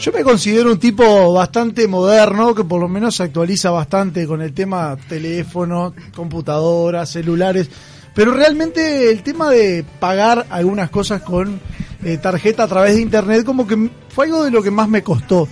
[0.00, 4.40] Yo me considero un tipo bastante moderno, que por lo menos se actualiza bastante con
[4.40, 7.68] el tema teléfono, computadoras, celulares,
[8.14, 11.60] pero realmente el tema de pagar algunas cosas con
[12.02, 15.02] eh, tarjeta a través de internet como que fue algo de lo que más me
[15.02, 15.46] costó.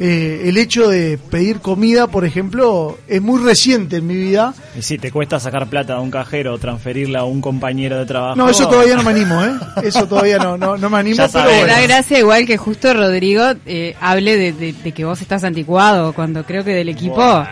[0.00, 4.54] Eh, el hecho de pedir comida, por ejemplo, es muy reciente en mi vida.
[4.78, 8.06] Y si te cuesta sacar plata de un cajero o transferirla a un compañero de
[8.06, 8.36] trabajo.
[8.36, 9.52] No, eso todavía no me animo, ¿eh?
[9.82, 11.66] Eso todavía no, no, no me animo, Ya pero bueno.
[11.66, 16.12] da gracia igual que justo Rodrigo eh, hable de, de- de que vos estás anticuado,
[16.12, 17.46] cuando creo que del equipo Buah.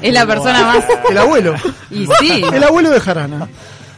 [0.00, 0.84] es la persona más...
[1.10, 1.54] El abuelo.
[1.90, 3.48] Y sí, El abuelo de Jarana.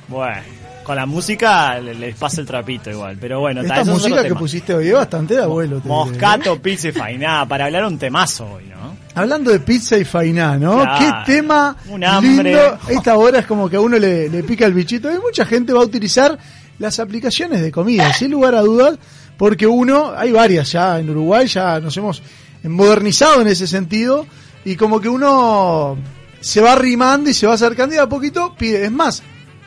[0.08, 0.36] Bueno,
[0.82, 3.16] con la música le- les pasa el trapito igual.
[3.20, 5.76] Pero bueno, ta, Esta música que pusiste hoy es bastante de abuelo.
[5.76, 5.94] te diré.
[5.94, 8.96] Moscato, pizza y fainá, para hablar un temazo hoy, ¿no?
[9.14, 10.80] Hablando de pizza y fainá, ¿no?
[10.82, 10.98] Claro.
[11.26, 12.54] Qué tema Un hambre.
[12.54, 12.78] lindo.
[12.88, 15.12] Esta hora es como que a uno le, le pica el bichito.
[15.12, 16.38] Y mucha gente va a utilizar
[16.78, 18.98] las aplicaciones de comida, sin lugar a dudas,
[19.36, 22.22] porque uno, hay varias ya en Uruguay, ya nos hemos
[22.64, 24.26] modernizado en ese sentido,
[24.64, 25.96] y como que uno
[26.40, 28.84] se va arrimando y se va acercando y a poquito pide.
[28.84, 29.22] Es más,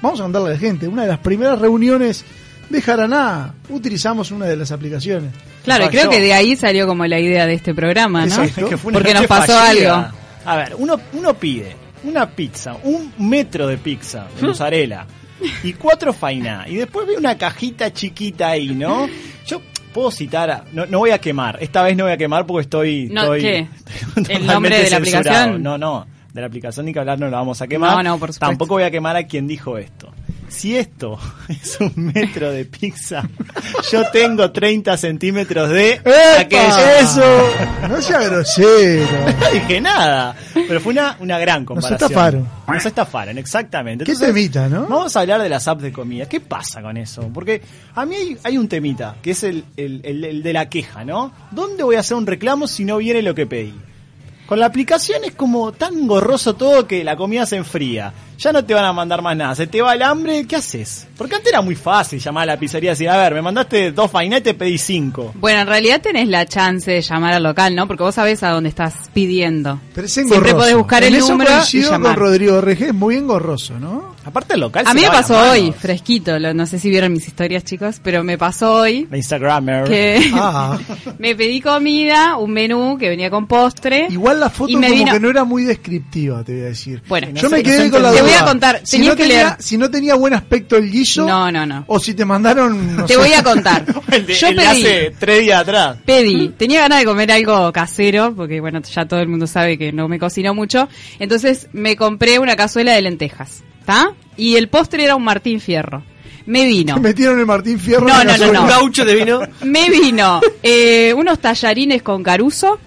[0.06, 2.24] vamos a contarle a la gente, una de las primeras reuniones
[2.70, 5.32] de Jaraná, utilizamos una de las aplicaciones.
[5.64, 6.12] claro, y creo Falló.
[6.18, 8.36] que de ahí salió como la idea de este programa, ¿no?
[8.44, 8.62] Exacto.
[8.62, 9.96] Es que fue una Porque nos pasó fallida.
[10.06, 10.18] algo.
[10.46, 15.06] A ver, uno, uno pide una pizza, un metro de pizza, de mozzarella,
[15.64, 19.08] y cuatro fainá, y después ve una cajita chiquita ahí, ¿no?
[19.46, 19.62] Yo
[19.94, 22.62] puedo citar, a- no, no voy a quemar, esta vez no voy a quemar porque
[22.64, 23.10] estoy...
[23.12, 23.68] No, estoy ¿qué?
[24.16, 25.20] totalmente ¿El nombre de la censurado.
[25.20, 25.64] aplicación?
[25.64, 27.92] No, no, de la aplicación ni que hablar no la vamos a quemar.
[27.96, 28.46] No, no, por supuesto.
[28.46, 30.12] Tampoco voy a quemar a quien dijo esto.
[30.50, 31.18] Si esto
[31.50, 33.28] es un metro de pizza,
[33.92, 36.02] yo tengo 30 centímetros de.
[36.52, 37.22] ¡Eso!
[37.90, 39.06] No sea grosero.
[39.40, 40.36] No dije nada.
[40.54, 41.96] Pero fue una, una gran comparación.
[42.10, 42.48] estafaron.
[42.68, 44.04] Nos estafaron, exactamente.
[44.06, 44.88] Qué temita, ¿no?
[44.88, 46.28] Vamos a hablar de las apps de comida.
[46.28, 47.30] ¿Qué pasa con eso?
[47.34, 47.62] Porque
[47.96, 51.04] a mí hay, hay un temita, que es el, el- el- el de la queja,
[51.06, 51.32] ¿no?
[51.52, 53.74] ¿Dónde voy a hacer un reclamo si no viene lo que pedí?
[54.46, 58.14] Con la aplicación es como tan gorroso todo que la comida se enfría.
[58.38, 59.56] Ya no te van a mandar más nada.
[59.56, 61.08] Se te va el hambre, ¿qué haces?
[61.18, 63.92] Porque antes era muy fácil llamar a la pizzería y decir, a ver, me mandaste
[63.92, 64.12] dos
[64.44, 65.32] te pedí cinco.
[65.36, 67.88] Bueno, en realidad tenés la chance de llamar al local, ¿no?
[67.88, 69.80] Porque vos sabés a dónde estás pidiendo.
[69.94, 72.16] Pero es Siempre podés buscar En el eso número y llamar.
[72.16, 74.16] con Rodrigo Regé, es muy engorroso, ¿no?
[74.26, 77.14] Aparte el local A se mí me pasó hoy, fresquito, lo- no sé si vieron
[77.14, 79.84] mis historias, chicos, pero me pasó hoy La Instagrammer.
[79.86, 80.78] que Ah.
[81.20, 84.08] me pedí comida, un menú que venía con postre.
[84.10, 86.66] Igual la foto y me como vino- que no era muy descriptiva, te voy a
[86.66, 87.02] decir.
[87.08, 89.16] Bueno, Yo no me sé, quedé no con la voy a contar, si tenías no,
[89.18, 89.56] que tenía, leer.
[89.60, 91.84] si no tenía buen aspecto el guiso, No, no, no.
[91.88, 93.20] o si te mandaron, no Te sé.
[93.20, 93.86] voy a contar.
[94.12, 95.98] El de, Yo el de pedí, hace tres días atrás.
[96.06, 99.92] pedí, tenía ganas de comer algo casero, porque bueno, ya todo el mundo sabe que
[99.92, 100.88] no me cocino mucho.
[101.20, 104.14] Entonces me compré una cazuela de lentejas, ¿está?
[104.38, 106.04] Y el postre era un Martín Fierro.
[106.48, 106.98] Me vino.
[107.02, 108.08] Metieron el Martín Fierro.
[108.08, 108.68] No, no, no, no.
[108.68, 109.40] gaucho te vino.
[109.64, 112.80] Me vino eh, unos tallarines con caruso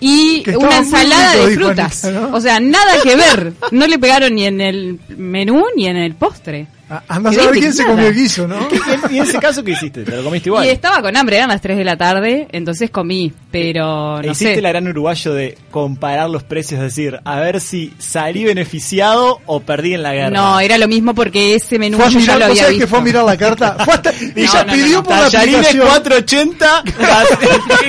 [0.00, 2.04] y una ensalada de frutas.
[2.04, 2.36] Anita, ¿no?
[2.36, 3.52] O sea, nada que ver.
[3.70, 6.66] No le pegaron ni en el menú ni en el postre.
[6.88, 8.68] Ah, Anda a saber quién se comió el guiso, ¿no?
[9.10, 10.04] Y en ese caso, ¿qué hiciste?
[10.04, 10.64] ¿Te lo comiste igual?
[10.66, 14.54] Y estaba con hambre, eran las 3 de la tarde, entonces comí, pero no Hiciste
[14.56, 14.62] sé.
[14.62, 19.60] la gran uruguayo de comparar los precios, es decir, a ver si salí beneficiado o
[19.60, 20.30] perdí en la guerra.
[20.30, 22.72] No, era lo mismo porque ese menú Fue yo ya lo ¿vos había sabés que
[22.84, 22.88] visto.
[22.88, 23.76] fue a mirar la carta?
[23.84, 25.88] Fue hasta, ella no, pidió no, por la Tallarines aplicación.
[25.88, 26.82] 480,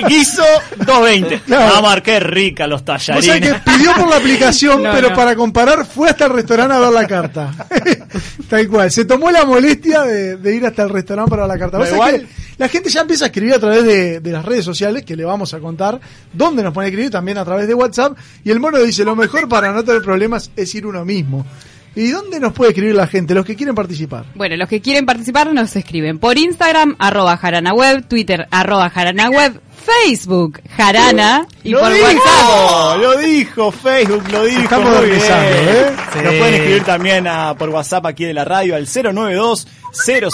[0.07, 0.43] guiso
[0.77, 1.39] 220.
[1.41, 1.81] Claro.
[1.81, 3.53] Vamos, qué rica los Vos sabés tallarines.
[3.61, 5.15] que pidió por la aplicación, No, pero no.
[5.15, 7.53] para comparar fue hasta el restaurante a ver la carta.
[8.49, 8.86] Tal cual.
[8.89, 11.77] Se tomó la molestia de, de ir hasta el restaurante para la carta.
[11.89, 15.03] Igual- que la gente ya empieza a escribir a través de, de las redes sociales,
[15.03, 15.99] que le vamos a contar
[16.33, 18.17] dónde nos pueden escribir, también a través de WhatsApp.
[18.43, 21.45] Y el mono dice, lo mejor para no tener problemas es ir uno mismo.
[21.95, 23.33] ¿Y dónde nos puede escribir la gente?
[23.33, 24.25] Los que quieren participar.
[24.35, 30.59] Bueno, los que quieren participar nos escriben por Instagram, arroba jaranaweb, Twitter, arroba jaranaweb, Facebook,
[30.75, 33.01] Jarana, y lo por dijo, WhatsApp.
[33.01, 34.61] lo dijo Facebook, lo dijo.
[34.63, 35.21] Estamos muy bien.
[35.23, 35.85] ¿eh?
[36.23, 40.29] Nos pueden escribir también a- por WhatsApp aquí de la radio al 092 000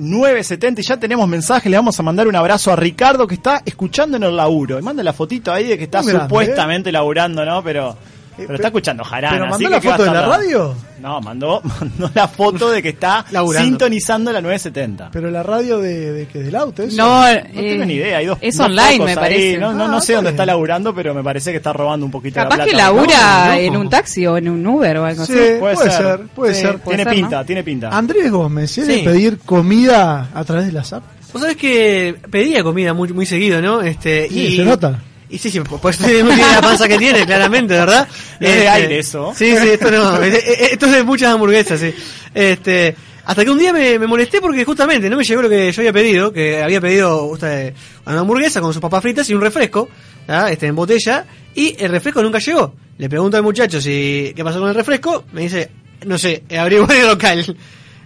[0.00, 3.62] 970 y ya tenemos mensajes, le vamos a mandar un abrazo a Ricardo que está
[3.64, 4.78] escuchando en el laburo.
[4.78, 7.62] Y manda la fotito ahí de que está Muy grande, supuestamente laburando, ¿no?
[7.62, 7.96] Pero,
[8.36, 9.34] pero está escuchando Jarana.
[9.36, 10.74] ¿Pero mandó que la ¿qué va a foto de la radio?
[11.00, 13.66] No, mandó, mandó la foto de que está Laburando.
[13.68, 15.10] sintonizando la 970.
[15.12, 16.96] Pero la radio de, de que del auto, eso.
[16.96, 19.58] No, No eh, tengo ni idea, hay dos es dos online, me ahí, parece.
[19.58, 22.06] No, no, Ah, no sé está dónde está laburando, pero me parece que está robando
[22.06, 22.84] un poquito Capaz la que plata.
[22.86, 23.52] labura No, no.
[23.58, 25.42] en un taxi o en un Uber o algo Sí, así.
[25.58, 26.78] puede, ser, puede Sí, ser.
[26.80, 27.44] Tiene ser, pinta, ¿no?
[27.44, 27.88] tiene pinta.
[27.90, 28.84] Andrés Gómez, ¿eh?
[28.84, 28.92] Sí.
[28.92, 31.06] de pedir comida a través de las apps.
[31.32, 33.80] Vos sabés que pedía comida muy, muy seguido, ¿no?
[33.80, 34.98] Este, Sí, y, se nota.
[35.32, 38.06] Y sí, sí, pues tiene muy bien la panza que tiene, claramente, ¿verdad?
[38.38, 39.32] No es de aire eso.
[39.34, 40.22] Sí, sí, esto no.
[40.22, 41.94] eh, eh, Esto es de muchas hamburguesas, sí.
[42.34, 42.94] Este,
[43.24, 45.80] hasta que un día me, me molesté porque justamente no me llegó lo que yo
[45.80, 47.72] había pedido, que había pedido usted,
[48.04, 49.88] una hamburguesa con sus papas fritas y un refresco,
[50.28, 50.50] ¿ah?
[50.50, 51.24] este, en botella,
[51.54, 52.74] y el refresco nunca llegó.
[52.98, 55.70] Le pregunto al muchacho si qué pasó con el refresco, me dice,
[56.04, 57.56] no sé, averigué el local.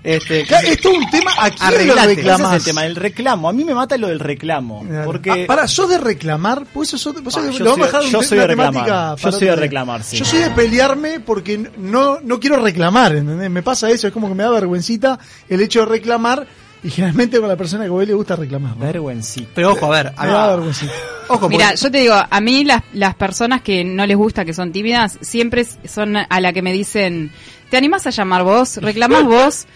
[0.07, 2.13] Este, Acá Es todo un tema a quién Arreglate.
[2.13, 3.49] Ese es el tema, el reclamo.
[3.49, 4.85] A mí me mata lo del reclamo.
[5.05, 6.65] Porque Ah, pará, ¿sos de reclamar?
[6.73, 8.43] Pues eso, sos de- vos Ah, yo lo a soy- dejar yo un- soy una
[8.43, 8.87] de reclamar.
[8.87, 10.17] Yo para soy de reclamar, sí.
[10.17, 13.51] Yo soy de pelearme porque no, no quiero reclamar, ¿entendés?
[13.51, 15.19] Me pasa eso, es como que me da vergüencita
[15.49, 16.47] el hecho de reclamar
[16.85, 18.77] y generalmente con la persona que voy le gusta reclamar.
[18.77, 18.85] ¿no?
[18.87, 19.49] vergüencita.
[19.57, 20.93] pero ojo, a ver, a Me da ver, vergüencita.
[21.29, 24.45] ojo, Mira, porque- yo te digo, a mí las, las personas que no les gusta,
[24.45, 27.33] que son tímidas, siempre son a la que me dicen,
[27.71, 28.77] ¿te animás a llamar vos?
[28.77, 29.67] ¿Reclamás vos?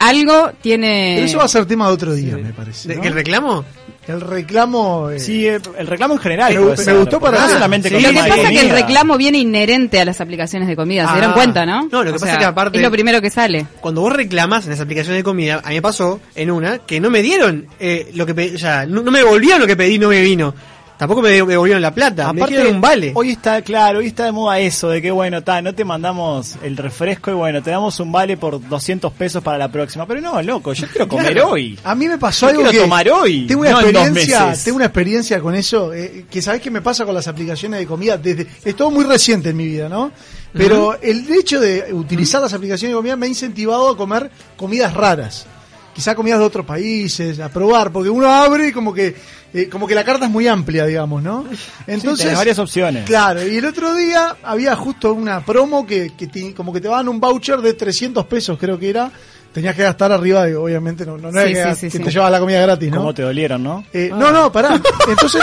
[0.00, 1.12] Algo tiene...
[1.16, 2.88] Pero eso va a ser tema de otro día, me parece.
[2.88, 3.02] ¿de- ¿no?
[3.02, 3.64] que el reclamo?
[4.08, 5.10] El reclamo.
[5.10, 6.54] eh, Sí, el reclamo en general.
[6.54, 9.38] Me- gustó para no solamente Sí, con Lo que pasa es que el reclamo viene
[9.38, 11.14] inherente a las aplicaciones de comida, ¿se Ah.
[11.16, 11.82] dieron cuenta, no?
[11.92, 13.66] No, lo que O pasa sea, es que aparte- Es lo primero que sale.
[13.80, 16.98] cuando vos reclamas en las aplicaciones de comida, a mí me pasó en una que
[16.98, 19.76] no me dieron eh, lo que pedí, o sea, no, no me devolvieron lo que
[19.76, 20.54] pedí, no me vino.
[21.00, 23.12] Tampoco me devolvieron la plata, me dieron un vale.
[23.14, 26.56] hoy está, claro, hoy está de moda eso, de que bueno, ta, no te mandamos
[26.62, 30.04] el refresco y bueno, te damos un vale por 200 pesos para la próxima.
[30.06, 31.52] Pero no, loco, yo quiero comer Claro.
[31.52, 31.78] hoy.
[31.84, 34.02] A mí me pasó Yo algo quiero que tomar hoy, Tengo una no en dos
[34.02, 34.64] experiencia, meses.
[34.64, 37.86] tengo una experiencia con eso, eh, que sabes qué me pasa con las aplicaciones de
[37.86, 40.12] comida desde es todo muy reciente en mi vida, ¿no?
[40.52, 44.92] Pero el hecho de utilizar las aplicaciones de comida me ha incentivado a comer comidas
[44.92, 45.46] raras.
[45.94, 49.16] Quizá comidas de otros países, a probar, porque uno abre y como que
[49.52, 51.44] eh, como que la carta es muy amplia, digamos, ¿no?
[51.86, 53.04] Entonces, tenés varias opciones.
[53.04, 56.88] Claro, y el otro día había justo una promo que, que te- como que te
[56.88, 59.10] daban un voucher de 300 pesos, creo que era.
[59.52, 61.98] Tenías que gastar arriba de, obviamente, no, no, no Sí, era que, sí, sí, que
[61.98, 62.04] sí.
[62.04, 62.98] te llevas la comida gratis, ¿no?
[62.98, 63.84] ¿Cómo te dolieron, no?
[63.92, 64.80] Eh, No, no, pará.
[65.08, 65.42] Entonces.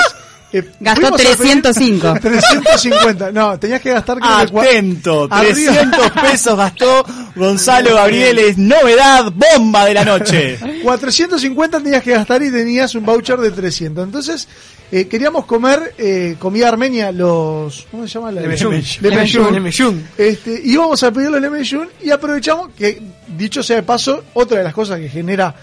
[0.54, 2.14] Eh, Gastó fuimos a pedir 305.
[2.22, 3.32] 350.
[3.32, 7.06] No, tenías que gastar Atento, arriba- 300 pesos gastó
[7.36, 10.58] Gonzalo Gabriel, es novedad, bomba de la noche.
[10.84, 14.04] 450 tenías que gastar y tenías un voucher de 300.
[14.06, 14.48] Entonces,
[14.92, 17.86] eh, queríamos comer eh, comida armenia, los.
[17.92, 18.32] ¿Cómo se llama?
[18.32, 18.42] La.
[19.02, 20.08] Lemeyun.
[20.18, 23.02] Este, íbamos a pedir los Lemeyun y aprovechamos que,
[23.38, 25.54] dicho sea de paso, otra de las cosas que genera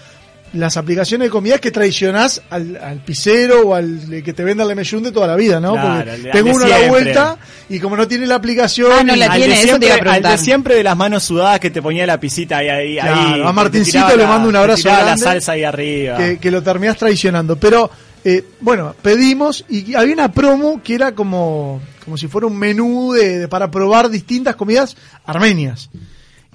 [0.55, 4.43] las aplicaciones de comida es que traicionás al, al pisero o al eh, que te
[4.43, 5.73] venda el Lemeyun de toda la vida, ¿no?
[5.73, 7.03] Claro, Porque tengo uno a la siempre.
[7.03, 7.37] vuelta
[7.69, 8.91] y como no tiene la aplicación.
[8.91, 10.31] Ah, no la Al tiene, de, eso te siempre, iba a al preguntar.
[10.31, 13.41] de siempre de las manos sudadas que te ponía la pisita ahí, ahí, Claro, ahí,
[13.45, 15.05] a Martincito le mando un abrazo grande.
[15.11, 16.17] la salsa ahí arriba.
[16.17, 17.55] que, que lo terminás traicionando.
[17.57, 17.89] Pero,
[18.23, 23.13] eh, bueno, pedimos y había una promo que era como, como si fuera un menú
[23.13, 25.89] de, de- para probar distintas comidas armenias.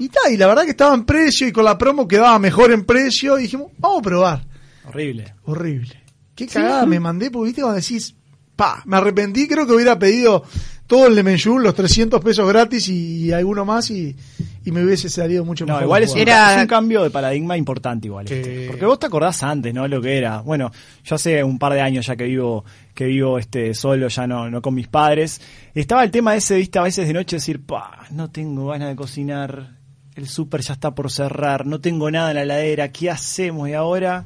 [0.00, 2.73] Y tal, y la verdad que estaba en precio y con la promo quedaba mejor
[2.73, 4.45] en precio y dijimos, vamos a probar.
[4.88, 5.35] Horrible.
[5.45, 6.02] Horrible.
[6.35, 8.14] Qué cagada me mandé, porque viste cuando decís,
[8.57, 10.42] pa, me arrepentí, creo que hubiera pedido
[10.87, 14.16] todo el Lemeyun, los 300 pesos gratis y, y alguno más y,
[14.64, 15.85] y me hubiese salido mucho No, mejor.
[15.85, 18.25] igual es un, Era- es un cambio de paradigma importante igual.
[18.28, 18.66] este.
[18.69, 19.87] Porque vos te acordás antes, ¿no?
[19.87, 20.40] Lo que era.
[20.40, 20.73] Bueno,
[21.04, 22.64] yo hace un par de años ya que vivo,
[22.95, 25.40] que vivo este solo, ya no, no con mis padres.
[25.75, 28.97] Estaba el tema ese, viste, a veces de noche decir, pa, no tengo ganas de
[28.97, 29.78] cocinar,
[30.20, 33.68] el súper ya está por cerrar, no tengo nada en la heladera, ¿qué hacemos?
[33.68, 34.24] Y ahora,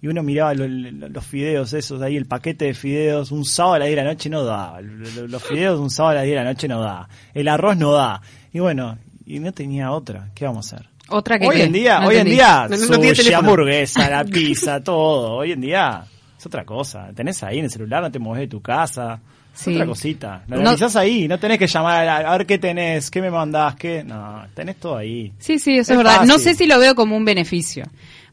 [0.00, 3.74] y uno miraba lo- lo- los fideos esos, ahí el paquete de fideos, un sábado
[3.74, 6.14] a las 10 de la noche no da, Lo- lo- los fideos un sábado a
[6.16, 8.20] las 10 de la noche no da, el arroz no da.
[8.52, 10.88] Y bueno, y no tenía otra, ¿qué vamos a hacer?
[11.10, 11.64] Otra que Hoy qué?
[11.64, 15.36] en día, No hoy en día, No, no, sushi, hamburguesa, la pizza, todo.
[15.36, 16.04] Hoy en día
[16.38, 17.08] es otra cosa.
[17.14, 19.20] Tenés ahí en el celular, no te mueves de tu casa.
[19.58, 19.74] Es Sí.
[19.74, 20.42] otra cosita.
[20.46, 23.30] Lo No- organizás ahí, no tenés que llamar a, a ver qué tenés, qué me
[23.30, 24.04] mandás, qué.
[24.04, 25.32] No, tenés todo ahí.
[25.40, 26.22] Sí, sí, eso Es es, verdad.
[26.24, 27.84] No sé si lo veo como un beneficio.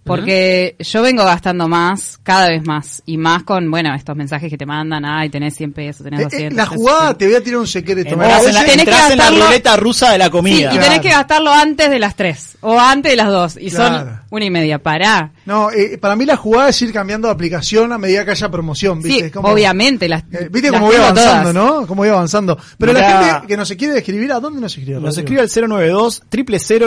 [0.04, 3.02] Porque yo vengo gastando más, cada vez más.
[3.08, 6.24] Y más con, bueno, estos mensajes que te mandan, ay, tenés 100 pesos, tenés Eh,
[6.24, 6.58] eh, 200.
[6.58, 7.18] la tenés jugada, 100.
[7.18, 8.14] te voy a tirar un secreto.
[8.14, 10.68] En la, tenés que entrás en la gastarlo- ruleta rusa de la Sí, comida.
[10.68, 11.02] y tenés Claro.
[11.02, 13.98] que gastarlo antes de las 3 o antes de las 2 y Claro.
[14.06, 14.78] son una y media.
[14.78, 15.32] Pará.
[15.46, 18.50] No, eh, para mí la jugada es ir cambiando de aplicación a medida que haya
[18.50, 19.20] promoción, ¿viste?
[19.20, 20.10] Sí, Es como- obviamente.
[20.10, 21.54] Las, Eh, ¿Viste las cómo voy avanzando, todas.
[21.82, 21.88] no?
[21.88, 22.58] Cómo voy avanzando.
[22.78, 23.34] Pero la Mirá.
[23.34, 25.00] gente que nos quiere escribir, ¿a dónde nos escribe?
[25.00, 26.22] Nos escribe al 092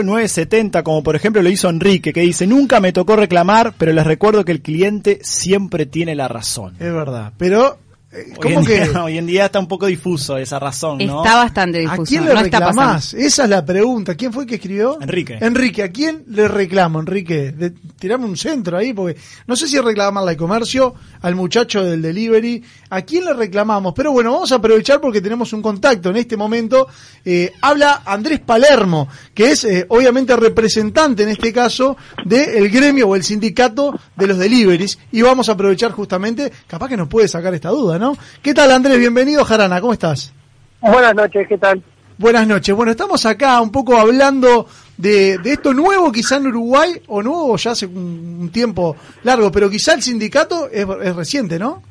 [0.04, 4.04] 970 como por ejemplo lo hizo Enrique, que dice, nunca me tocó reclamar, pero les
[4.06, 6.74] recuerdo que el cliente siempre tiene la razón.
[6.80, 7.32] Es verdad.
[7.38, 7.78] Pero,
[8.20, 8.84] eh, Hoy ¿cómo en, que...?
[8.88, 11.24] día, hoy en día está un poco difuso esa razón, ¿no?
[11.24, 12.02] Está bastante ¿A difuso.
[12.04, 13.14] quién le no reclamás?
[13.14, 14.14] Esa es la pregunta.
[14.14, 14.98] ¿Quién fue el que escribió?
[15.00, 15.38] Enrique.
[15.40, 17.52] Enrique, ¿a quién le reclamo, Enrique?
[17.52, 22.02] De- tirame un centro ahí, porque no sé si reclamarle al comercio, al muchacho del
[22.02, 23.92] delivery, ¿a quién le reclamamos?
[23.94, 26.86] Pero bueno, vamos a aprovechar porque tenemos un contacto en este momento.
[27.24, 33.16] Eh, habla Andrés Palermo, que es eh, obviamente representante en este caso del gremio o
[33.16, 37.54] el sindicato de los deliveries, y vamos a aprovechar justamente, capaz que nos puede sacar
[37.54, 38.07] esta duda, ¿no?
[38.42, 38.98] ¿Qué tal Andrés?
[38.98, 40.32] Bienvenido, Jarana, ¿cómo estás?
[40.80, 41.82] Buenas noches, ¿qué tal?
[42.18, 42.74] Buenas noches.
[42.74, 47.56] Bueno, estamos acá un poco hablando de, de esto nuevo quizá en Uruguay, o nuevo
[47.56, 51.82] ya hace un, un tiempo largo, pero quizá el sindicato es, es reciente, ¿no?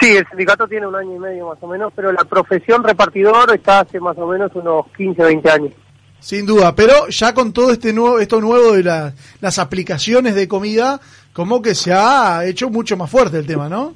[0.00, 3.52] Sí, el sindicato tiene un año y medio más o menos, pero la profesión repartidor
[3.52, 5.72] está hace más o menos unos 15, 20 años.
[6.20, 10.46] Sin duda, pero ya con todo este nuevo, esto nuevo de la- las aplicaciones de
[10.46, 11.00] comida,
[11.32, 13.94] como que se ha hecho mucho más fuerte el tema, ¿no?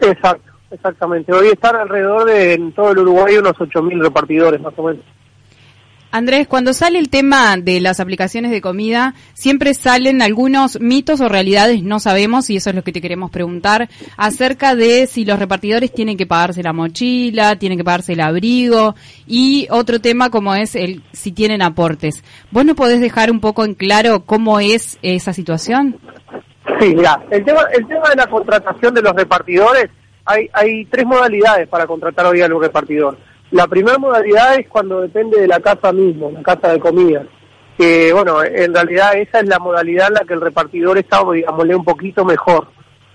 [0.00, 1.32] Exacto, exactamente.
[1.32, 5.04] Hoy están alrededor de en todo el Uruguay unos 8.000 repartidores más o menos.
[6.10, 11.28] Andrés, cuando sale el tema de las aplicaciones de comida, siempre salen algunos mitos o
[11.28, 15.38] realidades, no sabemos, y eso es lo que te queremos preguntar, acerca de si los
[15.38, 18.94] repartidores tienen que pagarse la mochila, tienen que pagarse el abrigo,
[19.26, 22.24] y otro tema como es el si tienen aportes.
[22.50, 25.98] ¿Vos no podés dejar un poco en claro cómo es esa situación?
[26.80, 29.90] Sí, mira, el tema, el tema de la contratación de los repartidores,
[30.28, 33.18] hay, hay tres modalidades para contratar hoy a los repartidores.
[33.50, 37.24] La primera modalidad es cuando depende de la casa mismo, la casa de comida.
[37.78, 41.74] Que, bueno, en realidad esa es la modalidad en la que el repartidor está, digámosle,
[41.74, 42.68] un poquito mejor.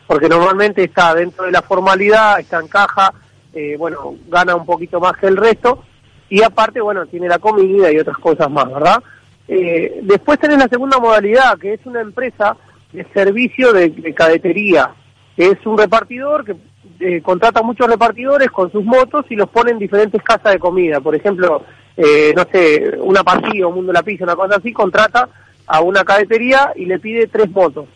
[0.07, 3.13] Porque normalmente está dentro de la formalidad, está en caja,
[3.53, 5.83] eh, bueno, gana un poquito más que el resto.
[6.29, 9.03] Y aparte, bueno, tiene la comida y otras cosas más, ¿verdad?
[9.47, 12.57] Eh, después tenés la segunda modalidad, que es una empresa
[12.91, 14.95] de servicio de, de cadetería.
[15.35, 16.55] que Es un repartidor que
[16.99, 20.99] eh, contrata muchos repartidores con sus motos y los pone en diferentes casas de comida.
[21.01, 21.63] Por ejemplo,
[21.97, 25.29] eh, no sé, una pasilla, un mundo de la pizza, una cosa así, contrata
[25.67, 27.87] a una cadetería y le pide tres motos.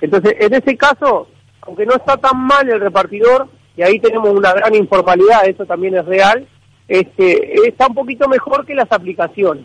[0.00, 1.28] Entonces, en ese caso,
[1.62, 5.94] aunque no está tan mal el repartidor, y ahí tenemos una gran informalidad, eso también
[5.96, 6.46] es real,
[6.88, 9.64] este, está un poquito mejor que las aplicaciones.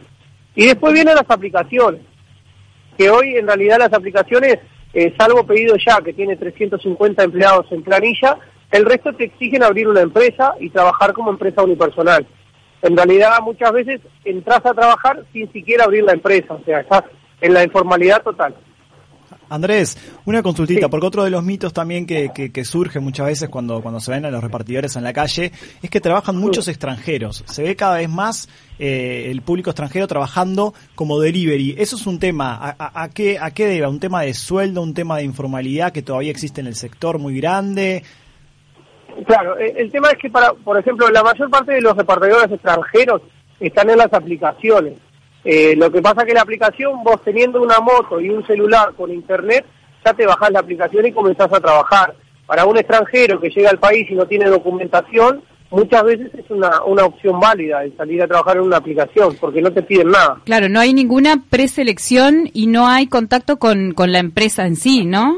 [0.55, 2.01] Y después vienen las aplicaciones,
[2.97, 4.59] que hoy en realidad las aplicaciones,
[4.93, 8.37] eh, salvo pedido ya, que tiene 350 empleados en planilla,
[8.73, 12.27] el resto te exigen abrir una empresa y trabajar como empresa unipersonal.
[12.81, 17.03] En realidad muchas veces entras a trabajar sin siquiera abrir la empresa, o sea, estás
[17.39, 18.53] en la informalidad total.
[19.49, 20.89] Andrés, una consultita, Sí.
[20.89, 24.09] porque otro de los mitos también que, que, que surge muchas veces cuando, cuando se
[24.11, 25.51] ven a los repartidores en la calle
[25.81, 27.43] es que trabajan muchos extranjeros.
[27.45, 28.49] Se ve cada vez más
[28.79, 31.75] eh, el público extranjero trabajando como delivery.
[31.77, 32.55] Eso es un tema.
[32.55, 33.87] ¿A, a- a qué, ¿A qué debe?
[33.87, 34.81] ¿Un tema de sueldo?
[34.81, 38.03] ¿Un tema de informalidad que todavía existe en el sector muy grande?
[39.25, 42.51] Claro, eh, el tema es que, para, por ejemplo, la mayor parte de los repartidores
[42.51, 43.21] extranjeros
[43.59, 44.93] están en las aplicaciones.
[45.43, 48.93] Eh, lo que pasa es que la aplicación, vos teniendo una moto y un celular
[48.95, 49.65] con internet,
[50.05, 52.15] ya te bajás la aplicación y comenzás a trabajar.
[52.45, 56.83] Para un extranjero que llega al país y no tiene documentación, muchas veces es una,
[56.83, 60.41] una opción válida el salir a trabajar en una aplicación, porque no te piden nada.
[60.45, 65.05] Claro, no hay ninguna preselección y no hay contacto con, con la empresa en sí,
[65.05, 65.37] ¿no?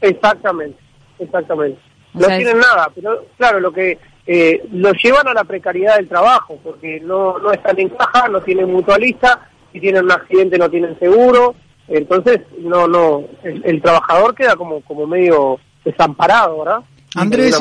[0.00, 0.78] Exactamente,
[1.18, 1.78] exactamente.
[2.14, 5.96] No sea, tienen es- nada, pero claro, lo que eh, lo llevan a la precariedad
[5.96, 10.58] del trabajo, porque no, no están en caja, no tienen mutualista, si tienen un accidente
[10.58, 11.54] no tienen seguro,
[11.88, 16.80] entonces no, no, el, el trabajador queda como, como medio desamparado, ¿verdad?
[17.14, 17.54] Andrés,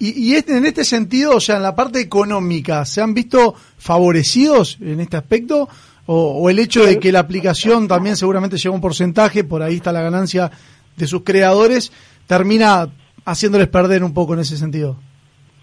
[0.00, 3.54] y, y este, en este sentido, o sea, en la parte económica, ¿se han visto
[3.76, 5.68] favorecidos en este aspecto?
[6.06, 9.76] O, o el hecho de que la aplicación también seguramente lleva un porcentaje, por ahí
[9.76, 10.50] está la ganancia
[10.96, 11.92] de sus creadores,
[12.26, 12.88] termina
[13.28, 14.96] haciéndoles perder un poco en ese sentido.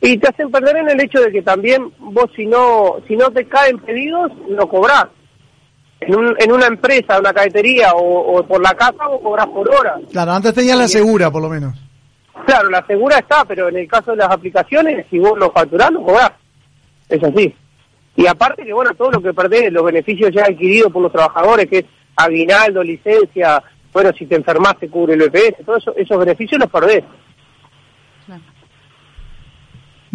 [0.01, 3.31] Y te hacen perder en el hecho de que también vos si no si no
[3.31, 5.05] te caen pedidos, no cobrás.
[6.01, 9.67] En, un, en una empresa, una cadetería o, o por la casa, vos cobrás por
[9.73, 9.95] hora.
[10.11, 11.73] Claro, antes tenían la segura, por lo menos.
[12.45, 15.91] Claro, la segura está, pero en el caso de las aplicaciones, si vos lo facturás,
[15.91, 16.33] lo cobrás.
[17.09, 17.55] Es así.
[18.17, 21.67] Y aparte que, bueno, todo lo que perdés, los beneficios ya adquiridos por los trabajadores,
[21.67, 26.19] que es aguinaldo, licencia, bueno, si te enfermas te cubre el EPS, todos eso, esos
[26.19, 27.03] beneficios los perdés.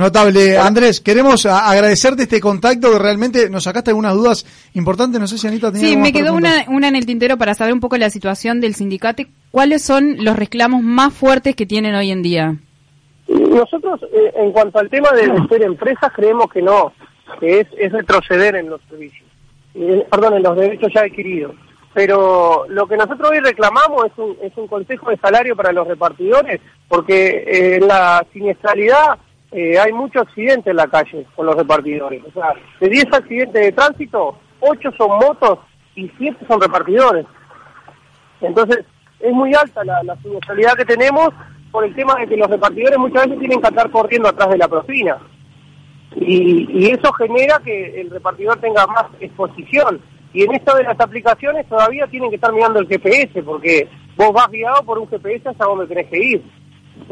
[0.01, 0.57] Notable.
[0.57, 5.21] Andrés, queremos agradecerte este contacto que realmente nos sacaste algunas dudas importantes.
[5.21, 7.75] No sé si Anita tenía Sí, me quedó una, una en el tintero para saber
[7.75, 9.25] un poco la situación del sindicato.
[9.51, 12.57] ¿Cuáles son los reclamos más fuertes que tienen hoy en día?
[13.29, 16.95] Nosotros, eh, en cuanto al tema de ser empresas, creemos que no,
[17.39, 19.29] que es, es retroceder en los servicios,
[19.75, 21.55] Eh, perdón, en los derechos ya adquiridos.
[21.93, 25.87] Pero lo que nosotros hoy reclamamos es un, es un consejo de salario para los
[25.87, 29.19] repartidores, porque eh, la siniestralidad
[29.53, 32.23] eh, hay mucho accidente en la calle con los repartidores.
[32.25, 35.59] O sea, de 10 accidentes de tránsito, 8 son motos
[35.95, 37.27] y 7 son repartidores.
[38.41, 38.85] Entonces,
[39.19, 40.17] es muy alta la, la
[40.77, 41.31] que tenemos
[41.71, 44.59] por el tema de que los repartidores muchas veces tienen que andar corriendo atrás de
[44.59, 45.19] la propina.
[46.17, 50.01] Y, y eso genera que el repartidor tenga más exposición.
[50.33, 54.33] Y en esto de las aplicaciones todavía tienen que estar mirando el GPS, porque vos
[54.33, 56.43] vas guiado por un GPS hasta donde tenés que ir.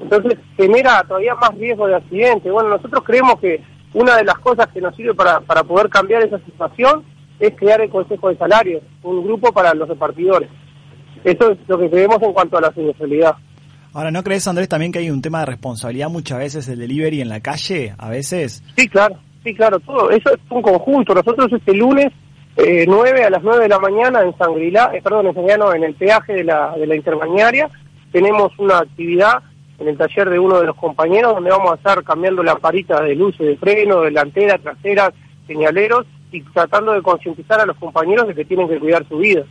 [0.03, 2.51] Entonces genera todavía más riesgo de accidente.
[2.51, 3.63] Bueno, nosotros creemos que
[3.95, 7.05] una de las cosas que nos sirve para, para poder cambiar esa situación
[7.41, 10.49] es crear el Consejo de Salarios, un grupo para los repartidores.
[11.25, 13.37] Eso es lo que creemos en cuanto a la siniestralidad.
[13.93, 17.21] Ahora, ¿no crees, Andrés, también que hay un tema de responsabilidad muchas veces del delivery
[17.21, 17.95] en la calle?
[17.99, 18.63] A veces.
[18.77, 20.11] Sí, claro, sí, claro, todo.
[20.11, 21.15] Eso es un conjunto.
[21.15, 22.09] Nosotros este lunes,
[22.57, 25.85] eh, 9 a las 9 de la mañana en Sangrilá, eh, perdón, en Sangrila, en
[25.85, 27.71] el peaje de la, de la interbañaria,
[28.13, 29.43] tenemos una actividad
[29.79, 33.01] en el taller de uno de los compañeros donde vamos a estar cambiando la parita
[33.03, 35.13] de luces de freno, delantera, trasera,
[35.47, 39.45] señaleros y tratando de concientizar a los compañeros de que tienen que cuidar su vida.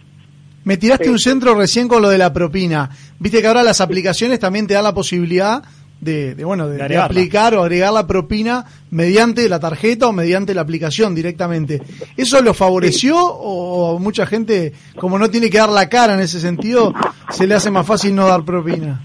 [0.63, 1.09] Me tiraste Sí.
[1.11, 2.89] un centro recién con lo de la propina.
[3.19, 5.63] Viste que ahora las aplicaciones también te dan la posibilidad
[6.01, 10.61] de, de, bueno, de, aplicar o agregar la propina mediante la tarjeta o mediante la
[10.61, 11.81] aplicación directamente.
[12.17, 16.39] ¿Eso lo favoreció o mucha gente, como no tiene que dar la cara en ese
[16.39, 16.93] sentido,
[17.31, 19.01] se le hace más fácil no dar propina?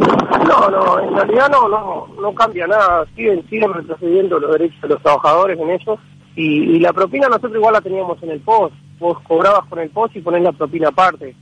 [0.00, 3.04] No, no, en realidad no, no, no cambia nada.
[3.14, 5.98] Siguen, siguen retrocediendo los derechos de los trabajadores en eso.
[6.36, 8.74] Y, y la propina nosotros igual la teníamos en el post.
[8.98, 11.34] Vos cobrabas con el post y ponés la propina aparte.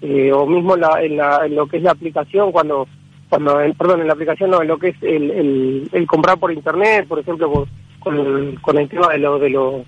[0.00, 2.86] Eh, o mismo la, en, la, en lo que es la aplicación, cuando,
[3.28, 6.38] cuando en- perdón, en la aplicación no, en lo que es el, el, el comprar
[6.38, 7.64] por internet, por ejemplo, con,
[8.00, 9.84] con el, con el tema de lo, de lo,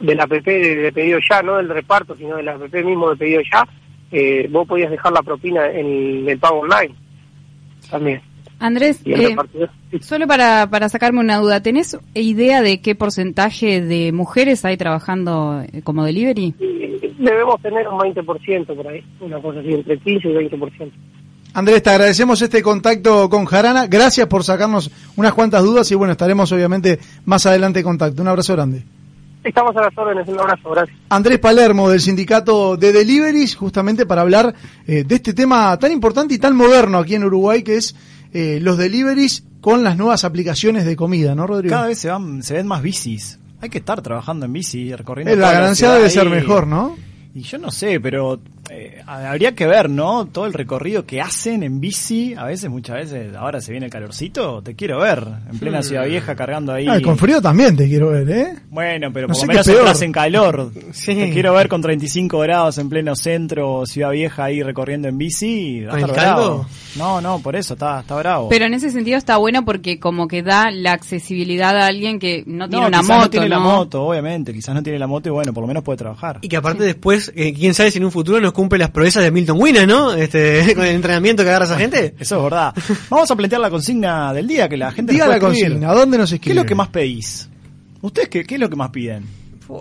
[0.00, 3.40] del app de, de pedido ya, no del reparto, sino del app mismo de pedido
[3.52, 3.66] ya,
[4.10, 6.94] eh, vos podías dejar la propina en el pago online
[7.92, 8.20] también.
[8.58, 9.36] Andrés, eh,
[10.00, 15.62] solo para, para sacarme una duda, ¿tenés idea de qué porcentaje de mujeres hay trabajando
[15.72, 16.54] eh, como delivery?
[17.18, 20.92] Debemos tener un 20% por ahí, una cosa así, entre 15 y 20%.
[21.54, 23.86] Andrés, te agradecemos este contacto con Jarana.
[23.88, 28.22] Gracias por sacarnos unas cuantas dudas y bueno, estaremos obviamente más adelante en contacto.
[28.22, 28.84] Un abrazo grande.
[29.44, 30.96] Estamos a las órdenes, un abrazo, gracias.
[31.08, 34.54] Andrés Palermo del sindicato de Deliveries, justamente para hablar
[34.86, 37.96] eh, de este tema tan importante y tan moderno aquí en Uruguay, que es
[38.32, 41.74] eh, los deliveries con las nuevas aplicaciones de comida, ¿no, Rodrigo?
[41.74, 43.38] Cada vez se, van, se ven más bicis.
[43.60, 45.32] Hay que estar trabajando en bici, recorriendo.
[45.32, 46.10] Eh, la ganancia debe ahí.
[46.10, 46.96] ser mejor, ¿no?
[47.34, 48.40] Y yo no sé, pero
[48.72, 50.26] eh, habría que ver, ¿no?
[50.26, 52.34] Todo el recorrido que hacen en bici.
[52.36, 54.62] A veces, muchas veces, ahora se viene el calorcito.
[54.62, 56.86] Te quiero ver en plena Ciudad Vieja cargando ahí.
[56.88, 58.54] Ah, con frío también te quiero ver, ¿eh?
[58.70, 60.72] Bueno, pero No por lo menos entras en calor.
[60.92, 61.14] Sí.
[61.14, 65.82] Te quiero ver con 35 grados en pleno centro, Ciudad Vieja ahí recorriendo en bici.
[65.82, 66.40] Va a ¿Con el estar bravo.
[66.40, 66.66] caldo?
[66.96, 68.48] No, no, por eso, está, está bravo.
[68.48, 72.44] Pero en ese sentido está bueno porque como que da la accesibilidad a alguien que
[72.46, 74.52] no tiene no, una quizás moto, no tiene la moto, obviamente.
[74.52, 76.38] Quizás no tiene la moto y bueno, por lo menos puede trabajar.
[76.42, 79.24] Y que aparte después, eh, quién sabe si en un futuro nos cumple las proezas
[79.24, 80.14] de Milton Wina, ¿no?
[80.14, 82.14] Este, con el entrenamiento que agarra esa gente.
[82.20, 82.72] Eso es verdad.
[83.10, 85.68] Vamos a plantear la consigna del día, que la gente Diga nos la escribir.
[85.70, 86.52] consigna, ¿a dónde nos ¿Qué escribe?
[86.52, 87.48] es lo que más pedís?
[88.00, 89.24] ¿Ustedes qué, qué es lo que más piden?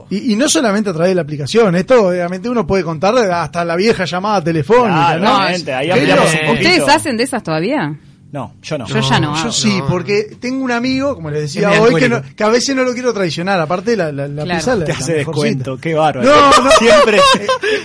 [0.10, 3.66] Y, y no solamente a través de la aplicación, esto obviamente uno puede contar hasta
[3.66, 5.38] la vieja llamada telefónica, Claro, ¿no?
[5.38, 6.24] ahí Pero-.
[6.54, 7.94] ¿Ustedes hacen de esas todavía?
[8.34, 8.88] No, yo no.
[8.88, 9.52] Yo ya no Yo hago.
[9.52, 9.88] sí, no.
[9.88, 12.86] porque tengo un amigo, como les decía Es hoy, que, no- que a veces no
[12.86, 13.60] lo quiero traicionar.
[13.60, 14.58] Aparte, la, la, la Claro.
[14.60, 15.48] pizza la- Te la hace mejorcita.
[15.48, 16.30] descuento, qué bárbaro.
[16.30, 16.72] No, no.
[16.80, 17.20] Siempre.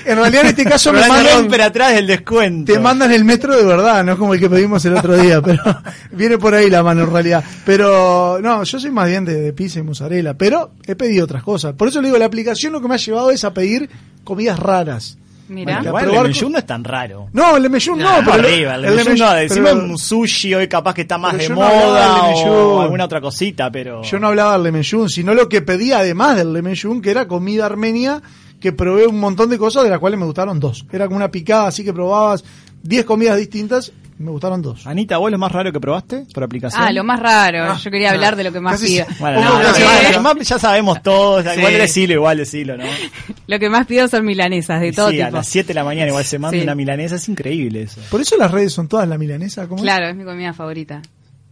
[0.06, 2.72] En realidad, en este caso me mandan, siempre atrás del descuento.
[2.72, 5.42] te mandan el metro de verdad, no es como el que pedimos el otro día,
[5.42, 5.62] pero
[6.12, 7.42] viene por ahí la mano en realidad.
[7.64, 11.42] Pero no, yo soy más bien de, de pizza y mozzarella, pero he pedido otras
[11.42, 11.74] cosas.
[11.74, 13.90] Por eso le digo, la aplicación lo que me ha llevado es a pedir
[14.22, 15.18] comidas raras.
[15.48, 15.74] Mira.
[15.76, 17.28] Bueno, Igual probar el menú no es tan raro.
[17.32, 20.54] No, el lemeyún no, No, pero el- arriba, el, el menú no, pero- un sushi
[20.54, 24.02] hoy capaz que está más Pero de no moda del o alguna otra cosita, pero...
[24.02, 27.66] Yo no hablaba del lemeyún, sino lo que pedía además del lemeyún, que era comida
[27.66, 28.20] armenia,
[28.61, 30.85] que probé un montón de cosas, de las cuales me gustaron dos.
[30.92, 32.42] Era como una picada, así que probabas
[32.88, 34.87] 10 comidas distintas, me gustaron dos.
[34.87, 36.83] Anita, ¿vos lo más raro que probaste por aplicación?
[36.83, 37.64] Ah, lo más raro.
[37.72, 39.07] Ah, Yo quería hablar de lo que más casi- pido.
[39.18, 41.59] Bueno, no, no, no, lo más- ya sabemos todos, Sí.
[41.59, 42.85] igual decilo, igual decilo, ¿no?
[43.46, 45.37] Lo que más pido son milanesas de todo sí, a tipo.
[45.37, 46.62] las 7 de la mañana igual se manda Sí.
[46.64, 48.01] una milanesa, es increíble eso.
[48.11, 49.83] Por eso las redes son todas la milanesa, ¿cómo es?
[49.83, 51.03] Claro, es mi comida favorita.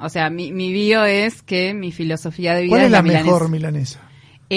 [0.00, 3.24] O sea, mi, mi bio es que mi filosofía de vida ¿Cuál es la milanesa.
[3.26, 4.00] mejor milanesa?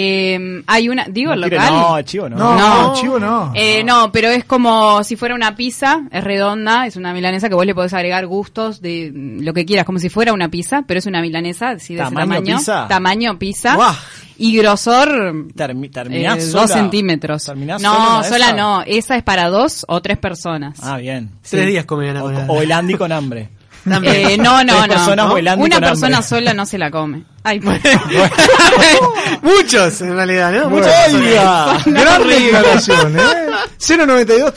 [0.00, 1.72] Eh, hay una, digo No, local.
[1.72, 2.36] no, chivo no.
[2.36, 2.94] No, No.
[2.94, 3.52] chivo no.
[3.54, 7.56] Eh, no, pero es como si fuera una pizza, es redonda, es una milanesa que
[7.56, 10.84] vos le podés agregar gustos de mm, lo que quieras, como si fuera una pizza,
[10.86, 12.56] pero es una milanesa, así de ese ¿Tamaño tamaño.
[12.58, 12.86] pizza?
[12.88, 13.74] Tamaño pizza.
[13.74, 13.94] Guau.
[14.40, 15.08] Y grosor,
[15.54, 17.44] Termi- eh, ¿Terminás dos centímetros.
[17.44, 18.56] ¿Terminás no, sola sola, esa?
[18.56, 20.78] no, esa es para dos o tres personas.
[20.80, 21.30] Ah, bien.
[21.48, 23.48] Tres días comían O, o el Andy con hambre.
[24.02, 25.34] Eh, no, no, no.
[25.56, 26.28] Una persona hambre.
[26.28, 27.24] sola no se la come.
[27.42, 27.80] Ay, pues.
[29.42, 30.70] Muchos, en realidad, ¿no?
[30.70, 30.92] Muchos.
[31.14, 31.78] ¡Oiga!
[31.86, 33.46] Gran declaración, ¿eh?
[33.78, 34.52] 092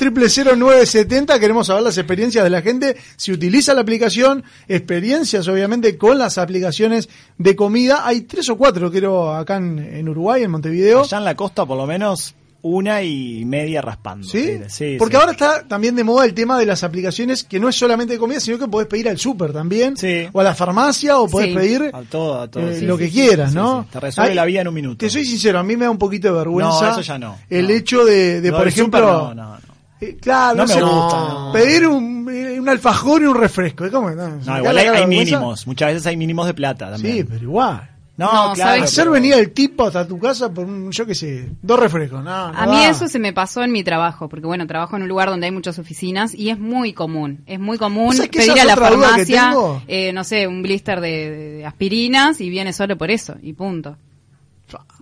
[0.57, 6.17] 0970 queremos saber las experiencias de la gente, si utiliza la aplicación, experiencias obviamente con
[6.17, 8.05] las aplicaciones de comida.
[8.05, 11.03] Hay tres o cuatro, creo, acá en, en Uruguay, en Montevideo.
[11.03, 14.27] Allá en la costa, por lo menos, una y media raspando.
[14.27, 14.59] ¿Sí?
[14.67, 15.19] sí Porque sí.
[15.19, 18.19] ahora está también de moda el tema de las aplicaciones que no es solamente de
[18.19, 20.27] comida, sino que podés pedir al súper también, Sí.
[20.31, 21.55] o a la farmacia, o podés Sí.
[21.55, 22.69] pedir A todo, a todo.
[22.69, 23.83] eh, sí, lo sí, que sí, quieras, sí, ¿no?
[23.83, 23.89] sí.
[23.93, 24.97] Te resuelve Ay, la vida en un minuto.
[24.97, 27.37] Te soy sincero, a mí me da un poquito de vergüenza No, eso ya no,
[27.49, 27.73] el no.
[27.73, 29.59] hecho de, por ejemplo, súper, no, no, no.
[29.99, 31.51] eh, claro, No no me sé, gusta, no.
[31.53, 35.65] pedir un, eh, un alfajor y un refresco, es como, no, igual hay, hay mínimos.
[35.67, 37.17] Muchas veces hay mínimos de plata también.
[37.17, 37.87] Sí, pero igual.
[38.21, 38.83] No, No, claro.
[38.83, 42.23] Hacer pero- venir al tipo hasta tu casa por un, yo qué sé, dos refrescos,
[42.23, 45.03] no, no A mí eso se me pasó en mi trabajo, porque bueno, trabajo en
[45.03, 48.39] un lugar donde hay muchas oficinas y es muy común, es muy común ¿Sabes que
[48.39, 49.53] pedir a la farmacia,
[49.87, 53.53] eh, no sé, un blister de, de- de aspirinas y viene solo por eso, y
[53.53, 53.97] punto.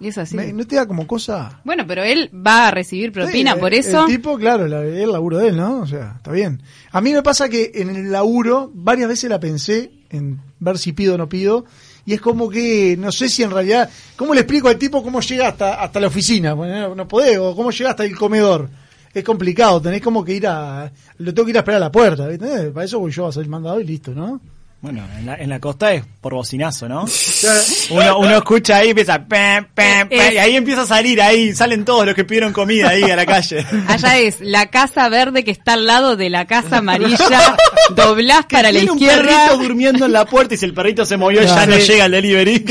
[0.01, 0.35] Y es así.
[0.35, 1.59] Me- ¿No te da como cosa?
[1.63, 4.01] Bueno, pero él va a recibir propina, Sí, por el- eso...
[4.01, 5.81] El tipo, claro, la- el laburo de él, ¿no?
[5.81, 6.63] O sea, está bien.
[6.91, 10.91] A mí me pasa que en el laburo varias veces la pensé en ver si
[10.93, 11.65] pido o no pido.
[12.09, 15.21] Y es como que, no sé si en realidad, ¿cómo le explico al tipo cómo
[15.21, 16.55] llega hasta, hasta la oficina?
[16.55, 18.67] Bueno, no podés, o cómo llega hasta el comedor.
[19.13, 21.91] Es complicado, tenés como que ir a, lo tengo que ir a esperar a la
[21.91, 22.71] puerta, ¿viste?
[22.71, 24.41] Para eso voy yo a ser mandado y listo, ¿no?
[24.81, 27.03] Bueno, en la, en la costa es por bocinazo, ¿no?
[27.91, 29.17] Uno, uno escucha ahí y empieza...
[29.27, 32.53] pam, pam, pam, Es- y ahí empieza a salir, ahí salen todos los que pidieron
[32.53, 33.65] comida ahí a la calle.
[33.87, 37.17] Allá es la casa verde que está al lado de la casa amarilla,
[37.95, 39.47] doblás para la Tiene un izquierda.
[39.47, 42.11] perrito durmiendo en la puerta y si el perrito se movió ya no llega el
[42.13, 42.65] delivery.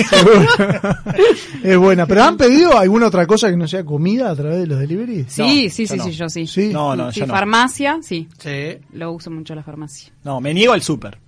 [1.63, 2.07] es buena.
[2.07, 5.27] ¿Pero han pedido alguna otra cosa que no sea comida a través de los deliveries?
[5.33, 6.05] Sí, No, sí, sí, no.
[6.05, 6.47] sí, yo sí.
[6.47, 6.69] Sí.
[6.73, 7.35] No, no, Sí, yo no.
[7.35, 8.79] farmacia, sí, Sí.
[8.93, 10.11] lo uso mucho la farmacia.
[10.25, 11.19] No, me niego al súper.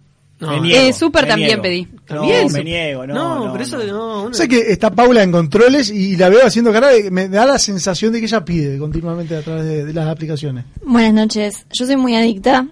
[0.41, 0.49] No.
[0.53, 1.63] Me niego, Eh, súper me también niego.
[1.63, 1.83] pedí.
[2.09, 2.53] No, También.
[2.53, 3.15] me niego, no.
[3.15, 4.29] No, no, pero eso no.
[4.31, 4.35] no.
[4.35, 7.59] Sé que está Paula en controles y la veo haciendo cara, de- me da la
[7.59, 10.65] sensación de que ella pide continuamente a través de, de las aplicaciones.
[10.83, 12.67] Buenas noches, yo soy muy adicta.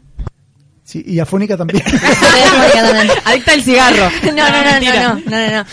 [0.83, 1.83] Sí, y afónica también.
[3.25, 4.11] Adicta al cigarro.
[4.25, 5.65] no, no, no, no, no, no, no, no.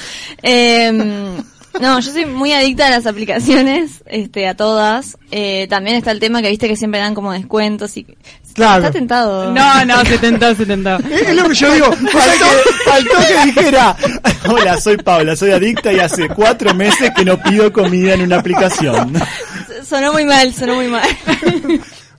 [0.42, 1.44] Em,
[1.82, 5.18] no, yo soy muy adicta a las aplicaciones, este, a todas.
[5.32, 8.06] Eh, también está el tema que viste que siempre dan como descuentos y
[8.56, 8.86] Claro.
[8.86, 9.52] está tentado.
[9.52, 10.96] No, no, se tentó, se tentó.
[11.12, 11.92] es, lo que yo digo.
[11.92, 12.46] Faltó,
[12.86, 13.96] faltó que dijera.
[14.50, 18.40] Hola, soy Paula, soy adicta y hace cuatro meses que no pido comida en una
[18.40, 19.14] aplicación.
[19.88, 21.04] Sonó muy mal, sonó muy mal.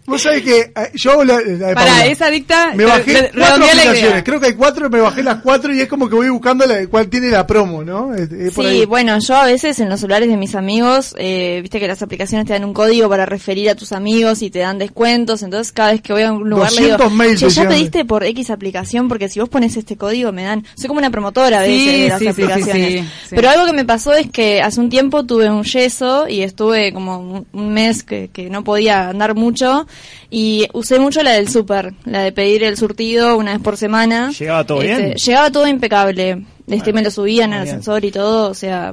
[0.07, 2.07] Vos sabés que eh, yo hago la, la de Para, Paula.
[2.07, 2.73] es adicta.
[2.75, 4.23] Me bajé re- cuatro aplicaciones.
[4.25, 6.87] Creo que hay cuatro, me bajé las cuatro y es como que voy buscando la,
[6.87, 8.15] cuál tiene la promo, ¿no?
[8.15, 8.85] Es- es por Sí, ahí.
[8.87, 12.47] bueno, yo a veces en los celulares de mis amigos, eh, viste que las aplicaciones
[12.47, 15.93] te dan un código para referir a tus amigos y te dan descuentos, entonces cada
[15.93, 17.69] vez que voy a un lugar le digo, 200 mails "Che, ya decían".
[17.69, 21.11] pediste por X aplicación porque si vos pones este código me dan, soy como una
[21.11, 22.87] promotora a veces Sí, de las sí, aplicaciones.
[22.93, 23.35] sí, sí, sí.
[23.35, 26.93] Pero algo que me pasó es que hace un tiempo tuve un yeso y estuve
[26.93, 29.87] como un- un mes que, que no podía andar mucho
[30.31, 34.31] y usé mucho la del súper, la de pedir el surtido una vez por semana.
[34.31, 35.15] ¿Llegaba todo Este, bien?
[35.15, 36.43] Llegaba todo impecable.
[36.69, 38.93] Este, me lo subían al ascensor y todo, o sea,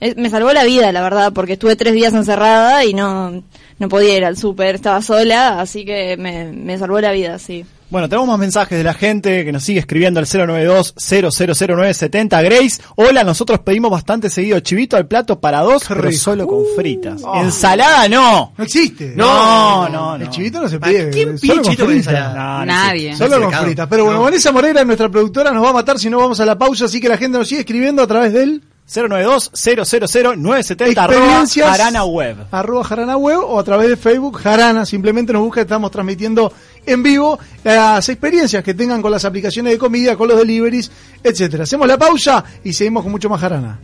[0.00, 3.42] es- me salvó la vida, la verdad, porque estuve tres días encerrada y no,
[3.80, 7.64] no podía ir al súper, estaba sola, así que me, me salvó la vida, sí.
[7.90, 12.44] Bueno, tenemos más mensajes de la gente que nos sigue escribiendo al 092-000970.
[12.44, 16.20] Grace, hola, nosotros pedimos bastante seguido chivito al plato para dos, Qué pero rico.
[16.20, 17.22] solo con Uh, fritas.
[17.26, 17.40] ah.
[17.42, 18.52] Ensalada no.
[18.58, 19.14] No existe.
[19.16, 20.24] No, no, no.
[20.24, 21.08] El chivito no se ¿Para pide.
[21.10, 22.12] quién solo pide con chivito con fritas.
[22.14, 22.34] ensalada?
[22.34, 23.16] No, no Nadie.
[23.16, 23.86] Solo con fritas.
[23.88, 24.24] Pero bueno, No.
[24.24, 27.00] Vanessa Moreira, nuestra productora, nos va a matar si no vamos a la pausa, así
[27.00, 31.68] que la gente nos sigue escribiendo a través del 092-000-970 arroba Experiencias.
[31.68, 32.36] Jarana Web.
[32.50, 34.86] arroba Jarana Web o a través de Facebook Jarana.
[34.86, 36.52] Simplemente nos busca, estamos transmitiendo
[36.86, 40.90] en vivo las experiencias que tengan con las aplicaciones de comida, con los deliveries,
[41.22, 41.64] etcétera.
[41.64, 43.78] Hacemos la pausa y seguimos con mucho más Jarana.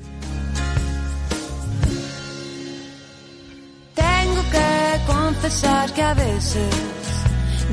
[3.95, 6.75] Tengo que confesar que a veces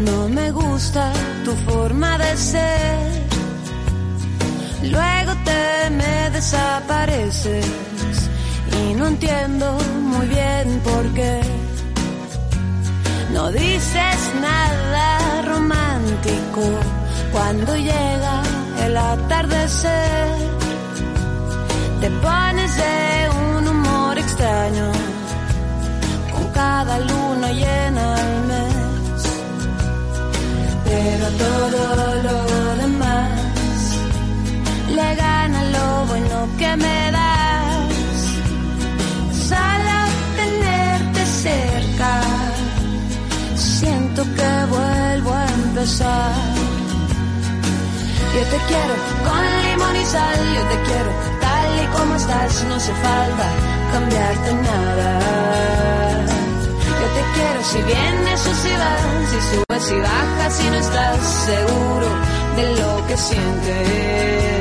[0.05, 1.13] no me gusta
[1.45, 3.40] tu forma de ser.
[4.83, 7.65] Luego te me desapareces
[8.79, 11.41] y no entiendo muy bien por qué.
[13.31, 16.63] No dices nada romántico
[17.31, 18.41] cuando llega
[18.85, 20.27] el atardecer.
[22.01, 24.91] Te pones de un humor extraño
[26.33, 29.23] con cada luna llena al mes.
[30.85, 32.80] Pero todo lo
[34.91, 37.93] le gana lo bueno que me das.
[39.49, 39.97] Solo
[40.41, 42.13] tenerte cerca,
[43.55, 46.31] siento que vuelvo a empezar.
[48.35, 48.93] Yo te quiero
[49.27, 53.47] con limón y sal, yo te quiero tal y como estás, no hace falta
[53.93, 55.09] cambiarte nada.
[57.01, 59.01] Yo te quiero si vienes o si vas,
[59.31, 61.17] si subes y bajas, si no estás
[61.49, 62.07] seguro
[62.55, 64.60] de lo que sientes.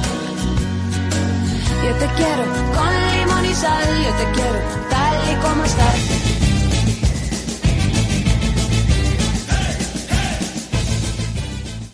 [1.83, 2.43] Yo te quiero
[2.75, 6.21] con limón y sal, yo te quiero tal y como estás.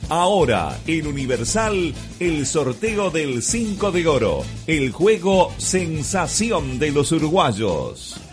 [0.10, 8.27] Ahora, en Universal, el sorteo del 5 de oro, el juego sensación de los uruguayos.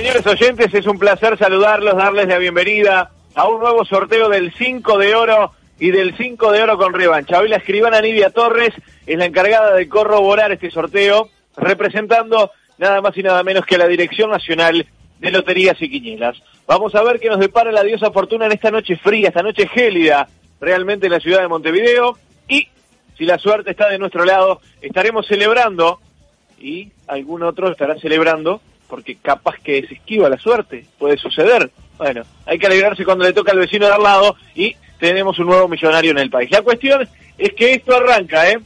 [0.00, 4.96] Señores oyentes, es un placer saludarlos, darles la bienvenida a un nuevo sorteo del 5
[4.96, 7.38] de oro y del 5 de oro con revancha.
[7.38, 8.72] Hoy la escribana Nidia Torres
[9.06, 13.78] es la encargada de corroborar este sorteo, representando nada más y nada menos que a
[13.78, 14.86] la Dirección Nacional
[15.18, 16.42] de Loterías y Quinielas.
[16.66, 19.68] Vamos a ver qué nos depara la diosa Fortuna en esta noche fría, esta noche
[19.68, 20.26] gélida,
[20.62, 22.16] realmente en la ciudad de Montevideo.
[22.48, 22.68] Y
[23.18, 26.00] si la suerte está de nuestro lado, estaremos celebrando,
[26.58, 31.70] y algún otro estará celebrando, porque capaz que se esquiva la suerte, puede suceder.
[31.96, 35.46] Bueno, hay que alegrarse cuando le toca al vecino de al lado y tenemos un
[35.46, 36.50] nuevo millonario en el país.
[36.50, 38.58] La cuestión es que esto arranca, ¿eh?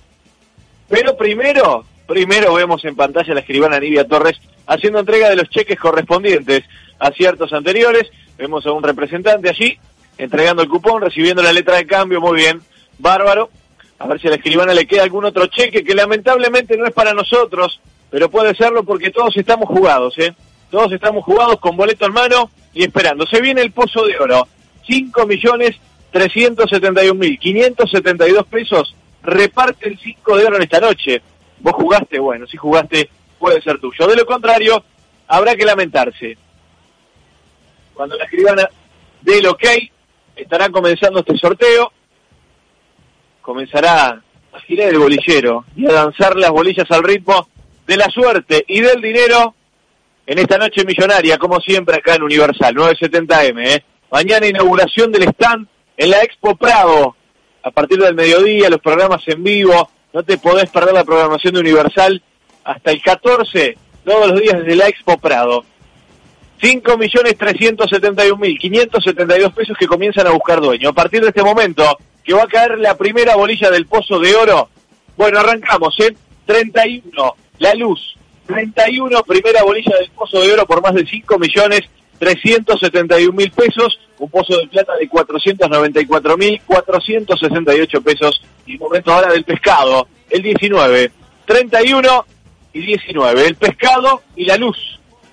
[0.89, 5.49] Pero primero, primero vemos en pantalla a la escribana Nivia Torres haciendo entrega de los
[5.51, 6.65] cheques correspondientes
[6.99, 8.11] a ciertos anteriores.
[8.39, 9.79] Vemos a un representante allí
[10.19, 12.63] entregando el cupón, recibiendo la letra de cambio, muy bien,
[12.99, 13.51] bárbaro.
[13.99, 16.93] A ver si a la escribana le queda algún otro cheque que lamentablemente no es
[16.93, 17.81] para nosotros,
[18.15, 20.33] pero puede serlo porque todos estamos jugados, ¿eh?
[20.71, 23.27] Todos estamos jugados con boleto en mano y esperando.
[23.27, 24.47] Se viene el pozo de oro.
[24.87, 25.75] 5 millones
[26.13, 28.95] 371 mil 572 pesos.
[29.21, 31.23] Reparte el 5 de oro en esta noche.
[31.59, 34.07] Vos jugaste, bueno, si jugaste puede ser tuyo.
[34.07, 34.85] De lo contrario,
[35.27, 36.39] habrá que lamentarse.
[37.95, 38.71] Cuando la escribana
[39.23, 39.65] dé el ok,
[40.37, 41.91] estará comenzando este sorteo.
[43.43, 44.23] Comenzará
[44.53, 47.49] a girar el bolillero y a danzar las bolillas al ritmo
[47.87, 49.55] de la suerte y del dinero
[50.27, 53.67] en esta noche millonaria, como siempre acá en Universal, 970M.
[53.67, 53.85] ¿eh?
[54.11, 57.17] Mañana inauguración del stand en la Expo Prado.
[57.63, 59.91] A partir del mediodía, los programas en vivo.
[60.13, 62.23] No te podés perder la programación de Universal
[62.63, 65.65] hasta el 14, todos los días desde la Expo Prado.
[66.63, 70.89] 5.371.572 pesos que comienzan a buscar dueño.
[70.91, 74.35] A partir de este momento, que va a caer la primera bolilla del Pozo de
[74.35, 74.71] Oro.
[75.17, 76.17] Bueno, arrancamos, ¿eh?
[76.47, 78.17] 31, la luz.
[78.47, 81.83] 31, primera bolilla del Pozo de Oro por más de 5 millones
[82.19, 89.33] 371 mil pesos, un pozo de plata de 494 mil 468 pesos y momento ahora
[89.33, 91.11] del pescado, el 19,
[91.47, 92.25] 31
[92.73, 94.79] y 19, el pescado y la luz,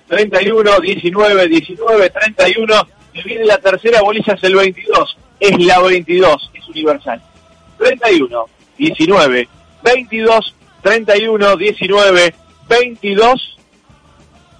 [0.08, 6.50] 31, 19, 19, 31, y viene la tercera bolilla es el 22, es la 22,
[6.54, 7.22] es universal,
[7.78, 8.44] 31,
[8.76, 9.48] 19,
[9.82, 12.34] 22, 31, 19,
[12.68, 13.58] 22,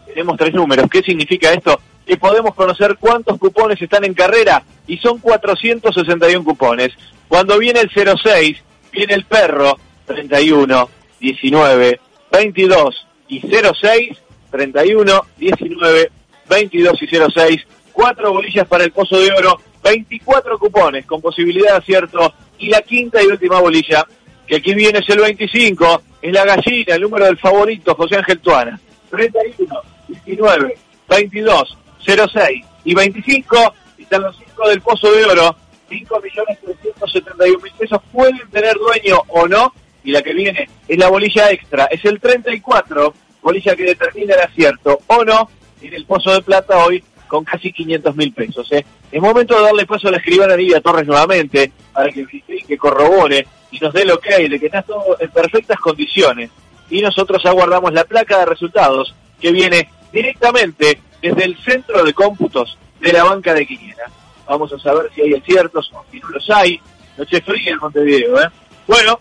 [0.06, 1.78] tenemos tres números, ¿qué significa esto?
[2.06, 6.90] que podemos conocer cuántos cupones están en carrera y son 461 cupones.
[7.28, 8.58] Cuando viene el 06,
[8.92, 10.88] viene el perro 31,
[11.20, 12.00] 19,
[12.32, 14.18] 22 y 06,
[14.50, 16.10] 31, 19,
[16.48, 21.78] 22 y 06, cuatro bolillas para el pozo de oro, 24 cupones con posibilidad de
[21.78, 24.06] acierto y la quinta y última bolilla
[24.46, 28.38] que aquí viene es el 25, es la gallina, el número del favorito, José Ángel
[28.38, 28.80] Tuana.
[29.10, 29.74] 31,
[30.08, 35.56] 19, 22, 06 y 25, están los 5 del Pozo de Oro,
[35.90, 40.98] 5 millones 371 mil pesos, pueden tener dueño o no, y la que viene es
[40.98, 45.50] la bolilla extra, es el 34, bolilla que determina el acierto o no,
[45.82, 48.70] en el Pozo de Plata hoy con casi 500 mil pesos.
[48.72, 48.84] ¿eh?
[49.10, 52.26] Es momento de darle paso a la escribana Nidia Torres nuevamente para que,
[52.66, 56.50] que corrobore y nos dé el ok de que está todo en perfectas condiciones.
[56.90, 62.78] Y nosotros aguardamos la placa de resultados que viene directamente desde el centro de cómputos
[63.00, 64.04] de la banca de Quiniela.
[64.46, 66.78] Vamos a saber si hay aciertos o si no los hay.
[67.16, 68.48] Noche fría en Montevideo, ¿eh?
[68.86, 69.18] Bueno,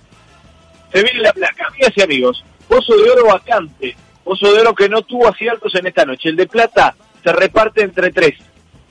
[0.91, 2.43] se viene la placa, amigas y amigos.
[2.67, 3.95] Pozo de oro vacante.
[4.23, 6.29] Pozo de oro que no tuvo aciertos en esta noche.
[6.29, 8.33] El de plata se reparte entre tres.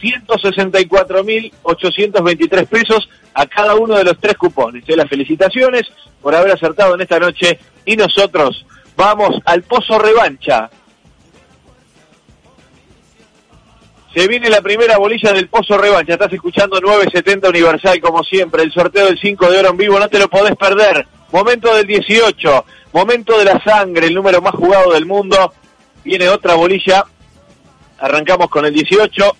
[0.00, 4.84] 164.823 pesos a cada uno de los tres cupones.
[4.88, 4.96] ¿eh?
[4.96, 5.82] Las felicitaciones
[6.20, 8.64] por haber acertado en esta noche y nosotros
[8.96, 10.70] vamos al Pozo Revancha.
[14.14, 16.14] Se viene la primera bolilla del Pozo Revancha.
[16.14, 18.62] Estás escuchando 970 Universal como siempre.
[18.62, 21.06] El sorteo del 5 de oro en vivo no te lo podés perder.
[21.30, 22.64] Momento del 18.
[22.92, 25.52] Momento de la sangre, el número más jugado del mundo.
[26.02, 27.04] Viene otra bolilla.
[27.98, 29.36] Arrancamos con el 18.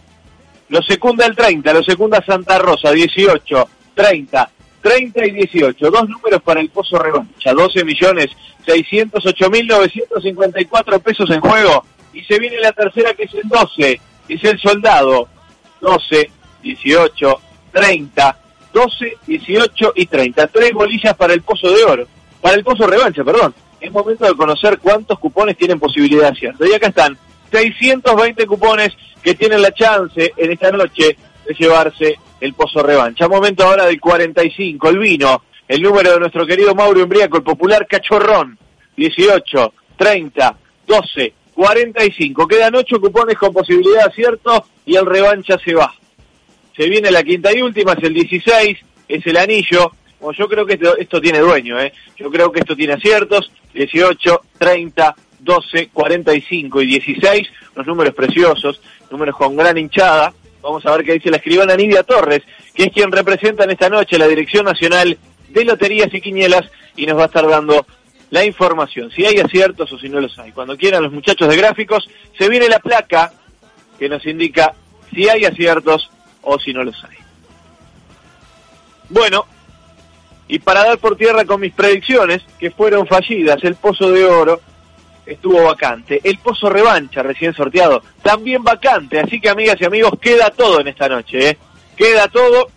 [0.68, 1.72] Lo secunda el 30.
[1.72, 2.92] Lo secunda Santa Rosa.
[2.92, 4.50] 18, 30,
[4.82, 5.90] 30 y 18.
[5.90, 7.52] Dos números para el Pozo Revancha.
[7.52, 8.30] 12 millones
[8.66, 11.84] 608 mil 954 pesos en juego.
[12.12, 14.00] Y se viene la tercera que es el 12
[14.34, 15.28] es el soldado.
[15.80, 16.30] 12,
[16.62, 17.40] 18,
[17.72, 18.38] 30,
[18.72, 20.46] 12, 18 y 30.
[20.48, 22.06] Tres bolillas para el pozo de oro.
[22.40, 23.54] Para el pozo revancha, perdón.
[23.80, 26.66] Es momento de conocer cuántos cupones tienen posibilidad de acierto.
[26.66, 27.16] Y acá están
[27.50, 28.90] 620 cupones
[29.22, 33.28] que tienen la chance en esta noche de llevarse el pozo revancha.
[33.28, 37.86] Momento ahora del 45, el vino, el número de nuestro querido Mauro Embriaco, el popular
[37.86, 38.58] cachorrón.
[38.96, 42.46] 18, 30, 12, 45.
[42.46, 45.94] Quedan 8 cupones con posibilidad de acierto y el revancha se va.
[46.76, 49.92] Se viene la quinta y última, es el 16, es el anillo.
[50.20, 51.92] Bueno, yo creo que esto, tiene dueño, ¿eh?
[52.16, 53.50] Yo creo que esto tiene aciertos.
[53.72, 57.48] 18, 30, 12, 45 y 16.
[57.74, 60.34] Los números preciosos, números con gran hinchada.
[60.62, 62.42] Vamos a ver qué dice la escribana Nidia Torres,
[62.74, 65.18] que es quien representa en esta noche la Dirección Nacional
[65.48, 67.86] de Loterías y Quinielas y nos va a estar dando
[68.30, 70.52] la información, si hay aciertos o si no los hay.
[70.52, 73.32] Cuando quieran los muchachos de gráficos, se viene la placa
[73.98, 74.74] que nos indica
[75.12, 76.10] si hay aciertos
[76.42, 77.16] o si no los hay.
[79.08, 79.46] Bueno,
[80.46, 84.60] y para dar por tierra con mis predicciones, que fueron fallidas, el Pozo de Oro
[85.34, 90.50] estuvo vacante, el Pozo Revancha recién sorteado, también vacante, así que amigas y amigos, queda
[90.50, 91.58] todo en esta noche, ¿eh?
[91.96, 92.68] queda todo,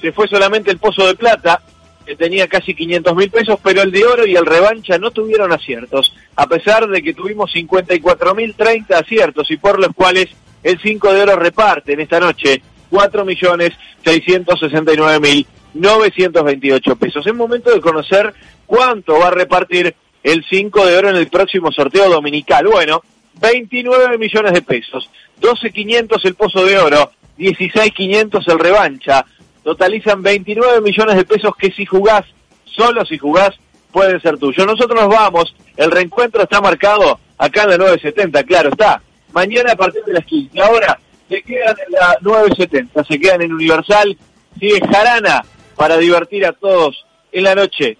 [0.00, 1.62] se fue solamente el Pozo de Plata,
[2.04, 5.52] que tenía casi 500 mil pesos, pero el de oro y el revancha no tuvieron
[5.52, 10.28] aciertos, a pesar de que tuvimos 54 mil 30 aciertos y por los cuales
[10.62, 13.70] el 5 de oro reparte en esta noche 4 millones
[14.04, 17.26] 669 mil 928 pesos.
[17.26, 18.34] Es momento de conocer
[18.66, 22.66] cuánto va a repartir el 5 de oro en el próximo sorteo dominical.
[22.66, 23.02] Bueno,
[23.40, 29.24] 29 millones de pesos, 12.500 el pozo de oro, 16.500 el revancha,
[29.62, 32.24] totalizan 29 millones de pesos que si jugás,
[32.64, 33.50] solo si jugás,
[33.90, 34.66] pueden ser tuyos.
[34.66, 39.02] Nosotros nos vamos, el reencuentro está marcado acá en la 970, claro está.
[39.32, 40.60] Mañana a partir de las 15.
[40.60, 44.16] Ahora se quedan en la 970, se quedan en Universal,
[44.58, 45.42] sigue Jarana
[45.76, 47.96] para divertir a todos en la noche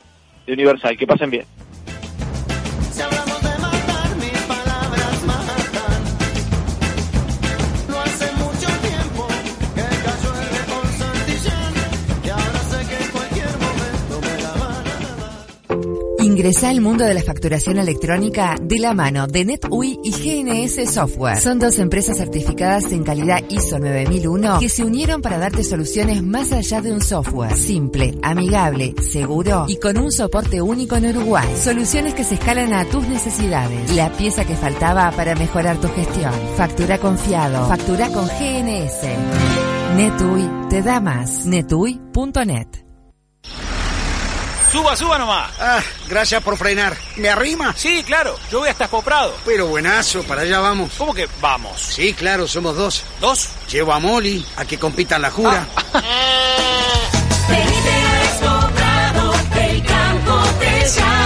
[0.47, 0.97] de Universal.
[0.97, 1.47] Que pasen bien.
[16.23, 21.37] Ingresa al mundo de la facturación electrónica de la mano de NetUI y GNS Software.
[21.39, 26.53] Son dos empresas certificadas en calidad ISO 9001 que se unieron para darte soluciones más
[26.53, 27.57] allá de un software.
[27.57, 31.49] Simple, amigable, seguro y con un soporte único en Uruguay.
[31.57, 33.93] Soluciones que se escalan a tus necesidades.
[33.97, 36.33] La pieza que faltaba para mejorar tu gestión.
[36.57, 37.67] Factura confiado.
[37.67, 39.03] Factura con GNS.
[39.97, 41.47] NetUI te da más.
[41.47, 42.82] netui.net.
[44.73, 45.53] Suba, suba nomás.
[45.61, 46.97] Ah, gracias por frenar.
[47.17, 47.75] ¿Me arrima?
[47.77, 48.39] Sí, claro.
[48.51, 49.37] Yo voy hasta Espoprado.
[49.45, 50.93] Pero buenazo, para allá vamos.
[50.97, 51.79] ¿Cómo que vamos?
[51.79, 53.05] Sí, claro, somos dos.
[53.21, 53.51] ¿Dos?
[53.71, 55.67] Llevo a Molly a que compitan la jura.
[57.49, 61.22] Venite a Expo Prado, el campo te llama.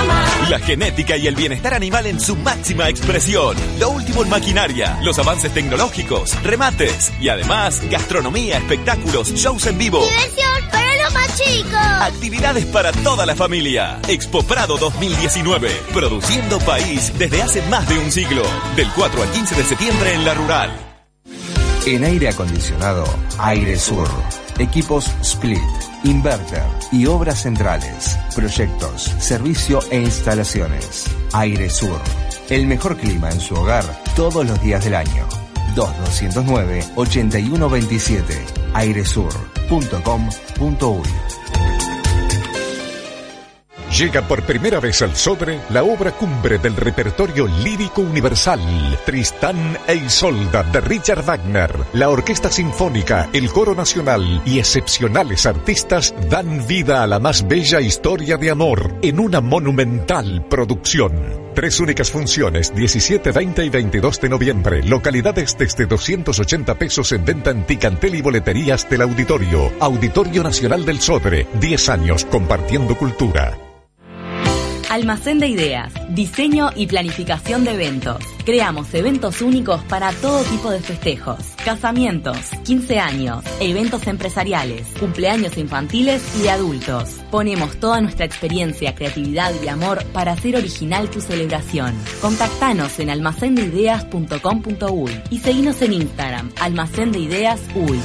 [0.51, 3.57] La genética y el bienestar animal en su máxima expresión.
[3.81, 10.03] Lo último en maquinaria, los avances tecnológicos, remates y además gastronomía, espectáculos, shows en vivo.
[10.03, 11.75] Diversión para los más chicos.
[11.75, 13.99] Actividades para toda la familia.
[14.07, 15.69] Expo Prado 2019.
[15.93, 18.43] Produciendo país desde hace más de un siglo.
[18.77, 20.71] Del 4 al 15 de septiembre en La Rural.
[21.87, 23.05] En aire acondicionado,
[23.39, 24.09] Aire Sur.
[24.59, 25.59] Equipos Split,
[26.07, 28.17] Inverter y obras centrales.
[28.35, 31.05] Proyectos, servicio e instalaciones.
[31.33, 32.01] Aire Sur.
[32.49, 33.85] El mejor clima en su hogar
[34.15, 35.27] todos los días del año.
[35.75, 38.23] 2209-8127.
[38.75, 41.09] airesur.com.uy
[43.97, 48.61] Llega por primera vez al Sodre la obra cumbre del repertorio lírico universal,
[49.07, 51.71] Tristán e Isolda de Richard Wagner.
[51.95, 57.81] La Orquesta Sinfónica, el Coro Nacional y excepcionales artistas dan vida a la más bella
[57.81, 61.47] historia de amor en una monumental producción.
[61.55, 64.83] Tres únicas funciones, 17, 20 y 22 de noviembre.
[64.83, 69.73] Localidades desde 280 pesos en venta en Ticantel y boleterías del auditorio.
[69.81, 71.47] Auditorio Nacional del Sodre.
[71.59, 73.66] 10 años compartiendo cultura.
[74.89, 78.19] Almacén de ideas, diseño y planificación de eventos.
[78.45, 86.23] Creamos eventos únicos para todo tipo de festejos, casamientos, 15 años, eventos empresariales, cumpleaños infantiles
[86.39, 87.17] y de adultos.
[87.33, 91.93] Ponemos toda nuestra experiencia, creatividad y amor para hacer original tu celebración.
[92.21, 98.01] Contactanos en almacendeideas.com.uy y seguinos en Instagram, Almacén de Ideas Uy.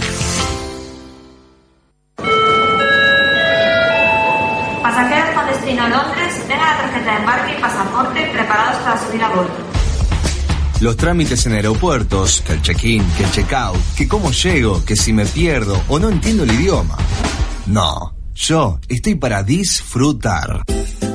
[4.81, 6.30] Pasajeros con destino Londres,
[7.03, 9.51] de embarque y pasaporte preparados para subir a bordo.
[10.79, 15.13] Los trámites en aeropuertos, que el check-in, que el check-out, que cómo llego, que si
[15.13, 16.97] me pierdo o no entiendo el idioma.
[17.67, 20.63] No, yo estoy para disfrutar.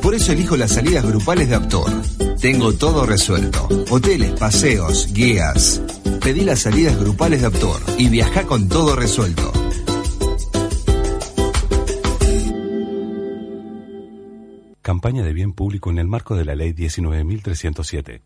[0.01, 1.91] Por eso elijo las salidas grupales de Aptor.
[2.41, 3.69] Tengo todo resuelto.
[3.91, 5.81] Hoteles, paseos, guías.
[6.21, 9.53] Pedí las salidas grupales de Aptor y viaja con todo resuelto.
[14.87, 18.23] Campaña de bien público en el marco de la Ley 19.307.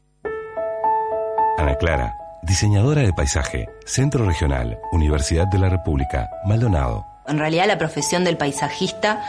[1.56, 7.06] Ana Clara, diseñadora de paisaje, Centro Regional, Universidad de la República, Maldonado.
[7.26, 9.24] En realidad la profesión del paisajista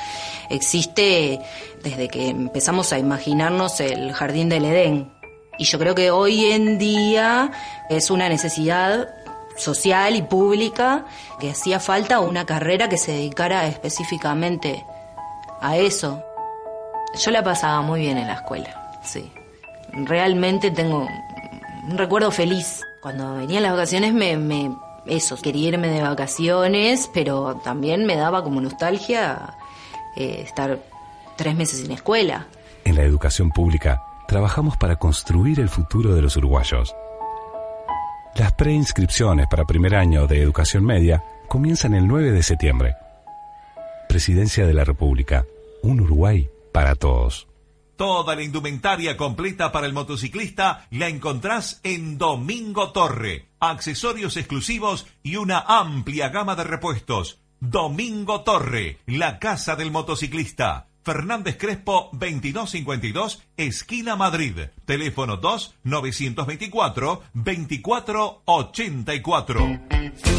[0.50, 1.40] existe
[1.82, 5.14] desde que empezamos a imaginarnos el jardín del Edén.
[5.58, 7.50] Y yo creo que hoy en día
[7.90, 9.08] es una necesidad
[9.56, 11.06] social y pública
[11.40, 14.84] que hacía falta una carrera que se dedicara específicamente
[15.62, 16.26] a eso.
[17.20, 19.32] Yo la pasaba muy bien en la escuela, sí.
[19.94, 21.08] Realmente tengo
[21.90, 22.82] un recuerdo feliz.
[23.02, 24.72] Cuando venían las vacaciones me, me
[25.06, 29.56] eso, quería irme de vacaciones, pero también me daba como nostalgia
[30.16, 30.80] eh, estar
[31.36, 32.48] tres meses sin escuela.
[32.86, 36.96] En la educación pública, trabajamos para construir el futuro de los uruguayos.
[38.36, 42.96] Las preinscripciones para primer año de educación media comienzan el 9 de septiembre.
[44.08, 45.46] Presidencia de la República.
[45.84, 47.48] Un Uruguay para todos.
[47.96, 53.50] Toda la indumentaria completa para el motociclista la encontrás en Domingo Torre.
[53.60, 57.42] Accesorios exclusivos y una amplia gama de repuestos.
[57.60, 60.88] Domingo Torre, la casa del motociclista.
[61.04, 64.56] Fernández Crespo 2252, esquina Madrid.
[64.86, 69.80] Teléfono 2 924 2484.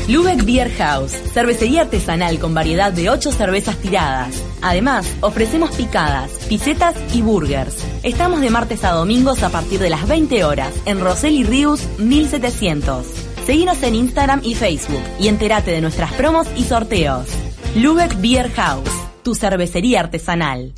[0.09, 4.43] Lubeck Beer House, cervecería artesanal con variedad de 8 cervezas tiradas.
[4.61, 7.77] Además, ofrecemos picadas, pisetas y burgers.
[8.03, 13.07] Estamos de martes a domingos a partir de las 20 horas en Roseli Rius 1700.
[13.47, 17.29] Seguinos en Instagram y Facebook y entérate de nuestras promos y sorteos.
[17.77, 18.91] Lubeck Beer House,
[19.23, 20.75] tu cervecería artesanal.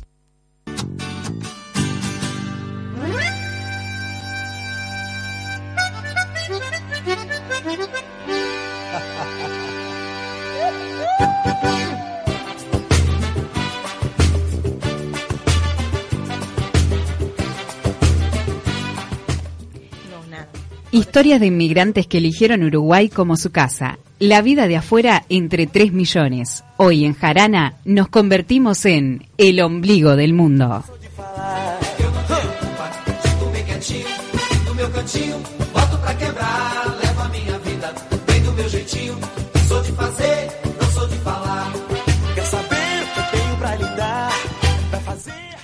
[20.95, 23.99] Historias de inmigrantes que eligieron Uruguay como su casa.
[24.17, 26.63] La vida de afuera entre 3 millones.
[26.77, 30.85] Hoy en Jarana nos convertimos en el ombligo del mundo.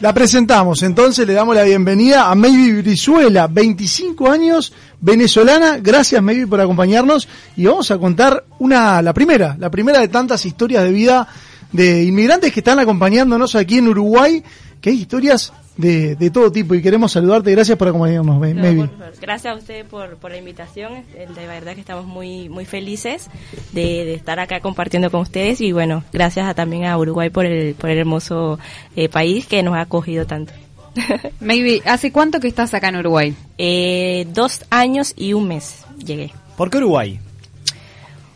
[0.01, 5.77] La presentamos, entonces le damos la bienvenida a Maybe Brizuela, 25 años, venezolana.
[5.79, 7.27] Gracias Maybe por acompañarnos
[7.57, 11.27] y vamos a contar una, la primera, la primera de tantas historias de vida
[11.71, 14.43] de inmigrantes que están acompañándonos aquí en Uruguay,
[14.81, 17.49] que hay historias de, de todo tipo y queremos saludarte.
[17.51, 18.41] Gracias por acompañarnos, No,
[18.89, 18.89] favor.
[19.21, 20.91] Gracias a usted por, por la invitación.
[21.15, 23.29] Eh, De verdad que estamos muy muy felices
[23.71, 27.45] de, de estar acá compartiendo con ustedes y bueno, gracias a- también a Uruguay por
[27.45, 28.59] el, por el hermoso
[28.97, 30.51] eh, país que nos ha acogido tanto.
[31.39, 33.35] Maybe, ¿hace cuánto que estás acá en Uruguay?
[33.57, 36.31] Eh, dos años y un mes llegué.
[36.57, 37.19] ¿Por qué Uruguay?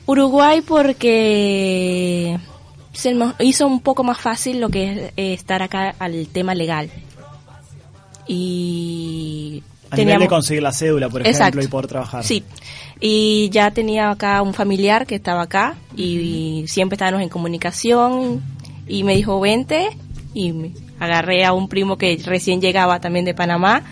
[0.06, 2.38] Uruguay porque
[2.94, 6.56] se nos hizo un poco más fácil lo que es eh, estar acá al tema
[6.56, 6.90] legal.
[8.28, 11.62] Y A nivel de conseguir la cédula, por ejemplo, Exacto.
[11.62, 12.24] y poder trabajar.
[12.24, 12.44] Sí.
[13.00, 18.42] Y ya tenía acá un familiar que estaba acá y siempre estábamos en comunicación
[18.88, 19.90] y me dijo, vente
[20.34, 23.84] y me agarré a un primo que recién llegaba también de Panamá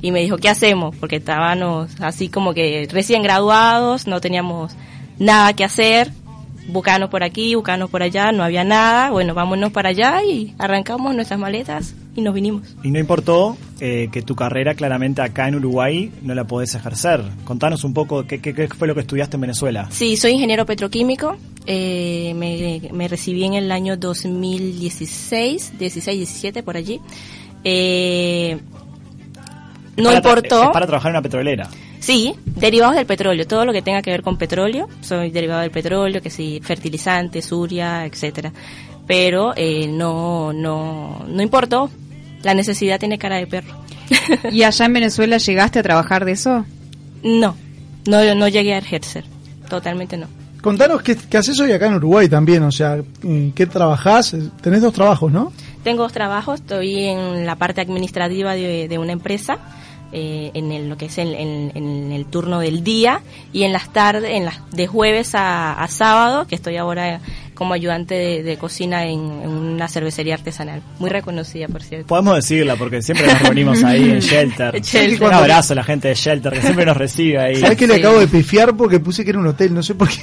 [0.00, 0.96] y me dijo, ¿qué hacemos?
[0.96, 4.72] Porque estábamos así como que recién graduados, no teníamos
[5.18, 6.10] nada que hacer,
[6.68, 11.14] buscando por aquí, buscando por allá, no había nada, bueno, vámonos para allá y arrancamos
[11.14, 12.62] nuestras maletas y nos vinimos.
[12.84, 17.22] Y no importó eh, que tu carrera claramente acá en Uruguay no la podés ejercer.
[17.44, 19.88] Contanos un poco qué, qué- qué fue lo que estudiaste en Venezuela.
[19.90, 21.36] Sí, soy ingeniero petroquímico.
[21.66, 27.00] eh, me, me recibí en el año 2016, 16, 17, por allí.
[27.64, 28.58] Eh,
[29.96, 30.62] no Para importó.
[30.64, 31.68] es para trabajar en una petrolera.
[32.00, 35.70] Sí, derivados del petróleo, todo lo que tenga que ver con petróleo, soy derivado del
[35.70, 38.52] petróleo, que sí, fertilizantes, uria, etcétera.
[39.06, 41.90] Pero eh, no, no, no importó.
[42.42, 43.76] La necesidad tiene cara de perro.
[44.50, 46.64] ¿Y allá en Venezuela llegaste a trabajar de eso?
[47.22, 47.54] No,
[48.06, 49.24] no, no llegué a ejercer,
[49.68, 50.26] totalmente no.
[50.60, 53.00] Contanos qué, qué haces hoy acá en Uruguay también, o sea,
[53.54, 54.34] qué trabajás.
[54.60, 55.52] Tenés dos trabajos, ¿no?
[55.84, 59.58] Tengo dos trabajos, estoy en la parte administrativa de, de una empresa,
[60.12, 63.22] eh, en el, lo que es el, en, en el turno del día
[63.52, 67.20] y en las tardes, en las, de jueves a, a sábado, que estoy ahora
[67.54, 72.08] como ayudante de, de cocina en, en una cervecería artesanal, muy reconocida por cierto.
[72.08, 74.80] Podemos decirla porque siempre nos reunimos ahí en Shelter.
[74.82, 75.28] Shelter.
[75.28, 77.56] Un abrazo a la gente de Shelter que siempre nos recibe ahí.
[77.56, 79.72] ¿Sabés que le acabo de pifiar porque puse que era un hotel?
[79.72, 80.22] No sé por qué.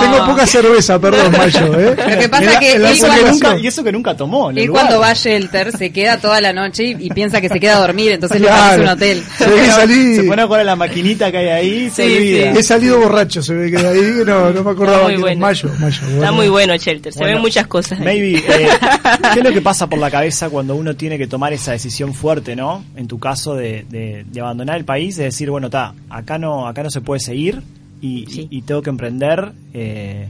[0.00, 1.96] Tengo poca cerveza, perdón, Mayo, ¿eh?
[1.96, 4.50] Lo que pasa Mirá, es que él cuando- nunca- y eso que nunca tomó.
[4.50, 4.84] en el Él lugar.
[4.86, 7.76] cuando va a Shelter se queda toda la noche y, y piensa que se queda
[7.76, 8.62] a dormir, entonces le Claro.
[8.62, 9.22] parece un hotel.
[9.38, 12.06] Se ve que salí, Se pone a jugar a la maquinita que hay ahí, se
[12.06, 12.50] Sí, olvida.
[12.52, 15.20] he salido borracho, se ve que de ahí no, no me acordaba Está muy que
[15.20, 15.40] bueno.
[15.40, 15.70] Mayo.
[15.78, 16.32] Mayo Está bueno.
[16.34, 17.98] muy bueno Shelter, se Bueno, ven muchas cosas.
[17.98, 18.04] ahí.
[18.04, 18.68] Maybe, eh,
[19.34, 22.14] ¿qué es lo que pasa por la cabeza cuando uno tiene que tomar esa decisión
[22.14, 22.84] fuerte, no?
[22.96, 26.66] En tu caso de, de- de abandonar el país, de decir, bueno, está, acá no,
[26.66, 27.62] acá no se puede seguir
[28.02, 30.28] y, y- y tengo que emprender, eh,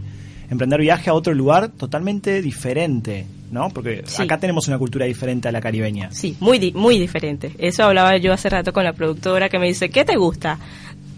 [0.51, 3.71] emprender viaje a otro lugar totalmente diferente, ¿no?
[3.71, 4.23] Porque Sí.
[4.23, 6.11] acá tenemos una cultura diferente a la caribeña.
[6.13, 7.53] Sí, muy, di- muy diferente.
[7.59, 10.59] Eso hablaba yo hace rato con la productora que me dice, ¿qué te gusta?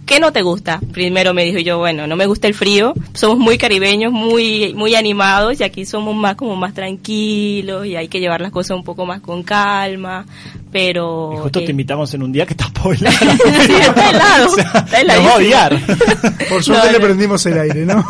[0.07, 0.81] ¿Qué no te gusta?
[0.93, 4.95] Primero me dijo yo, bueno, no me gusta el frío, somos muy caribeños, muy muy
[4.95, 8.85] animados y aquí somos más como más tranquilos y hay que llevar las cosas un
[8.85, 10.27] poco más con calma,
[10.71, 11.33] pero...
[11.35, 13.17] Y justo eh, te invitamos en un día que está poblado.
[13.67, 15.81] sí, está helado, O sea, está nos va a odiar.
[16.51, 17.05] Por suerte No, le no.
[17.05, 18.05] prendimos el aire, ¿no?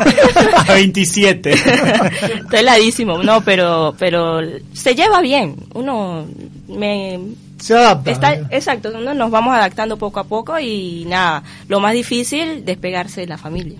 [0.67, 1.51] a 27.
[1.51, 4.39] Está heladísimo, no, pero pero
[4.73, 5.55] se lleva bien.
[5.73, 6.25] Uno
[6.67, 7.19] me
[7.65, 8.11] Se adapta.
[8.11, 13.21] está exacto, uno nos vamos adaptando poco a poco y nada, lo más difícil despegarse
[13.21, 13.79] de la familia.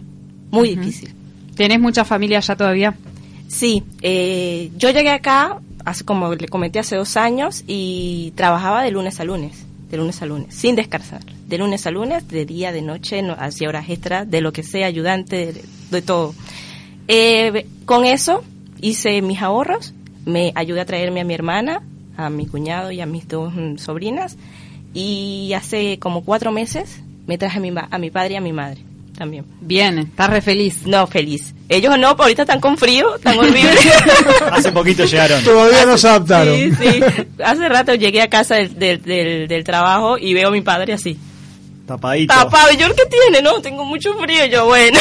[0.49, 1.13] Muy difícil.
[1.55, 2.95] ¿Tenés mucha familia allá todavía?
[3.47, 8.89] Sí, eh, yo llegué acá hace como le comenté hace dos años y trabajaba de
[8.89, 12.71] lunes a lunes, de lunes a lunes, sin descansar, de lunes a lunes, de día,
[12.71, 16.33] de noche, no, hacía horas extras, de lo que sea, ayudante, de, de todo.
[17.07, 18.43] Eh, con eso
[18.81, 19.93] hice mis ahorros,
[20.25, 21.83] me ayudé a traerme a mi hermana,
[22.17, 24.37] a mi cuñado y a mis dos mm, sobrinas
[24.93, 28.41] y hace como cuatro meses me traje a mi, ma- a mi padre y a
[28.41, 28.79] mi madre
[29.17, 29.45] también.
[29.61, 30.85] Bien, estás re feliz.
[30.85, 31.53] No, feliz.
[31.69, 33.69] Ellos no, ahorita están con frío, tan horrible.
[34.51, 35.41] Hace poquito llegaron.
[35.43, 36.53] Todavía no se adaptaron.
[36.55, 36.99] Sí, sí.
[37.43, 40.93] Hace rato llegué a casa del, del, del- del trabajo y veo a mi padre
[40.93, 41.17] así.
[41.85, 42.33] Tapadito.
[42.33, 43.41] Tapado, y yo, ¿qué tiene?
[43.43, 44.45] No, tengo mucho frío.
[44.47, 44.97] Yo, bueno.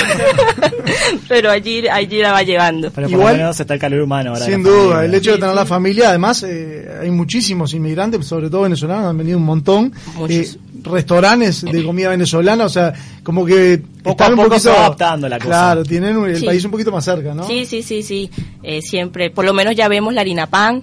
[1.28, 2.90] Pero allí, allí la va llevando.
[2.90, 4.44] Pero por Igual- lo menos está el calor humano ahora.
[4.44, 5.04] Sin duda, familia.
[5.04, 9.16] el hecho de tener la familia, además eh, hay muchísimos inmigrantes, sobre todo venezolanos, han
[9.18, 10.30] venido un montón, Muchos.
[10.36, 14.62] eh, restaurantes de comida venezolana, o sea, como que Poco están a un poco poquito
[14.62, 15.48] se va adaptando la cosa.
[15.48, 16.44] Claro, tienen un- el Sí.
[16.44, 17.46] país un poquito más cerca, ¿no?
[17.46, 18.30] Sí, sí, sí, sí.
[18.62, 20.82] Eh, siempre, por lo menos ya vemos la harina pan,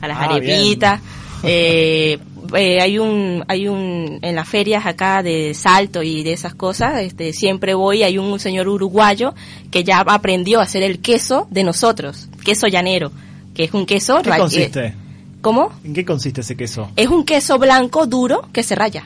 [0.00, 1.00] a las Ah, arepitas.
[1.42, 2.18] Eh,
[2.54, 7.00] eh, hay un, hay un, en las ferias acá de Salto y de esas cosas,
[7.00, 9.34] este, siempre voy, hay un señor uruguayo
[9.70, 13.12] que ya aprendió a hacer el queso de nosotros, queso llanero,
[13.54, 14.18] que es un queso...
[14.18, 14.94] ¿En qué eh, consiste?
[15.40, 15.72] ¿Cómo?
[15.84, 16.90] ¿En qué consiste ese queso?
[16.96, 19.04] Es un queso blanco duro que se raya.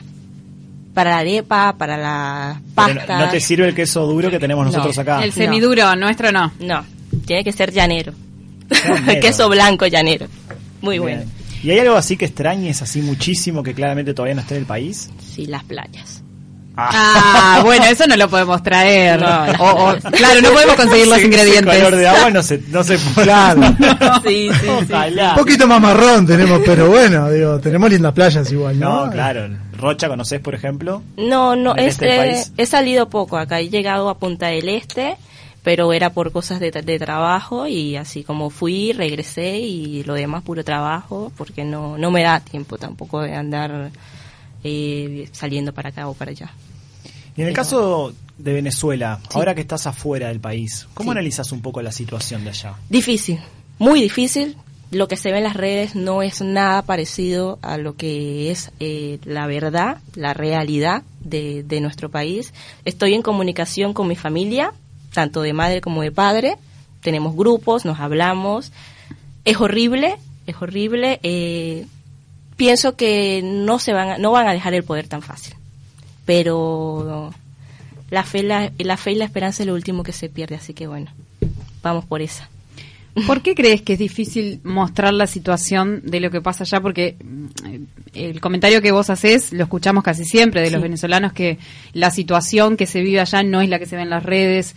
[0.93, 3.19] Para la arepa, para la pasta.
[3.19, 4.71] no, no te sirve el queso duro que tenemos No.
[4.71, 5.23] nosotros acá.
[5.23, 6.51] El semiduro, nuestro no.
[6.59, 6.85] No,
[7.25, 8.13] tiene que ser llanero.
[8.69, 9.21] Llanero.
[9.21, 10.27] queso blanco llanero.
[10.81, 11.17] Muy Bien.
[11.17, 11.31] bueno.
[11.65, 14.67] ¿Y hay algo así que extrañes así muchísimo que claramente todavía no esté en el
[14.67, 15.09] país?
[15.33, 16.21] Sí, las playas.
[16.77, 19.19] Ah, bueno, eso no lo podemos traer.
[19.19, 21.73] No, O- o- claro, no podemos conseguir los ingredientes.
[21.73, 23.25] Ese color de agua no se, no se puede.
[23.25, 23.61] Claro.
[24.23, 24.67] Sí, sí, sí.
[24.91, 25.29] Ojalá.
[25.31, 29.05] Un poquito más marrón tenemos, pero bueno, digo, tenemos lindas playas igual, ¿no?
[29.07, 29.47] No, claro.
[29.79, 31.01] Rocha, ¿conoces, por ejemplo?
[31.17, 32.51] No, no, ¿En el es, este eh, país?
[32.57, 33.59] he salido poco acá.
[33.59, 35.15] He llegado a Punta del Este,
[35.65, 40.43] pero era por cosas de, de trabajo y así como fui, regresé y lo demás
[40.43, 43.91] puro trabajo porque no, no me da tiempo tampoco de andar
[44.63, 46.51] eh, saliendo para acá o para allá.
[47.35, 51.51] Y en el Pero- caso de Venezuela, ahora que estás afuera del país, ¿cómo analizas
[51.51, 52.75] un poco la situación de allá?
[52.89, 53.39] Difícil,
[53.79, 54.55] muy difícil.
[54.91, 58.71] Lo que se ve en las redes no es nada parecido a lo que es
[58.79, 62.53] eh, la verdad, la realidad de, de nuestro país.
[62.85, 64.73] Estoy en comunicación con mi familia,
[65.15, 66.57] tanto de madre como de padre.
[67.01, 68.71] Tenemos grupos, nos hablamos.
[69.45, 71.19] Es horrible, es horrible.
[71.23, 71.87] eh,
[72.55, 75.55] pienso que no se van, a- no van a dejar el poder tan fácil.
[76.25, 77.31] Pero
[78.09, 80.73] la fe, la, la fe y la esperanza es lo último que se pierde, así
[80.73, 81.11] que bueno,
[81.83, 82.49] vamos por esa.
[83.27, 86.81] ¿Por qué crees que es difícil mostrar la situación de lo que pasa allá?
[86.81, 87.45] Porque mm,
[88.13, 91.57] el comentario que vos haces lo escuchamos casi siempre de los venezolanos que
[91.93, 94.75] la situación que se vive allá no es la que se ve en las redes.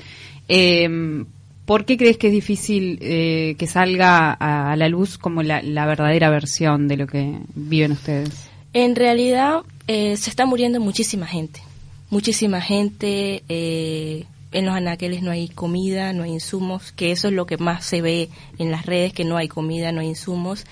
[0.48, 1.24] Eh,
[1.68, 5.84] ¿Por qué crees que es difícil eh, que salga a, la luz como la, la
[5.84, 8.48] verdadera versión de lo que viven ustedes?
[8.72, 11.60] En realidad eh, se está muriendo muchísima gente,
[12.08, 13.42] muchísima gente.
[13.50, 17.58] eh, en los anaqueles no hay comida, no hay insumos, que eso es lo que
[17.58, 20.64] más se ve en las redes, que no hay comida, no hay insumos.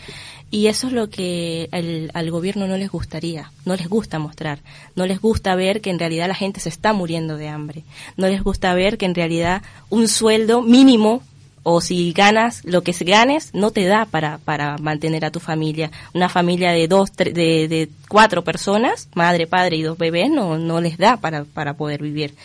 [0.50, 1.68] Y eso es lo que
[2.14, 4.60] al, gobierno no les gustaría, no les gusta mostrar,
[4.94, 7.82] no les gusta ver que en realidad la gente se está muriendo de hambre,
[8.16, 11.22] no les gusta ver que en realidad un sueldo mínimo
[11.64, 15.90] o si ganas lo que ganes no te da para, para mantener a tu familia.
[16.14, 20.58] Una familia de dos, tre- de, de cuatro personas, madre, padre y dos bebés, no,
[20.58, 22.36] no les da para, para poder vivir.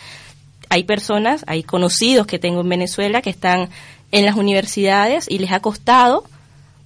[0.70, 3.68] Hay personas, hay conocidos que tengo en Venezuela que están
[4.10, 6.24] en las universidades y les ha costado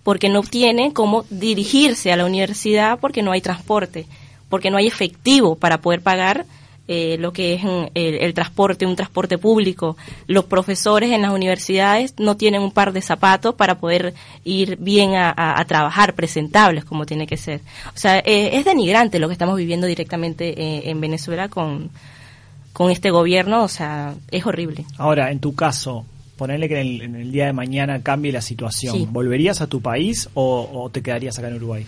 [0.07, 4.07] porque no tienen cómo dirigirse a la universidad porque no hay transporte,
[4.49, 6.47] porque no hay efectivo para poder pagar
[6.87, 9.97] eh, lo que es mm, el, el transporte, un transporte público.
[10.29, 15.17] Los profesores en las universidades no tienen un par de zapatos para poder ir bien
[15.17, 17.61] a, trabajar, presentables como tiene que ser.
[17.93, 21.91] O sea, eh, es denigrante lo que estamos viviendo directamente eh, en Venezuela con,
[22.73, 24.85] con este gobierno, o sea, es horrible.
[24.99, 28.41] Ahora, en tu caso, ponerle que en el, en el día de mañana cambie la
[28.43, 29.09] situación, Sí.
[29.11, 31.87] ¿volverías a tu país o, o te quedarías acá en Uruguay?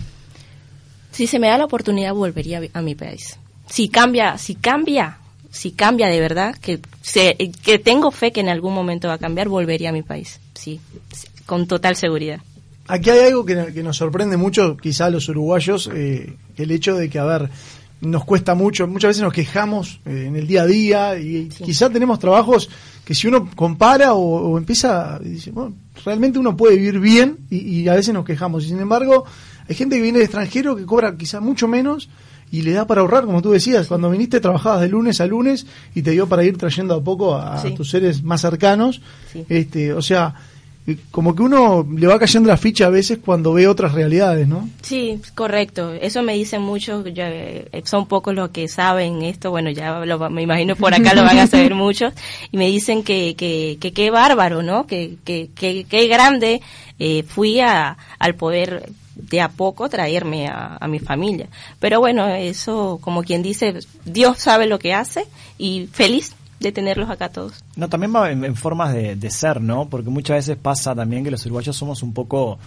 [1.13, 3.39] Si se me da la oportunidad, volvería a mi país.
[3.69, 5.19] Si cambia, si cambia,
[5.51, 9.19] si cambia de verdad, que, se, que tengo fe que en algún momento va a
[9.19, 10.41] cambiar, volvería a mi país.
[10.55, 10.81] Sí,
[11.13, 12.41] sí, con total seguridad.
[12.87, 16.95] Aquí hay algo que, que nos sorprende mucho, quizá a los uruguayos, eh, el hecho
[16.97, 17.51] de que, a ver,
[18.01, 21.91] nos cuesta mucho, muchas veces nos quejamos eh, en el día a día y quizá
[21.91, 22.69] tenemos trabajos
[23.05, 24.21] que si uno compara o,
[24.53, 25.75] o empieza, y dice, bueno,
[26.05, 28.65] realmente uno puede vivir bien y, y a veces nos quejamos.
[28.65, 29.25] Y sin embargo,
[29.69, 32.09] hay gente que viene del extranjero que cobra quizá mucho menos
[32.51, 35.67] y le da para ahorrar, como tú decías, cuando viniste trabajabas de lunes a lunes
[35.95, 37.75] y te dio para ir trayendo a poco a, Sí.
[37.75, 39.01] tus seres más cercanos.
[39.33, 39.45] Sí.
[39.49, 40.35] Este, o sea,
[41.11, 44.69] como que uno le va cayendo la ficha a veces cuando ve otras realidades, ¿no?
[44.83, 45.93] Sí, correcto.
[45.93, 50.31] Eso me dicen muchos, ya, eh, son pocos los que saben esto, bueno, ya lo-
[50.31, 52.13] me imagino por acá lo van a saber muchos,
[52.53, 54.87] y me dicen que que que qué bárbaro, ¿no?
[54.87, 56.61] Que que que qué grande
[56.99, 61.49] eh, fui a, al poder de a poco traerme a, a mi familia.
[61.81, 63.75] Pero bueno, eso, como quien dice,
[64.05, 65.25] Dios sabe lo que hace
[65.59, 67.53] y feliz de tenerlos acá todos.
[67.77, 69.89] No, también va en, en formas de, de ser, ¿no?
[69.89, 72.59] Porque muchas veces pasa también que los uruguayos somos un poco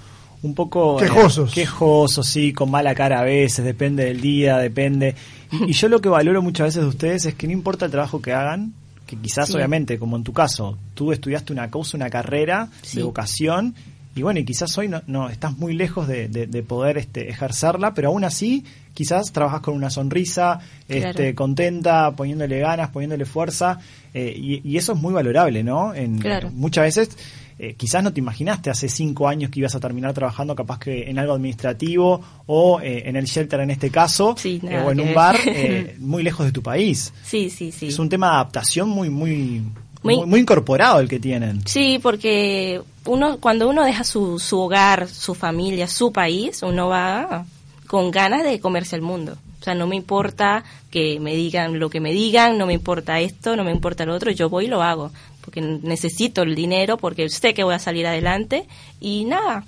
[0.43, 1.53] un poco eh, Quejosos.
[1.53, 5.13] quejosos, sí, con mala cara a veces, depende del día, depende.
[5.51, 7.91] Y, y yo lo que valoro muchas veces de ustedes es que no importa el
[7.91, 8.73] trabajo que hagan,
[9.05, 9.53] que quizás Sí.
[9.55, 12.97] obviamente, como en tu caso, tú estudiaste una cosa, una carrera Sí.
[12.97, 13.75] de vocación,
[14.15, 17.29] y bueno, y quizás hoy no, no estás muy lejos de, de- de poder este,
[17.29, 21.35] ejercerla, pero aún así quizás trabajas con una sonrisa, este, Claro.
[21.35, 23.79] contenta, poniéndole ganas, poniéndole fuerza,
[24.13, 25.93] eh, y, y eso es muy valorable, ¿no?
[25.93, 26.49] En, Claro.
[26.51, 27.17] Muchas veces
[27.59, 31.09] eh, quizás no te imaginaste hace cinco años que ibas a terminar trabajando capaz que
[31.09, 34.99] en algo administrativo o eh, en el shelter en este caso, Sí, nada o en
[34.99, 37.13] un bar eh, muy lejos de tu país.
[37.23, 37.87] Sí, sí, sí.
[37.87, 39.61] Es un tema de adaptación muy, muy,
[40.03, 41.61] Muy- muy, muy incorporado el que tienen.
[41.67, 47.45] Sí, porque uno cuando uno deja su, su hogar, su familia, su país, uno va
[47.91, 49.35] con ganas de comerse el mundo.
[49.59, 53.19] O sea, no me importa que me digan lo que me digan, no me importa
[53.19, 55.11] esto, no me importa lo otro, yo voy y lo hago,
[55.41, 58.65] porque necesito el dinero, porque sé que voy a salir adelante
[59.01, 59.65] y nada,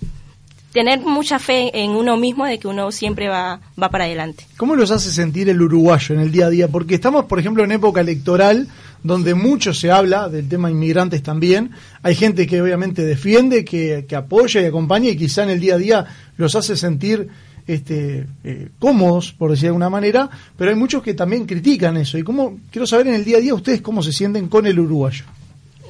[0.71, 4.45] tener mucha fe en uno mismo de que uno siempre va, va para adelante.
[4.55, 6.69] ¿Cómo los hace sentir el uruguayo en el día a día?
[6.69, 8.69] Porque estamos, por ejemplo, en época electoral,
[9.03, 11.71] donde mucho se habla del tema inmigrantes también.
[12.03, 15.75] Hay gente que obviamente defiende, que, que apoya y acompaña y quizá en el día
[15.75, 16.05] a día
[16.37, 17.27] los hace sentir
[17.67, 22.17] este, eh, cómodos, por decir de alguna manera, pero hay muchos que también critican eso.
[22.17, 24.79] Y cómo, quiero saber en el día a día ustedes cómo se sienten con el
[24.79, 25.25] uruguayo.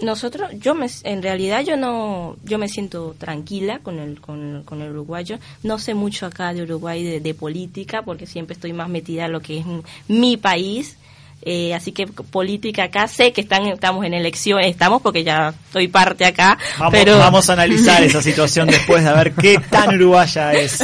[0.02, 4.82] Nosotros, yo me, en realidad yo no, yo me siento tranquila con el, con, con
[4.82, 5.38] el uruguayo.
[5.64, 9.32] No sé mucho acá de Uruguay de, de política porque siempre estoy más metida en
[9.32, 9.66] lo que es
[10.08, 10.98] mi país.
[11.46, 15.90] Eh, así que política acá, sé que están, estamos en elecciones, estamos porque ya soy
[15.90, 20.54] parte acá, Vamos, pero vamos a analizar esa situación después de ver qué tan uruguaya
[20.54, 20.80] es.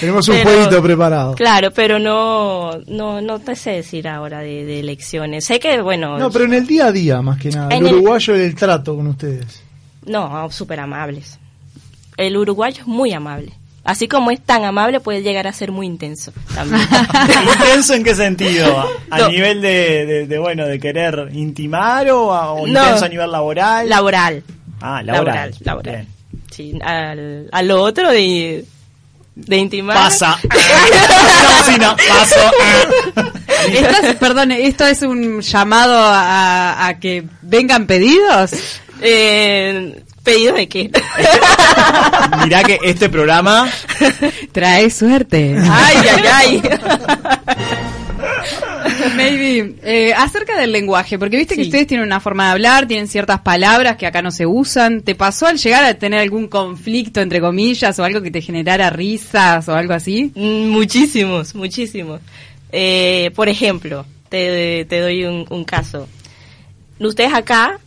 [0.00, 1.34] Tenemos un Pero- jueguito preparado.
[1.34, 5.46] Claro, pero no, no, no te sé decir ahora de, de elecciones.
[5.46, 7.74] Sé que, bueno, No, pero en el día a día, más que nada.
[7.74, 9.62] En El el- uruguayo, el trato con ustedes.
[10.04, 11.38] no, súper amables.
[12.18, 13.52] El uruguayo es muy amable.
[13.84, 16.80] Así como es tan amable, puede llegar a ser muy intenso también.
[17.60, 18.88] ¿Intenso en qué sentido?
[19.10, 19.28] ¿A No.
[19.28, 22.82] nivel de, de- de, bueno, de querer intimar o, a- o No.
[22.82, 23.86] intenso a nivel laboral?
[23.88, 24.42] Laboral.
[24.80, 25.50] Ah, laboral.
[25.50, 26.06] Laboral, laboral.
[26.50, 28.64] Sí, al, al otro de,
[29.34, 29.96] de intimar.
[29.96, 30.38] Pasa.
[31.80, 32.40] no, paso.
[33.70, 38.52] Esto es- perdón, ¿esto es un llamado a, a que vengan pedidos?
[39.00, 40.90] Eh, ¿Pedido de qué?
[42.44, 43.68] Mirá que este programa
[44.52, 45.56] Trae suerte.
[45.70, 46.62] ay, ay, ay.
[49.16, 49.74] Maybe.
[49.82, 53.40] Eh, acerca del lenguaje, porque viste que ustedes tienen una forma de hablar, tienen ciertas
[53.40, 55.02] palabras que acá no se usan.
[55.02, 58.90] ¿Te pasó al llegar a tener algún conflicto, entre comillas, o algo que te generara
[58.90, 60.32] risas o algo así?
[60.34, 62.20] Mm, Muchísimos, muchísimos.
[62.72, 66.08] Eh, por ejemplo, te, te doy un, un caso.
[66.98, 67.78] Ustedes acá,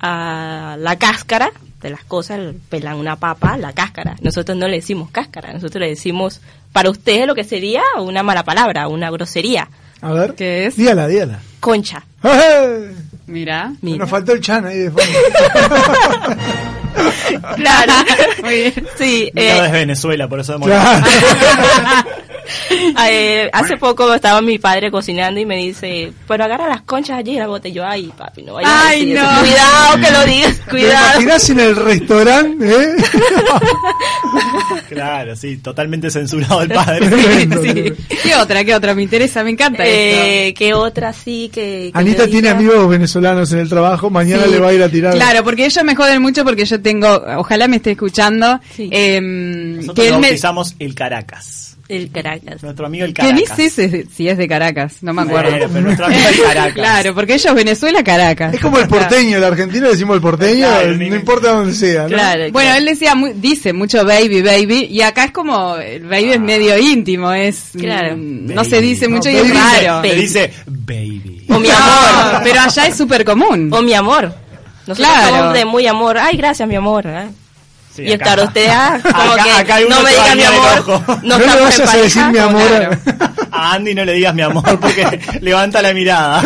[0.00, 1.52] a la cáscara
[1.84, 4.16] de las cosas, pelan una papa, la cáscara.
[4.20, 6.40] Nosotros no le decimos cáscara, nosotros le decimos,
[6.72, 9.68] para ustedes lo que sería una mala palabra, una grosería.
[10.00, 10.34] A ver.
[10.34, 10.76] ¿Qué es?
[10.76, 11.40] Dígala, dígala.
[11.60, 12.04] Concha.
[12.22, 12.92] ¡Eh!
[13.26, 13.72] Mira.
[13.80, 13.98] Mira.
[13.98, 15.02] Nos faltó el chan ahí de fondo.
[17.56, 17.92] Claro.
[18.98, 20.58] Sí, no eh, es Venezuela, por eso.
[20.60, 21.04] Claro.
[23.08, 27.32] Eh, hace poco estaba mi padre cocinando y me dice, pero agarra las conchas allí
[27.32, 27.68] y la bota.
[27.68, 29.22] Y yo, ay, papi, no vayas a decir no.
[29.22, 29.40] eso.
[29.40, 31.06] Cuidado que lo digas, ¿Te cuidado.
[31.22, 32.70] imaginas en el restaurante?
[32.70, 32.94] ¿eh?
[34.88, 37.08] Claro, sí, totalmente censurado el padre.
[37.62, 37.92] Sí.
[38.22, 38.64] ¿Qué otra?
[38.64, 38.94] ¿Qué otra?
[38.94, 43.60] Me interesa, me encanta Eh, ¿Qué otra sí que, que Anita tiene amigos venezolanos en
[43.60, 44.50] el trabajo, mañana Sí.
[44.52, 45.14] le va a ir a tirar.
[45.14, 48.88] Claro, porque ellos me joden mucho porque yo tengo, ojalá me esté escuchando, Sí.
[48.92, 50.20] em, Nosotros que me...
[50.20, 51.70] bautizamos el Caracas.
[51.86, 52.62] El Caracas.
[52.62, 53.72] Nuestro amigo el Que ni Caracas.
[53.72, 55.50] sé si- si es de Caracas, no me acuerdo.
[55.50, 56.72] Bueno, pero nuestro amigo el Caracas.
[56.74, 58.54] Claro, porque ellos Venezuela, Caracas.
[58.54, 62.04] Es como el porteño, el argentino decimos el porteño, Claro, no importa dónde sea.
[62.04, 62.08] ¿no?
[62.08, 62.44] Claro.
[62.52, 66.40] Bueno, él decía, mu- dice mucho baby, baby, y acá es como, el baby es
[66.40, 68.16] medio íntimo, es, Claro.
[68.16, 68.70] mm, no Baby.
[68.70, 70.02] se dice mucho No, y es raro.
[70.02, 71.44] Le dice baby.
[71.50, 72.40] O mi amor.
[72.42, 73.68] pero allá es súper común.
[73.70, 74.34] O mi amor.
[74.86, 75.36] Nosotros Claro.
[75.36, 76.18] somos de muy amor.
[76.18, 77.06] Ay, gracias, mi amor.
[77.06, 77.28] ¿eh?
[77.94, 80.32] Sí, y acá- estar usted, ah, como acá- que acá no me que va diga
[80.32, 81.22] a mi amor.
[81.22, 82.66] No, No le vayas a decir mi amor.
[82.66, 82.98] claro.
[83.52, 86.42] A Andy no le digas mi amor porque levanta la mirada.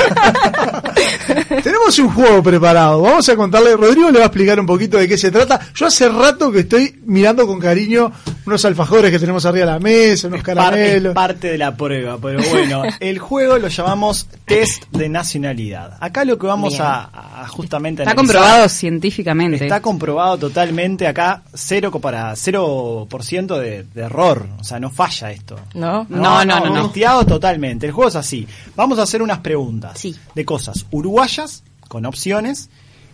[1.63, 3.03] Tenemos un juego preparado.
[3.03, 3.77] Vamos a contarle.
[3.77, 5.61] Rodrigo le va a explicar un poquito de qué se trata.
[5.75, 8.11] Yo hace rato que estoy mirando con cariño
[8.47, 11.15] unos alfajores que tenemos arriba de la mesa, unos Parte, caramelos.
[11.15, 15.97] parte de la prueba, pero bueno, el juego lo llamamos test de nacionalidad.
[16.01, 19.65] Acá lo que vamos a, a justamente Está analizar- comprobado científicamente.
[19.65, 24.47] Está comprobado totalmente acá, cero para 0% de, de error.
[24.61, 25.57] O sea, no falla esto.
[25.75, 26.83] No, No, no, no, no.
[26.85, 27.87] Testeado totalmente.
[27.87, 28.47] El juego es así.
[28.77, 30.15] Vamos a hacer unas preguntas Sí.
[30.35, 30.85] de cosas
[31.19, 32.71] uruguayas, con opciones,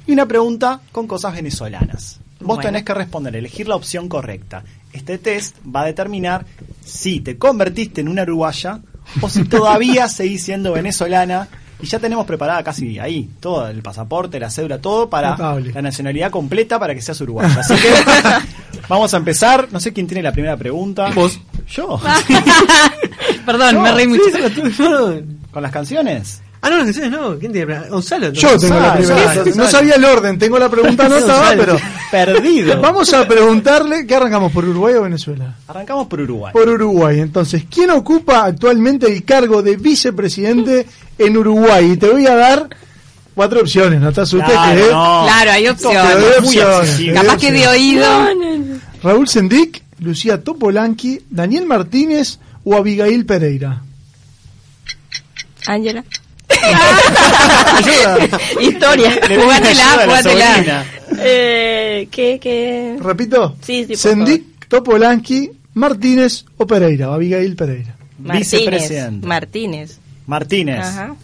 [0.07, 2.21] y una pregunta con cosas venezolanas.
[2.41, 2.63] Vos Bueno.
[2.63, 4.65] tenés que responder, elegir la opción correcta.
[4.93, 6.45] Este test va a determinar
[6.85, 8.81] si te convertiste en una uruguaya
[9.23, 11.49] o si todavía seguís siendo venezolana.
[11.81, 15.73] Y ya tenemos preparada casi ahí todo, el pasaporte, la cédula, todo para Notable.
[15.73, 17.61] la nacionalidad completa para que seas uruguaya.
[17.61, 17.89] Así que
[18.89, 19.69] vamos a empezar.
[19.73, 21.11] No sé quién tiene la primera pregunta.
[21.15, 21.41] Vos.
[21.69, 21.99] Yo.
[23.47, 25.23] Perdón, me reí sí, mucho.
[25.51, 26.43] ¿Con las canciones?
[26.65, 27.39] Ah, no, no, no.
[27.39, 27.79] ¿Quién tiene?
[27.91, 28.33] Gonzalo.
[28.33, 29.23] Yo tengo la primera.
[29.35, 29.55] Gonzalo.
[29.55, 31.77] No sabía el orden, tengo la pregunta anotada, pero
[32.11, 32.81] Perdido.
[32.81, 35.57] vamos a preguntarle, ¿qué arrancamos por Uruguay o Venezuela?
[35.69, 36.53] Arrancamos por Uruguay.
[36.55, 40.87] Por Uruguay, entonces, ¿quién ocupa actualmente el cargo de vicepresidente
[41.19, 41.93] en Uruguay?
[41.93, 42.67] Y te voy a dar
[43.35, 45.23] cuatro opciones, no te asustes Claro, que no.
[45.27, 46.99] Claro, hay doy opciones.
[46.99, 48.07] Doy Capaz que de oído.
[49.03, 53.83] Raúl Sendic, Lucía Topolanqui, Daniel Martínez o Abigail Pereira.
[55.67, 56.03] Ángela.
[57.77, 58.41] Ayuda.
[58.61, 59.11] Historia.
[59.13, 60.85] Jugátela, jugátela.
[61.19, 62.97] Eh, ¿Qué, qué?
[63.01, 63.57] Repito.
[63.61, 67.95] Sí, sí, Topolansky, Martínez o Pereira, o Abigail Pereira.
[68.19, 68.51] Martínez.
[68.51, 69.27] Vicepresidente.
[69.27, 69.99] Martínez.
[70.27, 70.87] Martínez.
[70.87, 71.15] Ajá.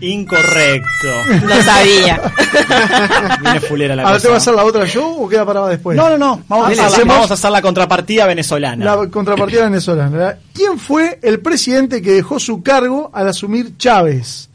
[0.00, 1.08] Incorrecto.
[1.46, 2.20] Lo sabía.
[3.40, 4.22] Viene fulera la Ahora cosa.
[4.22, 5.96] te va a hacer la otra yo o queda para después.
[5.96, 6.42] No, no, no.
[6.48, 8.84] Vamos, a Dale, hacer la, hacemos vamos a hacer la contrapartida venezolana.
[8.84, 10.10] la contrapartida venezolana.
[10.10, 10.38] ¿verdad?
[10.54, 14.48] ¿Quién fue el presidente que dejó su cargo al asumir Chávez?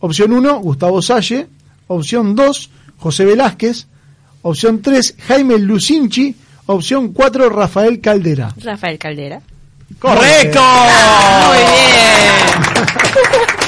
[0.00, 1.46] Opción 1, Gustavo Salle.
[1.88, 3.86] Opción 2, José Velázquez.
[4.42, 6.34] Opción 3, Jaime Lucinchi.
[6.66, 8.52] Opción 4, Rafael Caldera.
[8.62, 9.40] Rafael Caldera.
[10.00, 10.60] ¡Correcto!
[11.46, 13.46] Muy bien.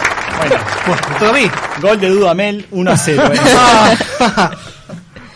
[0.86, 1.50] Bueno, todo a mí.
[1.80, 3.22] Gol de Dudamel, 1 a 0.
[3.34, 4.48] eh.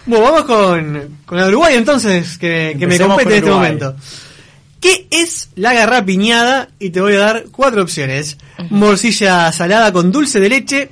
[0.04, 3.94] Bueno, vamos con, con el Uruguay entonces, que, que me compete en este momento.
[4.80, 6.70] ¿Qué es la garrapiñada?
[6.80, 8.36] Y te voy a dar cuatro opciones.
[8.70, 10.90] Morcilla salada con dulce de leche,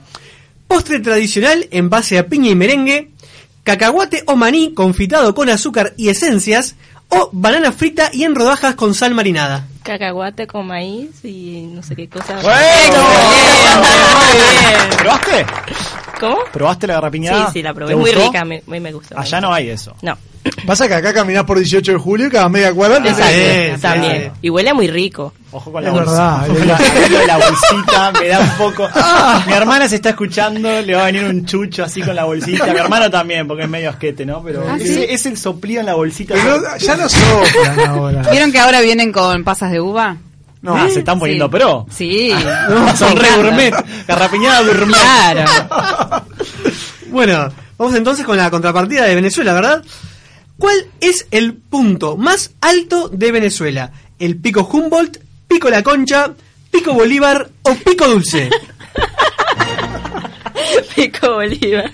[0.68, 3.11] postre tradicional en base a piña y merengue,
[3.64, 6.76] cacahuate o maní confitado con azúcar y esencias,
[7.08, 9.66] o banana frita y en rodajas con sal marinada.
[9.83, 12.39] Cacahuate con maíz y no sé qué cosa.
[14.99, 15.47] ¿Probaste?
[16.18, 16.39] ¿Cómo?
[16.53, 17.47] ¿Probaste la garrapiñada?
[17.47, 17.89] Sí, sí, la probé.
[17.89, 18.26] ¿Te Es muy gustó?
[18.26, 19.14] rica, me, me, me gustó.
[19.14, 19.97] me Allá no hay eso.
[20.03, 20.16] No.
[20.66, 24.32] Pasa que acá caminás por 18 de julio y cada media cuadra te Exacto, también.
[24.41, 25.32] Y huele muy rico.
[25.53, 26.11] Ojo con la Es bolsa.
[26.11, 26.59] verdad, Ojo es
[27.18, 28.88] con la, bolsita me da un poco.
[29.47, 32.66] Mi hermana se está escuchando, le va a venir un chucho así con la bolsita.
[32.72, 34.43] Mi hermano también, porque es medio asquete, ¿no?
[34.43, 35.05] Pero ¿Ah, sí?
[35.09, 36.34] es el soplío en la bolsita.
[36.34, 38.22] Pero ya no soplan ahora.
[38.30, 40.16] ¿Vieron que ahora vienen con pasas de uva?
[40.62, 41.51] No, ah, se están poniendo Sí.
[41.51, 41.86] pro.
[41.91, 42.32] Sí.
[42.97, 43.36] Son Me re encanta.
[43.43, 43.74] gourmet.
[44.07, 44.95] Garrapiñada gourmet.
[45.01, 46.24] Claro.
[47.11, 49.82] Bueno, vamos entonces con la contrapartida de Venezuela, ¿verdad?
[50.61, 53.92] ¿Cuál es el punto más alto de Venezuela?
[54.18, 55.16] ¿El pico Humboldt,
[55.48, 56.34] pico La Concha,
[56.70, 58.50] pico Bolívar o pico Dulce?
[60.94, 61.90] Pico Bolívar.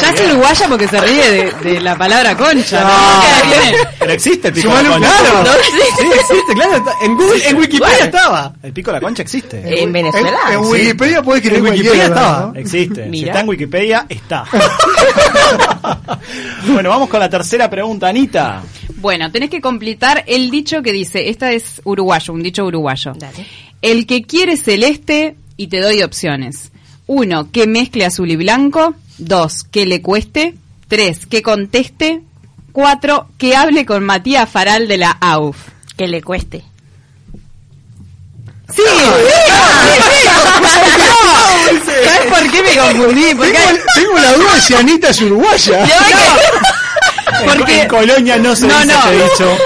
[0.00, 2.80] Ya es uruguaya porque se ríe de, de la palabra concha.
[2.82, 2.88] ¿no?
[2.88, 5.08] No, pero existe el pico de la concha.
[5.20, 5.44] claro.
[5.44, 6.04] No, sí.
[6.14, 6.84] Existe, claro.
[7.02, 8.04] En, Google, en Wikipedia Bueno.
[8.04, 8.52] estaba.
[8.62, 9.82] El pico de la concha existe.
[9.82, 10.30] En Venezuela.
[10.48, 10.70] En, en Sí.
[10.70, 12.46] Wikipedia puede escribir En Wikipedia ¿verdad, estaba.
[12.52, 12.58] no?
[12.60, 13.04] Existe.
[13.04, 13.26] Si Mira.
[13.28, 14.44] está en Wikipedia, está.
[16.68, 18.62] bueno, vamos con la tercera pregunta, Anita.
[18.96, 23.12] Bueno, tenés que completar el dicho que dice, esta es uruguayo, un dicho uruguayo.
[23.16, 23.46] Dale.
[23.82, 26.72] El que quiere celeste, y te doy opciones.
[27.06, 28.94] Uno, que mezcle azul y blanco.
[29.18, 30.54] Dos, que le cueste.
[30.88, 32.22] Tres, que conteste.
[32.72, 35.56] Cuatro, que hable con Matías Faral de la AUF.
[35.96, 36.64] Que le cueste.
[38.74, 38.82] ¡Sí!
[42.04, 43.34] ¿Sabes por qué me confundí?
[43.34, 45.86] Porque Tengo, tengo la duda si Anita es uruguaya.
[47.46, 48.98] Porque- en Colonia no se No, dice no.
[48.98, 49.58] este dicho.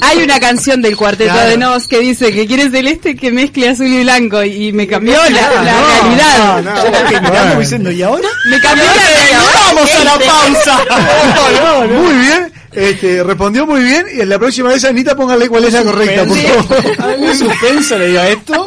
[0.00, 1.50] Hay una canción del Cuarteto Claro.
[1.50, 5.16] de Nos que dice que quiere celeste que mezcle azul y blanco y me cambió
[5.30, 6.62] la, la No, realidad.
[6.62, 7.60] no, mirando Bueno.
[7.60, 8.28] diciendo, ¿y ahora?
[8.50, 9.40] Me cambió la realidad.
[9.74, 11.86] ¡Vamos a la pausa!
[12.02, 15.72] Muy bien, este, respondió muy bien y en la próxima vez Anita póngale cuál es
[15.74, 17.34] la correcta, por favor.
[17.36, 18.66] Suspenso le dio a esto.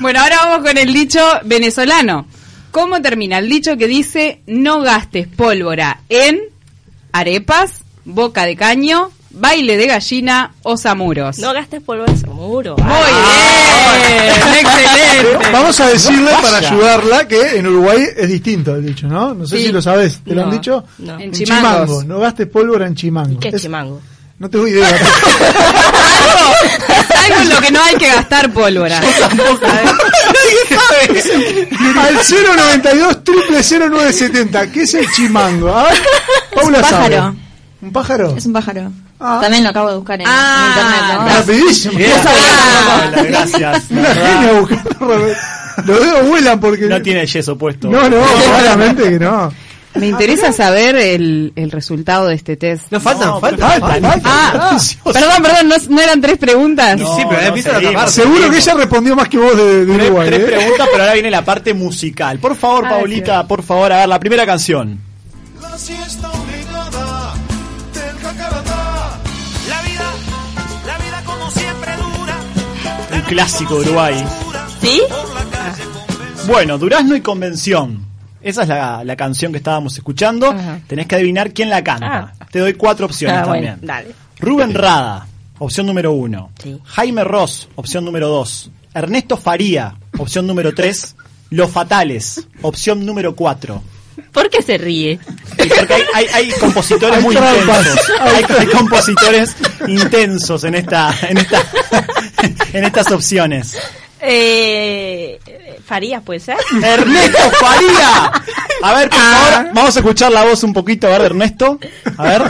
[0.00, 2.26] Bueno, ahora vamos con el dicho venezolano.
[2.70, 6.40] ¿Cómo termina el dicho que dice no gastes pólvora en
[7.12, 7.72] arepas,
[8.04, 11.38] boca de caño, baile de gallina o zamuros?
[11.38, 12.76] No gastes polvo en muro.
[12.76, 15.50] Muy bien, excelente.
[15.52, 19.34] Vamos a decirle para ayudarla que en Uruguay es distinto el dicho, ¿no?
[19.34, 19.66] No sé Sí.
[19.66, 20.84] si lo sabes, ¿te lo han dicho?
[20.98, 21.18] no.
[21.20, 22.04] En chimangos.
[22.06, 23.38] No gastes pólvora en chimango.
[23.40, 24.00] ¿Qué es Es- chimango?
[24.38, 24.86] No tengo idea.
[27.24, 28.98] Algo en lo que no hay que gastar pólvora.
[31.96, 35.68] Al 092 triple 0970, ¿qué es el chimango?
[35.76, 35.94] A ver,
[36.54, 37.16] Paula un sabe.
[37.16, 37.36] pájaro.
[37.82, 38.34] ¿Un pájaro?
[38.36, 38.92] Es un pájaro.
[39.22, 39.38] Ah.
[39.40, 41.02] También lo acabo de buscar en, en Ah, internet.
[41.20, 41.38] ¿no?
[41.38, 41.98] Rapidísimo.
[42.26, 43.10] Ah.
[43.24, 43.84] Gracias.
[45.86, 46.86] Los dedos vuelan porque.
[46.86, 47.88] No tiene yeso puesto.
[47.88, 48.16] No, no,
[48.60, 49.52] claramente que no.
[49.94, 52.84] Me interesa saber el, el resultado de este test.
[52.90, 53.78] No, faltan, No, faltan.
[53.80, 54.02] faltan.
[54.02, 54.22] faltan.
[54.24, 56.98] Ah, perdón, perdón, ¿no, no eran tres preguntas?
[56.98, 58.10] No, Sí, pero no, empieza la seguimos.
[58.10, 60.28] Seguro que ella respondió más que vos de, de Tres, Uruguay.
[60.28, 60.44] tres ¿eh?
[60.44, 62.38] preguntas, pero ahora viene la parte musical.
[62.38, 64.98] Por favor, Ah, Paulita, por favor, a ver, la primera canción.
[65.60, 66.28] La siesta
[73.32, 74.24] clásico de Uruguay.
[74.80, 75.00] ¿Sí?
[76.46, 78.04] Bueno, Durazno y Convención.
[78.42, 80.50] Esa es la, la canción que estábamos escuchando.
[80.50, 80.80] Ajá.
[80.86, 82.34] Tenés que adivinar quién la canta.
[82.38, 82.46] Ah.
[82.50, 83.86] Te doy cuatro opciones Ah, bueno, también.
[83.86, 84.08] dale.
[84.38, 85.26] Rubén Rada,
[85.58, 86.50] opción número uno.
[86.62, 86.78] Sí.
[86.84, 88.70] Jaime Ross, opción número dos.
[88.92, 91.16] Ernesto Faría, opción número tres.
[91.50, 93.82] Los Fatales, opción número cuatro.
[94.32, 95.18] ¿Por qué se ríe?
[95.56, 97.78] Porque hay, hay, hay compositores Hay muy trampas.
[97.86, 98.10] intensos.
[98.20, 99.56] Hay, hay compositores
[99.86, 101.62] intensos en esta, en esta,
[102.72, 103.76] en estas opciones.
[104.20, 105.38] Eh,
[105.84, 106.56] Farías, puede ser.
[106.82, 108.32] Ernesto Faría.
[108.82, 111.78] A ver, por favor, vamos a escuchar la voz un poquito, a ver, Ernesto.
[112.16, 112.42] A ver.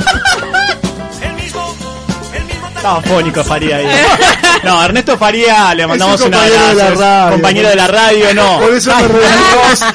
[2.83, 3.87] Estaba fónico Faría ahí.
[4.65, 6.77] No, Ernesto Faría, le mandamos un compañero abrazo.
[6.77, 7.33] de la es radio.
[7.33, 8.59] compañero de la radio, no.
[8.61, 9.05] Por eso Ay,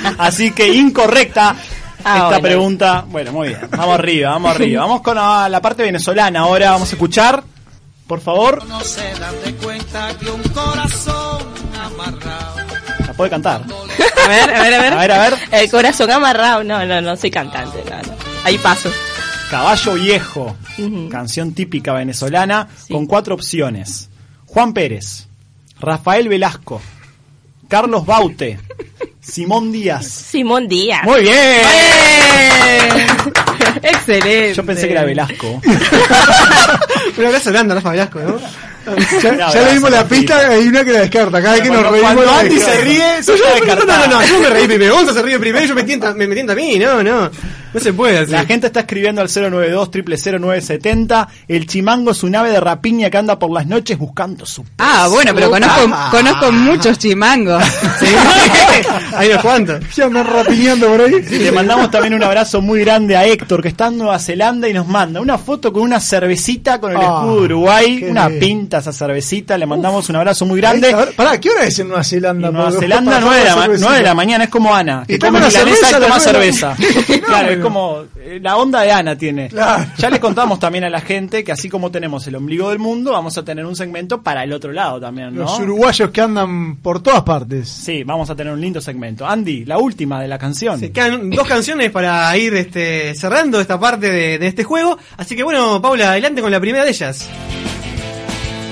[0.08, 0.16] me.
[0.18, 1.56] Así que incorrecta
[2.04, 2.42] Ah, esta bueno.
[2.42, 3.04] pregunta.
[3.08, 3.62] Bueno, muy bien.
[3.72, 4.82] Vamos arriba, vamos arriba.
[4.84, 6.72] Vamos con la, la parte venezolana ahora.
[6.72, 7.44] Vamos a escuchar.
[8.08, 11.40] Por favor, No se dan de cuenta que un corazón
[11.82, 12.56] amarrado.
[13.06, 13.62] la puede cantar.
[14.24, 14.94] A ver, a ver, a ver.
[14.94, 15.38] A ver, a ver.
[15.52, 16.64] El corazón amarrado.
[16.64, 17.84] No, no, no soy cantante.
[17.90, 18.18] No, no.
[18.46, 18.90] Ahí paso.
[19.50, 20.58] Caballo Viejo,
[21.10, 24.10] canción típica venezolana, con cuatro opciones.
[24.46, 25.28] Juan Pérez,
[25.80, 26.82] Rafael Velasco,
[27.70, 28.60] Carlos Baute,
[29.22, 30.06] Simón Díaz.
[30.06, 31.04] Simón Díaz.
[31.04, 31.36] Muy bien.
[33.84, 34.54] Excelente.
[34.54, 35.62] Yo pensé que era Velasco.
[37.16, 38.38] Pero acá sonando Rafa Velasco, ¿no?
[39.22, 41.42] Ya, ya le dimos la pista, hay una que la descarta.
[41.42, 42.14] Cada vez que nos Cuando- reímos.
[42.24, 45.22] cuando Andy se ríe, se No, no, no, no, yo me reí primero, Gonza se
[45.22, 47.30] ríe primero y yo me tienta, me, me tienta a mí, no, no.
[47.74, 48.32] No se puede así.
[48.32, 49.90] La gente está escribiendo al 092
[50.42, 54.64] 0970 El chimango es un ave de rapiña que anda por las noches buscando su
[54.78, 57.64] Ah, bueno, pero conozco, conozco muchos chimangos.
[59.16, 59.84] Hay unos cuantos.
[59.96, 61.22] Ya andan rapiñando por ahí.
[61.24, 64.74] Le mandamos también un abrazo muy grande a Héctor, que está en Nueva Zelanda y
[64.74, 68.04] nos manda una foto con una cervecita con el Ah, escudo de Uruguay.
[68.10, 68.40] Una bien.
[68.40, 69.58] pinta esa cervecita.
[69.58, 70.92] Le mandamos un abrazo muy grande.
[70.94, 72.48] A ver, pará, ¿qué hora es en Nueva Zelanda?
[72.50, 73.88] En Nueva Zelanda, para 9 de, la, tomar ma- cervecita.
[73.90, 76.00] 9 de la mañana, es como Ana, que Y come una milanesa cerveza y a
[76.00, 76.76] toma de cerveza.
[77.10, 79.50] la- claro, es como eh, la onda de Ana tiene.
[79.50, 79.86] Claro.
[79.98, 83.12] Ya le contamos también a la gente que así como tenemos el ombligo del mundo,
[83.12, 85.42] vamos a tener un segmento para el otro lado también, ¿no?
[85.44, 87.70] Los uruguayos que andan por todas partes.
[87.70, 89.26] Sí, vamos a tener un lindo segmento.
[89.26, 90.80] Andy, la última de la canción.
[90.80, 94.98] Se quedan dos canciones para ir este, cerrando esta parte de, de este juego.
[95.18, 97.30] Así que bueno, Paula, adelante con la primera de ellas.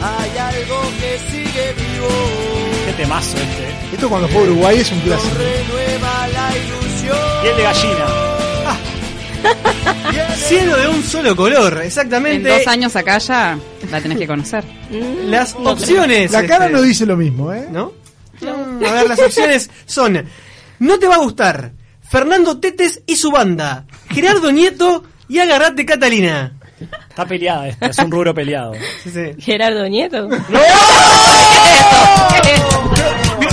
[0.01, 2.07] Hay algo que sigue vivo.
[2.85, 3.95] Qué temazo este.
[3.95, 5.35] Esto cuando fue Uruguay es un clásico.
[5.35, 7.17] Renueva la ilusión.
[7.41, 8.24] Piel de gallina.
[10.35, 12.49] Cielo de un solo color, En exactamente.
[12.49, 13.57] dos años acá ya
[13.91, 14.63] la tenés que conocer.
[15.25, 16.31] Las opciones.
[16.31, 17.67] La cara este, no dice lo mismo, ¿eh?
[17.71, 17.93] ¿No?
[18.85, 20.25] A ver, las opciones son:
[20.79, 21.71] No te va a gustar.
[22.09, 23.85] Fernando Tetes y su banda.
[24.09, 26.53] Gerardo Nieto y Agarrate Catalina.
[27.09, 28.73] Está peleada esta, es un rubro peleado.
[29.03, 29.33] Sí, sí.
[29.39, 30.27] Gerardo Nieto.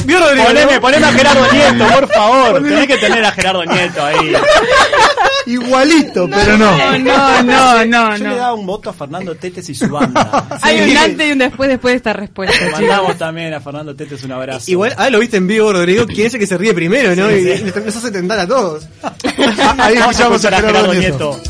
[0.04, 0.44] ¿Vio, Rodrigo?
[0.46, 0.80] Poneme, no?
[0.80, 2.62] poneme a Gerardo Nieto, por favor.
[2.62, 4.32] Tenés que tener a Gerardo Nieto ahí.
[5.46, 6.76] Igualito, pero no.
[6.98, 8.36] No, no, no, Yo le no.
[8.36, 10.46] daba un voto a Fernando Tetes y su banda.
[10.62, 12.54] Hay un antes y un después después de esta respuesta.
[12.64, 14.70] Le mandamos también a Fernando Tetes un abrazo.
[14.70, 17.28] Igual, ah, lo viste en vivo, Rodrigo, quién es el que se ríe primero, ¿no?
[17.28, 17.64] Sí, y sí.
[17.76, 18.86] y nos hace tentar a todos.
[19.78, 21.40] Ahí Vamos a escuchamos a a Gerardo Nieto.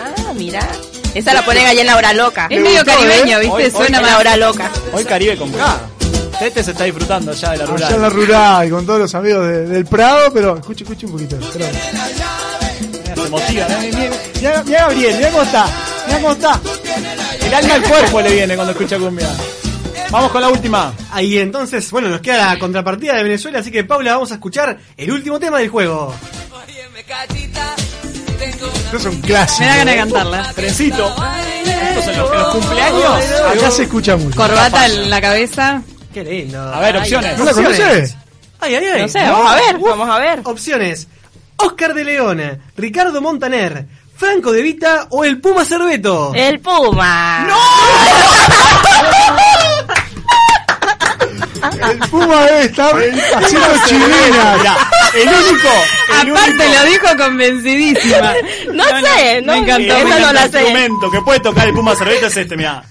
[0.00, 0.66] Ah, mira.
[1.14, 2.46] Esa la ponen allá en la hora loca.
[2.50, 3.64] Es medio caribeño, Hoy- ¿viste?
[3.64, 4.20] hoy Suena en la más.
[4.20, 4.70] hora loca.
[4.92, 5.78] Hoy Caribe con K.
[6.38, 7.82] Tetes está disfrutando ya de la rural.
[7.84, 11.12] Allá en la rural, con todos los amigos de- del Prado, pero escuche, escuche un
[11.12, 11.36] poquito.
[11.38, 11.66] espera.
[13.48, 14.10] Mira, Se motiva.
[14.40, 15.66] Mira, mira, Gabriel, mira cómo está.
[16.06, 16.60] Mira cómo está.
[17.46, 19.28] El alma al cuerpo le viene cuando escucha cumbia.
[20.10, 20.92] Vamos con la última.
[21.10, 24.78] Ahí entonces, bueno, nos queda la contrapartida de Venezuela, así que Paula, vamos a escuchar
[24.96, 26.14] el último tema del juego.
[28.40, 29.60] Esto es un clásico.
[29.60, 30.52] Me da ganas de cantarla.
[30.54, 31.14] Trencito.
[31.64, 33.24] Estos son los, los cumpleaños.
[33.56, 34.36] Acá se escucha mucho.
[34.36, 35.82] Corbata en la cabeza.
[36.12, 36.60] Qué lindo.
[36.60, 37.38] A ver, opciones.
[37.38, 38.16] ¿No la conoces?
[38.60, 39.02] Ay, ay, ay.
[39.02, 40.40] No sé, vamos a ver, vamos a ver.
[40.44, 41.08] Opciones:
[41.64, 42.40] Oscar de León,
[42.76, 43.86] Ricardo Montaner,
[44.16, 46.32] Franco de Vita o el Puma Cerveto.
[46.34, 47.46] El Puma.
[51.90, 54.56] El Puma debe estar haciendo chilena.
[55.14, 55.68] El único.
[56.22, 58.34] El Aparte único, lo dijo convencidísima.
[58.72, 59.96] No sé, no, me encantó.
[59.96, 60.44] el no sé.
[60.44, 62.82] instrumento que puede tocar el Puma Cerveta es este, mirá.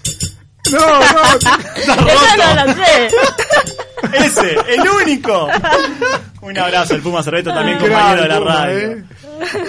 [0.72, 1.34] No, no.
[1.36, 3.08] Está no la sé.
[4.26, 5.48] Ese, el único.
[6.42, 8.78] Un abrazo al Puma Cerveto, también compañero de la Puma, radio.
[8.78, 9.04] eh.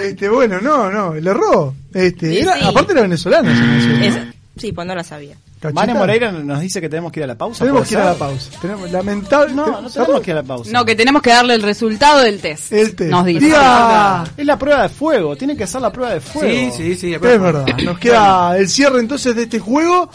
[0.04, 1.74] Este, bueno, no, no, le erró.
[1.92, 2.64] Este, Sí, era- sí.
[2.64, 3.98] Aparte era venezolana esa canción.
[4.00, 4.04] ¿no?
[4.06, 4.26] Esa-
[4.56, 5.34] Sí, pues no la sabía.
[5.58, 5.80] Cachita.
[5.80, 7.60] Vane Moreira nos dice que tenemos que ir a la pausa.
[7.64, 8.18] Tenemos ¿puede que ir a la ser?
[8.20, 8.50] pausa.
[8.60, 9.52] Tenemos, lamentable.
[9.54, 10.70] No, no tenemos que ir a la pausa.
[10.72, 12.72] No, que tenemos que darle el resultado del test.
[12.72, 13.10] El test.
[13.10, 13.46] Nos dice.
[13.46, 14.24] Diga.
[14.36, 16.48] Es la prueba de fuego, tiene que ser la prueba de fuego.
[16.48, 17.14] Sí, sí, sí.
[17.14, 17.66] Es verdad.
[17.82, 20.08] Nos queda el cierre entonces de este juego.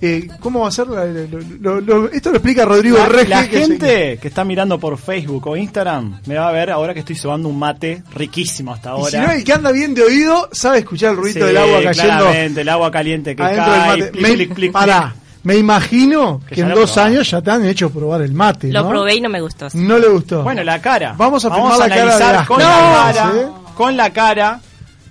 [0.00, 0.86] Eh, ¿Cómo va a ser?
[0.88, 4.96] la- lo- lo- lo- esto lo explica Rodrigo La, que gente que está mirando por
[4.98, 8.90] Facebook o Instagram me va a ver ahora que estoy sobando un mate riquísimo hasta
[8.90, 9.10] Y ahora.
[9.10, 11.82] si no, el que anda bien de oído sabe escuchar el ruido Sí, del agua
[11.82, 13.80] cayendo claramente, el agua caliente que adentro cae.
[13.80, 14.10] del mate.
[14.12, 17.90] plic, Me, plic, plic, pará, me imagino que, en dos años ya te han hecho
[17.90, 18.68] probar el mate.
[18.72, 19.68] Lo probé y no me gustó.
[19.74, 20.42] No le gustó.
[20.42, 21.14] Bueno, la cara.
[21.16, 22.54] Vamos a filmar la cara de analizar asco.
[22.54, 23.32] con No, la cara.
[23.32, 23.38] ¿sí?
[23.74, 24.60] Con la cara.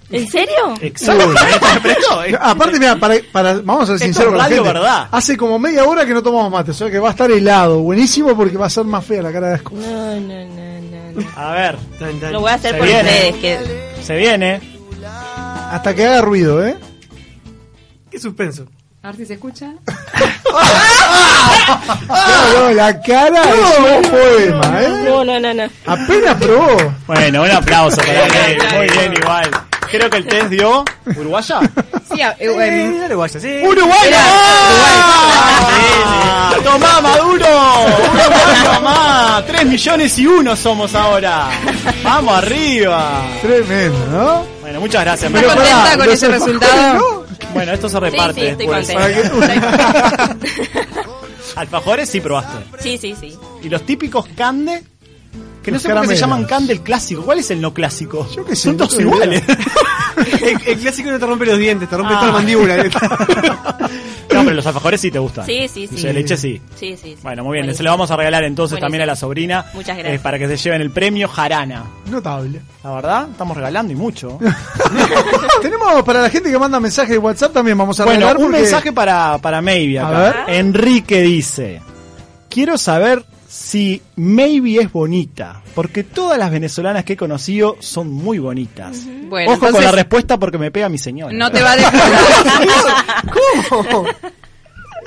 [0.09, 0.73] ¿En serio?
[0.81, 1.33] Exacto.
[2.25, 2.37] Eh.
[2.39, 4.79] Aparte, mira, para, para- vamos a ser sinceros con la radio gente.
[4.79, 5.07] verdad.
[5.11, 7.79] Hace como media hora que no tomamos mate, o sea que va a estar helado.
[7.81, 9.73] Buenísimo porque va a ser más fea la cara de asco.
[9.75, 11.27] No, no, no, no.
[11.35, 11.77] A ver.
[12.31, 13.31] Lo voy a hacer Se por viene.
[13.33, 13.35] ustedes.
[13.35, 14.03] Que...
[14.03, 14.61] Se viene.
[15.71, 16.77] Hasta que haga ruido, ¿eh?
[18.09, 18.65] Qué suspenso.
[19.03, 19.73] A ver si se escucha.
[22.07, 24.89] Claro, la cara es un poema, ¿eh?
[25.05, 25.63] No, no, no, no.
[25.85, 26.93] Apenas probó.
[27.05, 28.57] Bueno, un aplauso para él.
[28.75, 29.51] Muy bien, igual.
[29.89, 30.83] Creo que el test dio.
[31.15, 31.59] ¿Uruguaya?
[32.13, 33.59] Sí, a- eh, em, Uruguaya, sí.
[33.63, 34.17] ¡Uruguaya!
[35.29, 36.51] ¡Ah!
[36.63, 37.45] ¡Tomá, Maduro!
[37.47, 39.43] ¡Uruguay, tomá!
[39.47, 41.49] ¡Tres millones y uno somos ahora!
[42.03, 43.21] ¡Vamos arriba!
[43.41, 44.45] Tremendo, ¿no?
[44.61, 45.31] Bueno, muchas gracias.
[45.33, 45.55] ¿Estás Melo.
[45.55, 47.25] contenta con ese resultado?
[47.53, 49.29] Bueno, esto se Sí, reparte sí, estoy después.
[49.29, 50.35] contenta.
[51.55, 52.57] Alfajores sí probaste.
[52.79, 53.35] Sí, sí, sí.
[53.63, 54.83] ¿Y los típicos cande?
[55.67, 57.23] Que no sé por qué se llaman cande el clásico.
[57.23, 58.25] ¿Cuál es el no clásico?
[58.33, 59.43] Yo qué sé, Son no todos iguales.
[60.41, 62.19] El, el clásico no te rompe los dientes, te rompe Ah.
[62.19, 62.75] toda la mandíbula.
[64.29, 65.45] No, pero los alfajores sí te gustan.
[65.47, 65.95] Sí, sí, sí.
[65.95, 66.61] Dulce de leche sí.
[66.75, 67.17] Sí, sí, sí.
[67.23, 67.63] Bueno, muy bien.
[67.65, 67.77] Buenísimo.
[67.77, 68.85] Se lo vamos a regalar entonces Buenísimo.
[68.85, 69.65] también a la sobrina.
[69.73, 70.15] Muchas gracias.
[70.15, 71.85] eh, para que se lleven el premio Jarana.
[72.11, 72.61] Notable.
[72.83, 74.37] La verdad, estamos regalando y mucho.
[75.61, 78.43] Tenemos para la gente que manda mensajes de WhatsApp también vamos a bueno, regalar un
[78.43, 80.35] porque- mensaje para, para Maybe A ver.
[80.47, 81.81] Enrique dice:
[82.49, 85.61] Quiero saber si Maybe es bonita.
[85.73, 89.03] Porque todas las venezolanas que he conocido son muy bonitas.
[89.29, 91.31] Bueno, Ojo con la respuesta porque me pega mi señora.
[91.33, 92.19] No te va a responder.
[93.69, 94.05] ¿Cómo?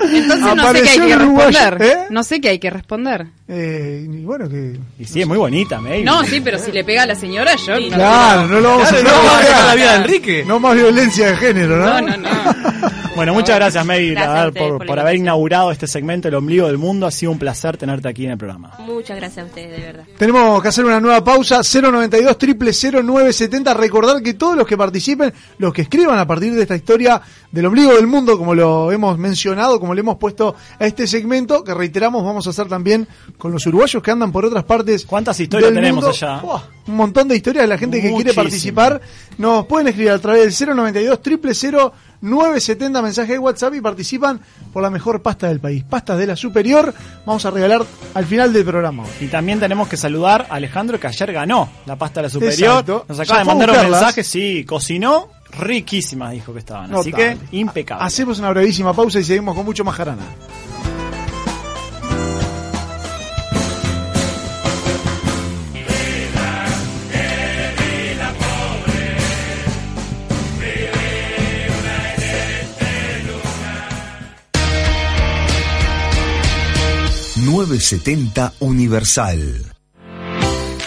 [0.03, 1.77] Entonces no sé qué hay que responder.
[1.81, 1.97] ¿eh?
[2.09, 3.27] No sé qué hay que responder.
[3.47, 4.79] Eh, y bueno, que.
[4.97, 6.03] Y sí, es muy bonita, Maybe.
[6.03, 7.87] No, sí, pero si le pega a la señora, yo no.
[7.95, 9.23] Claro, no lo vamos Claro, a no hacer.
[9.25, 10.43] vamos a dejar la vida de Enrique.
[10.47, 12.01] No más violencia de género, ¿no?
[12.01, 12.29] No, no, no.
[13.15, 16.29] Bueno, muchas gracias, Maybe, Gracias a ustedes por, por la por haber inaugurado este segmento
[16.29, 17.05] El Ombligo del Mundo.
[17.05, 18.71] Ha sido un placer tenerte aquí en el programa.
[18.79, 20.03] Muchas gracias a ustedes, de verdad.
[20.17, 21.61] Tenemos que hacer una nueva pausa.
[21.61, 22.37] 092
[23.03, 27.21] 0970 Recordar que todos los que participen, los que escriban a partir de esta historia
[27.51, 31.63] del ombligo del mundo, como lo hemos mencionado, como le hemos puesto a este segmento,
[31.63, 33.07] que reiteramos, vamos a hacer también
[33.37, 35.05] con los uruguayos que andan por otras partes.
[35.05, 36.15] ¿Cuántas historias del tenemos mundo.
[36.15, 36.41] allá?
[36.87, 39.01] Un montón de historias de la gente que quiere participar.
[39.37, 41.19] Nos pueden escribir a través del 092
[42.21, 44.39] 0970 mensaje de WhatsApp y participan
[44.71, 45.83] por la mejor pasta del país.
[45.83, 46.93] Pastas de la superior.
[47.25, 49.03] Vamos a regalar al final del programa.
[49.19, 52.71] Y también tenemos que saludar a Alejandro que ayer ganó la pasta de la superior.
[52.71, 53.05] Exacto.
[53.07, 56.93] Nos Ya acaba de fue a mandar un mensaje, sí, cocinó riquísimas, dijo que estaban.
[56.95, 58.05] Así que impecable.
[58.05, 60.23] Hacemos una brevísima pausa y seguimos con mucho más jarana.
[77.61, 79.71] ...970 Universal.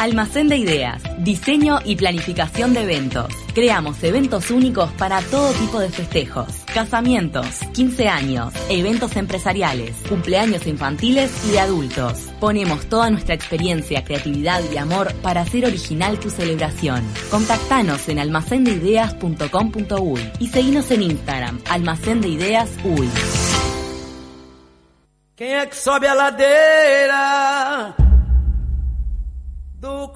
[0.01, 3.33] Almacén de ideas, diseño y planificación de eventos.
[3.55, 11.31] Creamos eventos únicos para todo tipo de festejos, casamientos, 15 años, eventos empresariales, cumpleaños infantiles
[11.47, 12.19] y de adultos.
[12.41, 17.05] Ponemos toda nuestra experiencia, creatividad y amor para hacer original tu celebración.
[17.31, 22.21] Contactanos en almacendeideas.com.uy y seguinos en Instagram, almacén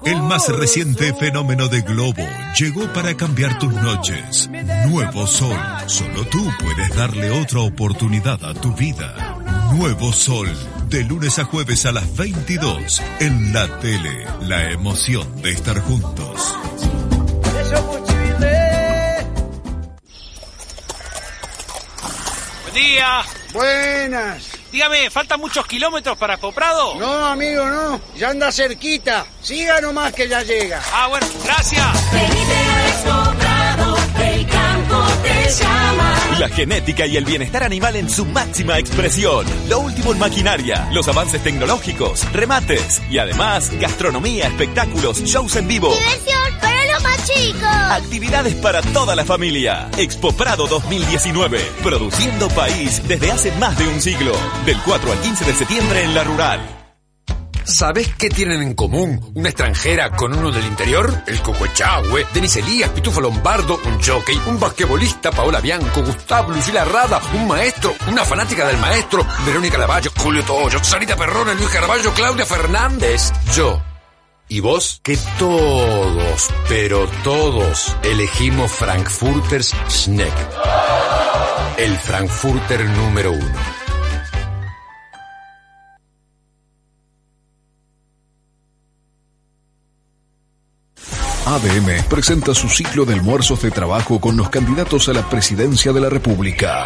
[0.05, 2.25] El más reciente fenómeno de globo
[2.57, 4.49] llegó para cambiar tus noches.
[4.87, 5.57] Nuevo Sol.
[5.87, 9.37] Solo tú puedes darle otra oportunidad a tu vida.
[9.73, 10.47] Nuevo Sol.
[10.87, 13.01] De lunes a jueves a las 22.
[13.19, 14.25] En la tele.
[14.43, 16.55] La emoción de estar juntos.
[22.63, 23.21] Buen día.
[23.53, 24.58] Buenas.
[24.71, 26.95] Dígame, ¿faltan muchos kilómetros para Coprado?
[26.95, 27.99] No, amigo, no.
[28.15, 29.25] Ya anda cerquita.
[29.41, 30.81] Siga nomás que ya llega.
[30.93, 31.85] Ah, bueno, gracias.
[36.39, 39.47] La genética y el bienestar animal en su máxima expresión.
[39.67, 45.91] Lo último en maquinaria, los avances tecnológicos, remates y además gastronomía, espectáculos, shows en vivo.
[45.91, 47.63] Diversión para los más chicos.
[47.63, 49.89] Actividades para toda la familia.
[49.97, 51.59] Expo Prado 2019.
[51.81, 54.33] Produciendo país desde hace más de un siglo.
[54.65, 56.78] Del 4 al 15 de septiembre en La Rural.
[57.69, 61.23] ¿Sabés qué tienen en común una extranjera con uno del interior?
[61.27, 67.21] El Cocoechagüe, Denis Elías, Pitufo Lombardo, un jockey, un basquetbolista, Paola Bianco, Gustavo Lucila Rada,
[67.35, 72.45] un maestro, una fanática del maestro, Verónica Lavallo, Julio Toyo, Sarita Perrone, Luis Caraballo, Claudia
[72.47, 73.31] Fernández.
[73.53, 73.79] Yo.
[74.47, 74.99] ¿Y vos?
[75.03, 80.33] Que todos, pero todos, elegimos Frankfurters Schneck.
[81.77, 83.68] El Frankfurter número uno.
[91.45, 96.01] ADM presenta su ciclo de almuerzos de trabajo con los candidatos a la presidencia de
[96.01, 96.85] la República.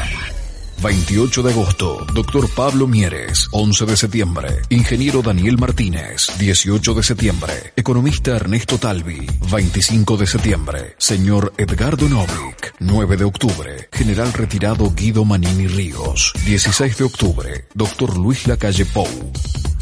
[0.81, 3.47] 28 de agosto, doctor Pablo Mieres.
[3.51, 6.31] 11 de septiembre, ingeniero Daniel Martínez.
[6.38, 9.25] 18 de septiembre, economista Ernesto Talvi.
[9.51, 12.75] 25 de septiembre, señor Edgardo Novik.
[12.80, 16.34] 9 de octubre, general retirado Guido Manini Ríos.
[16.45, 19.07] 16 de octubre, doctor Luis Lacalle Pou.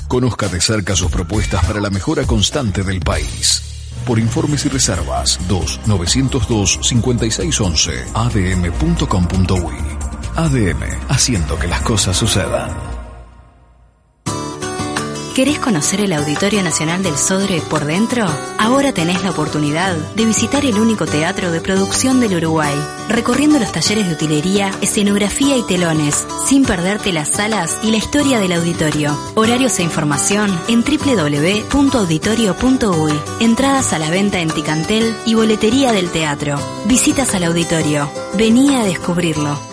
[0.07, 3.70] Conozca de cerca sus propuestas para la mejora constante del país.
[4.05, 9.75] Por informes y reservas, 2-902-5611, adm.com.uy.
[10.35, 12.90] ADM, haciendo que las cosas sucedan.
[15.35, 18.25] ¿Querés conocer el Auditorio Nacional del Sodre por dentro?
[18.57, 22.75] Ahora tenés la oportunidad de visitar el único teatro de producción del Uruguay,
[23.07, 28.39] recorriendo los talleres de utilería, escenografía y telones, sin perderte las salas y la historia
[28.39, 29.17] del auditorio.
[29.35, 33.13] Horarios e información en www.auditorio.uy.
[33.39, 36.59] Entradas a la venta en Ticantel y boletería del teatro.
[36.87, 38.11] Visitas al auditorio.
[38.33, 39.70] Vení a descubrirlo.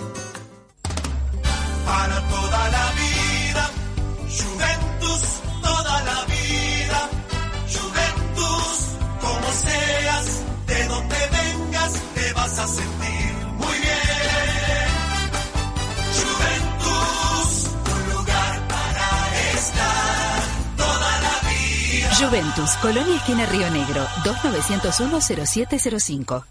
[22.80, 26.44] Colonia Esquina Río Negro, 2901-0705.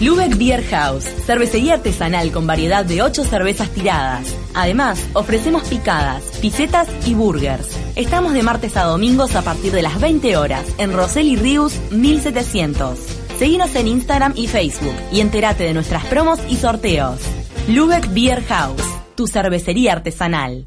[0.00, 4.26] Lubeck Beer House, cervecería artesanal con variedad de 8 cervezas tiradas.
[4.54, 7.68] Además, ofrecemos picadas, pisetas y burgers.
[7.94, 12.98] Estamos de martes a domingos a partir de las 20 horas en Roseli Rius 1700.
[13.38, 17.20] Seguinos en Instagram y Facebook y entérate de nuestras promos y sorteos.
[17.68, 18.82] Lubeck Beer House,
[19.14, 20.66] tu cervecería artesanal.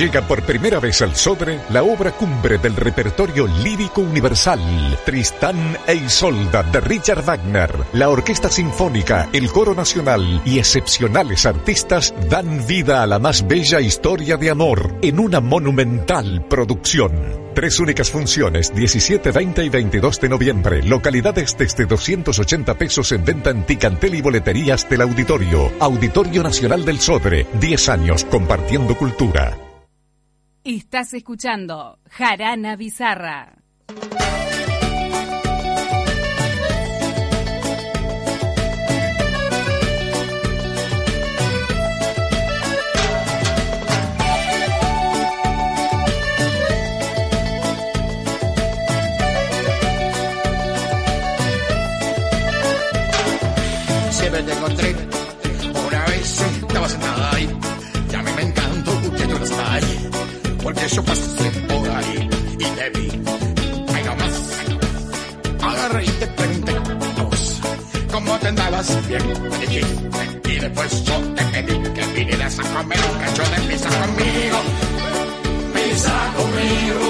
[0.00, 4.58] Llega por primera vez al Sodre la obra cumbre del repertorio lírico universal,
[5.04, 7.70] Tristán e Isolda de Richard Wagner.
[7.92, 13.78] La Orquesta Sinfónica, el Coro Nacional y excepcionales artistas dan vida a la más bella
[13.78, 17.12] historia de amor en una monumental producción.
[17.54, 20.82] Tres únicas funciones, 17, 20 y 22 de noviembre.
[20.82, 25.70] Localidades desde 280 pesos en venta en Ticantel y boleterías del auditorio.
[25.78, 27.46] Auditorio Nacional del Sodre.
[27.60, 29.69] 10 años compartiendo cultura.
[30.62, 33.56] Estás escuchando Jarana Bizarra.
[54.10, 54.89] Siempre te encontré.
[60.62, 63.08] Porque yo pasé por ahí y te vi.
[63.94, 64.34] Ay, no más.
[65.62, 66.72] Agarré y te pregunté.
[67.18, 67.60] Vos,
[68.12, 69.08] ¿cómo te andabas?
[69.08, 69.22] Bien.
[70.44, 74.58] Y después yo te pedí que vinieras a comer un cacho de pizza conmigo.
[75.74, 77.02] Pizza conmigo.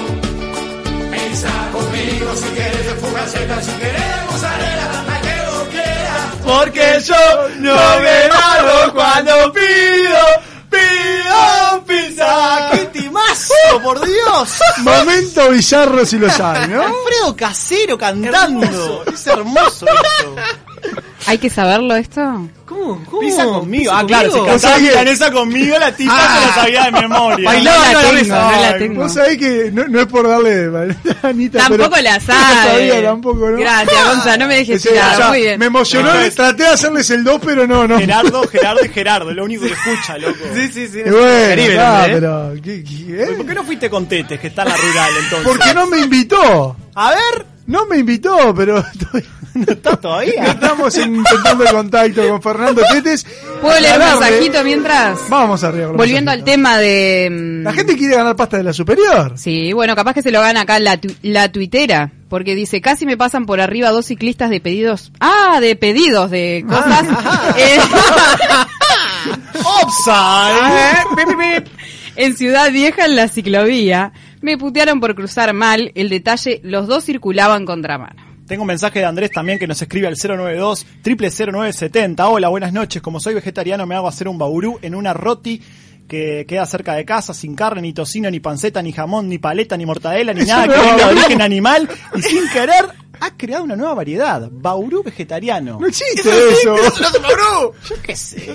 [1.11, 2.35] Pizza conmigo.
[2.35, 6.27] Si quieres de fugaceta, si quieres mozzarella, la que vos quieras.
[6.45, 10.00] Porque yo no me hago cuando pido
[14.79, 16.81] Momento bizarro si lo sabe, ¿no?
[16.81, 19.03] Alfredo Casero cantando.
[19.11, 20.35] Es hermoso esto.
[21.27, 22.21] ¿Hay que saberlo esto?
[22.65, 22.99] ¿Cómo?
[23.19, 23.83] Pizza conmigo.
[23.91, 24.45] ¿Pizza Ah, claro, conmigo?
[24.47, 26.39] cantaba ¿Vos sabés que- milanesa conmigo, la tipa Ah.
[26.39, 27.45] se la sabía de memoria.
[27.49, 29.01] Bailaba No la tengo, no la tengo.
[29.03, 32.69] Vos sabés que no, no es por darle Anita, Tampoco pero- la No sabe.
[32.89, 33.57] sabía tampoco, ¿no?
[33.57, 35.59] Gracias, Gonza, no me dejes tirar, o sea, muy bien.
[35.59, 37.99] Me emocionó, No, es- traté de hacerles el 2, pero no, no.
[37.99, 40.37] Gerardo, Gerardo y Gerardo, es lo único que escucha, loco.
[40.55, 40.99] Sí, sí, sí.
[41.05, 42.11] Y bueno, Caribe, ah, ¿eh?
[42.13, 43.33] pero, ¿qué- qué- eh?
[43.37, 45.47] ¿Por qué no fuiste con Tetes, que está en la rural entonces?
[45.47, 46.75] Porque no me invitó.
[46.95, 48.83] A ver, No me invitó, pero
[49.53, 50.45] ¿no está todavía?
[50.45, 53.25] estamos intentando el contacto con Fernando Tetes.
[53.61, 55.19] ¿Puedo leer un mensajito mientras?
[55.29, 55.91] Vamos arriba.
[55.91, 57.29] Volviendo al tema de...
[57.31, 59.33] mm, La gente quiere ganar pasta de la superior.
[59.37, 63.05] Sí, bueno, capaz que se lo gana acá la, tu- la tuitera, porque dice, casi
[63.05, 65.11] me pasan por arriba dos ciclistas de pedidos.
[65.19, 67.05] Ah, de pedidos de cosas.
[67.57, 67.79] Eh,
[69.63, 71.63] Offside.
[72.15, 74.11] En Ciudad Vieja, en la ciclovía,
[74.41, 75.91] me putearon por cruzar mal.
[75.95, 78.21] El detalle, los dos circulaban contramano.
[78.51, 82.27] Tengo un mensaje de Andrés también que nos escribe al 092 0970.
[82.27, 83.01] Hola, buenas noches.
[83.01, 85.61] Como soy vegetariano me hago hacer un baurú en una roti
[86.05, 89.77] que queda cerca de casa, sin carne, ni tocino, ni panceta, ni jamón, ni paleta,
[89.77, 90.83] ni mortadela, ni nada que No.
[90.83, 91.89] venga de origen animal.
[92.13, 92.89] Y sin querer
[93.21, 94.49] ha creado una nueva variedad.
[94.51, 95.79] Baurú vegetariano.
[95.79, 96.75] No existe eso.
[96.75, 98.51] Yo qué sé.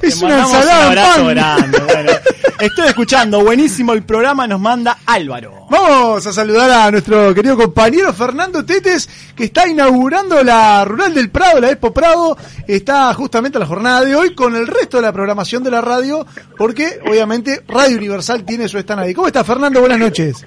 [0.00, 1.78] Es Te una ensalada un grande.
[1.80, 2.12] Bueno,
[2.58, 5.66] Estoy escuchando, buenísimo el programa, nos manda Álvaro.
[5.68, 11.28] Vamos a saludar a nuestro querido compañero Fernando Tetes, que está inaugurando la Rural del
[11.28, 12.38] Prado, la Expo Prado.
[12.66, 15.82] Está justamente a la jornada de hoy con el resto de la programación de la
[15.82, 16.26] radio,
[16.56, 19.12] porque obviamente Radio Universal tiene su stand ahí.
[19.12, 19.80] ¿Cómo está Fernando?
[19.80, 20.42] Buenas noches.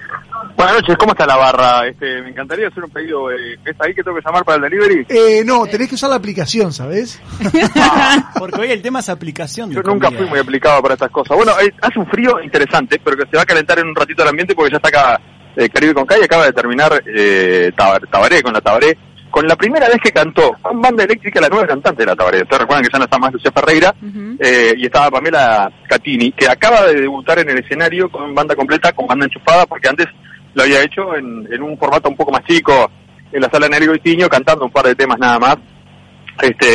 [0.60, 1.86] Buenas noches, ¿cómo está la barra?
[1.86, 3.30] Este, me encantaría hacer un pedido.
[3.30, 5.06] eh, ¿Es ahí que tengo que llamar para el delivery?
[5.08, 7.18] Eh, no, tenés que usar la aplicación, ¿sabes?
[8.38, 9.70] Porque hoy el tema es aplicación.
[9.70, 11.34] Yo nunca fui muy aplicado para estas cosas.
[11.36, 14.22] Bueno, eh, hace un frío interesante, pero que se va a calentar en un ratito
[14.22, 15.20] el ambiente porque ya está acá
[15.56, 18.98] eh, Caribe con Calle, acaba de terminar eh, Tabar- Tabaré con la Tabaré.
[19.30, 22.42] Con la primera vez que cantó con banda eléctrica la nueva cantante de la Tabaré.
[22.42, 23.94] Ustedes recuerdan que ya no está más Lucía Ferreira
[24.40, 28.92] eh, y estaba Pamela Catini, que acaba de debutar en el escenario con banda completa,
[28.92, 30.06] con banda enchufada, porque antes
[30.54, 32.90] lo había hecho en, en un formato un poco más chico,
[33.32, 35.56] en la sala de Nerio Tiño, cantando un par de temas nada más,
[36.42, 36.66] este,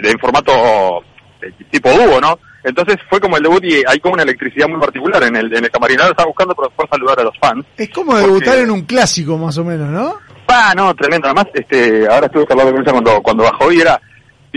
[0.00, 0.52] de- en formato
[1.42, 2.38] eh, tipo dúo, ¿no?
[2.64, 5.64] Entonces fue como el debut y hay como una electricidad muy particular en el, en
[5.64, 6.00] el camarín.
[6.00, 7.64] Ahora estaba buscando para saludar a los fans.
[7.76, 10.16] Es como debutar en un clásico, más o menos, ¿no?
[10.48, 11.28] Ah, no, tremendo.
[11.28, 14.00] Además, este, ahora estuve hablando con ella cuando, cuando bajó y era,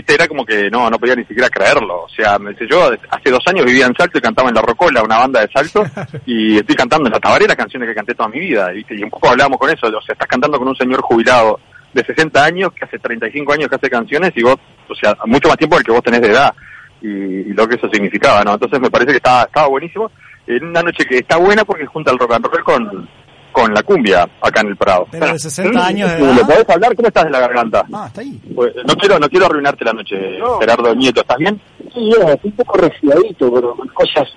[0.02, 2.04] viste, era como que no, no podía ni siquiera creerlo.
[2.04, 4.62] O sea, me dice, yo hace dos años vivía en Salto y cantaba en La
[4.62, 5.84] Rocola, una banda de Salto,
[6.26, 8.94] y estoy cantando en La Tabaré canciones que canté toda mi vida, ¿viste?
[8.94, 11.60] Y un poco hablábamos con eso, o sea, estás cantando con un señor jubilado
[11.92, 14.56] de 60 años, que hace 35 años que hace canciones, y vos,
[14.88, 16.54] o sea, mucho más tiempo del que vos tenés de edad,
[17.00, 18.54] y, y lo que eso significaba, ¿no?
[18.54, 20.10] Entonces me parece que estaba, estaba buenísimo,
[20.46, 23.08] en una noche que está buena porque junta el rock and roll con,
[23.52, 25.06] con la cumbia acá en el Prado.
[25.10, 26.40] Pero de 60 años de ¿Le edad.
[26.46, 26.96] podés hablar?
[26.96, 27.84] ¿Cómo estás de la garganta?
[27.92, 28.40] Ah, está ahí.
[28.54, 30.16] Pues, no quiero no quiero arruinarte la noche,
[30.60, 31.20] Gerardo Nieto.
[31.20, 31.60] ¿Estás bien?
[31.94, 34.28] Sí, es un poco resfriadito, pero cosas,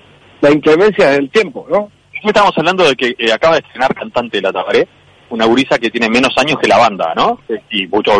[0.42, 1.78] la inclemencia del tiempo, ¿no?
[1.78, 1.90] Hoy
[2.30, 4.88] Estamos hablando de que eh, acaba de estrenar cantante de la Tabaré,
[5.30, 7.40] una gurisa que tiene menos años que la banda, ¿no?
[7.50, 8.12] Eh, Y mucho,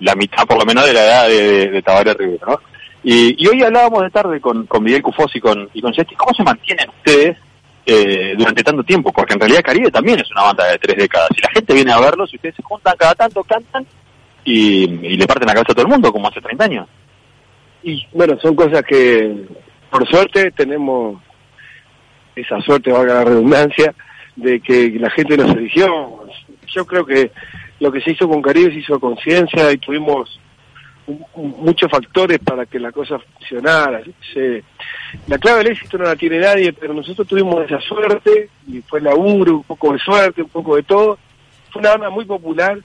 [0.00, 2.60] la mitad por lo menos de la edad de, de, de Tabaré Rivero, ¿no?
[3.02, 6.14] Y, y hoy hablábamos de tarde con, con Miguel Cufós y con, y con Jessy,
[6.16, 7.36] ¿cómo se mantienen ustedes
[7.92, 9.12] eh, durante tanto tiempo?
[9.12, 11.28] Porque en realidad Caribe también es una banda de tres décadas.
[11.34, 13.84] Si la gente viene a verlos, y ustedes se juntan cada tanto, cantan
[14.44, 16.88] y, y le parten la cabeza a todo el mundo, como hace 30 años.
[17.82, 19.46] Y bueno, son cosas que,
[19.90, 21.20] por suerte, tenemos
[22.36, 23.94] esa suerte, valga la redundancia,
[24.36, 26.24] de que la gente nos eligió.
[26.68, 27.32] Yo creo que
[27.80, 30.40] lo que se hizo con Caribe se hizo conciencia y tuvimos
[31.34, 34.02] muchos factores para que la cosa funcionara.
[35.26, 39.00] La clave del éxito no la tiene nadie, pero nosotros tuvimos esa suerte y fue
[39.00, 41.18] laburo, un poco de suerte, un poco de todo.
[41.70, 42.78] Fue una banda muy popular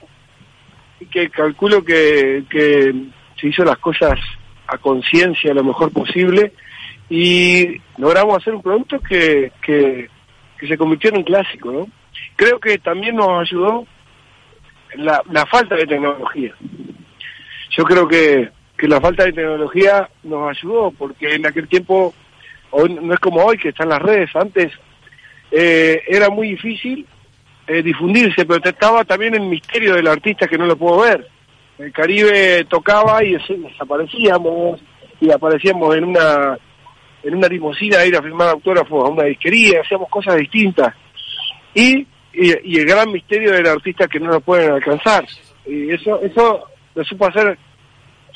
[1.00, 2.94] y que calculo que, que
[3.40, 4.18] se hizo las cosas
[4.66, 6.52] a conciencia lo mejor posible
[7.08, 10.08] y logramos hacer un producto que, que,
[10.58, 11.86] que se convirtió en un clásico, ¿no?
[12.34, 13.86] Creo que también nos ayudó
[14.94, 16.54] la, la falta de tecnología.
[17.76, 22.14] Yo creo que, que la falta de tecnología nos ayudó porque en aquel tiempo,
[22.70, 24.72] hoy no es como hoy que están las redes, antes
[25.50, 27.06] eh, era muy difícil
[27.66, 31.26] eh, difundirse, pero estaba también el misterio del artista que no lo puedo ver.
[31.78, 34.80] El Caribe tocaba y des- desaparecíamos
[35.20, 36.58] y aparecíamos en una
[37.22, 40.94] en una limusina a ir a firmar autógrafos a una disquería, hacíamos cosas distintas.
[41.74, 45.26] Y, y, y el gran misterio del artista que no lo pueden alcanzar.
[45.66, 47.58] Y eso eso lo supo hacer,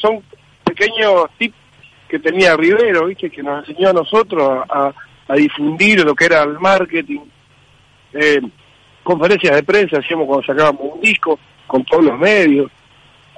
[0.00, 0.22] son
[0.64, 1.54] pequeños tips
[2.08, 3.30] que tenía Rivero, ¿viste?
[3.30, 4.94] que nos enseñó a nosotros a, a-
[5.28, 7.20] a difundir lo que era el marketing.
[8.12, 8.40] Eh,
[9.04, 12.68] conferencias de prensa hacíamos cuando sacábamos un disco con todos los medios.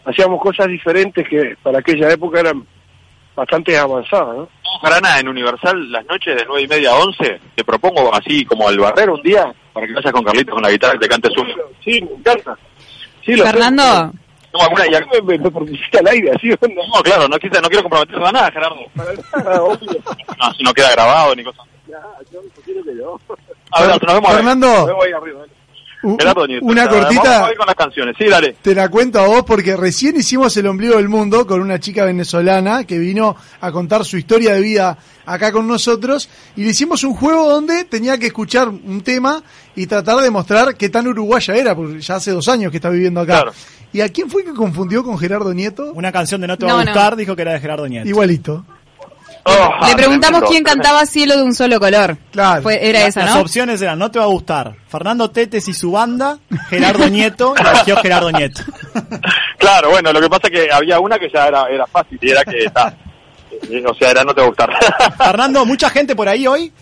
[0.05, 2.67] Hacíamos cosas diferentes que para aquella época eran
[3.37, 4.49] bastante avanzadas, ¿no?
[4.81, 8.45] Para nada, en Universal, las noches de nueve y media a 11, te propongo así
[8.47, 11.09] como al barrero un día, para que vayas con Carlitos con la guitarra y te
[11.09, 11.47] cantes un...
[11.85, 12.57] Sí, me encanta.
[13.25, 14.13] Sí, lo Fernando.
[14.53, 15.01] No, alguna, ya...
[15.23, 16.57] me, me propusiste al aire, así no?
[16.95, 18.77] No, claro, no, quise- no quiero comprometerse a nada, Gerardo.
[20.39, 21.63] No, si no queda grabado ni cosa.
[23.71, 24.33] A ver, nos vemos.
[24.33, 24.87] Fernando.
[24.87, 25.41] Me arriba.
[26.05, 26.45] Nieto.
[26.63, 27.47] una Vamos cortita.
[27.47, 28.57] a ir con las canciones, sí, dale.
[28.61, 32.05] Te la cuento a vos porque recién hicimos el ombligo del mundo con una chica
[32.05, 37.05] venezolana que vino a contar su historia de vida acá con nosotros y le hicimos
[37.05, 39.45] un juego donde tenía que escuchar un tema
[39.77, 42.91] y tratar de mostrar qué tan uruguaya era, porque ya hace dos años que está
[42.91, 43.45] viviendo acá.
[43.93, 45.93] ¿Y a quién fue que confundió con Gerardo Nieto?
[45.93, 46.91] Una canción de No te va No, a no.
[46.93, 48.09] gustar dijo que era de Gerardo Nieto.
[48.09, 48.65] Igualito.
[49.89, 52.17] le preguntamos quién cantaba Cielo de un solo color.
[52.31, 52.63] Claro.
[52.63, 53.41] Fue, era La- esa, Las ¿no?
[53.43, 56.39] opciones eran No te va a gustar, Fernando Tetes y su banda,
[56.71, 58.63] Gerardo Nieto, y eligió Gerardo Nieto.
[59.59, 62.31] Claro, bueno, lo que pasa es que había una que ya era, era fácil y
[62.31, 62.95] era que está.
[63.71, 64.71] eh, o sea, era no te va a gustar.
[65.19, 66.73] Fernando, mucha gente por ahí hoy.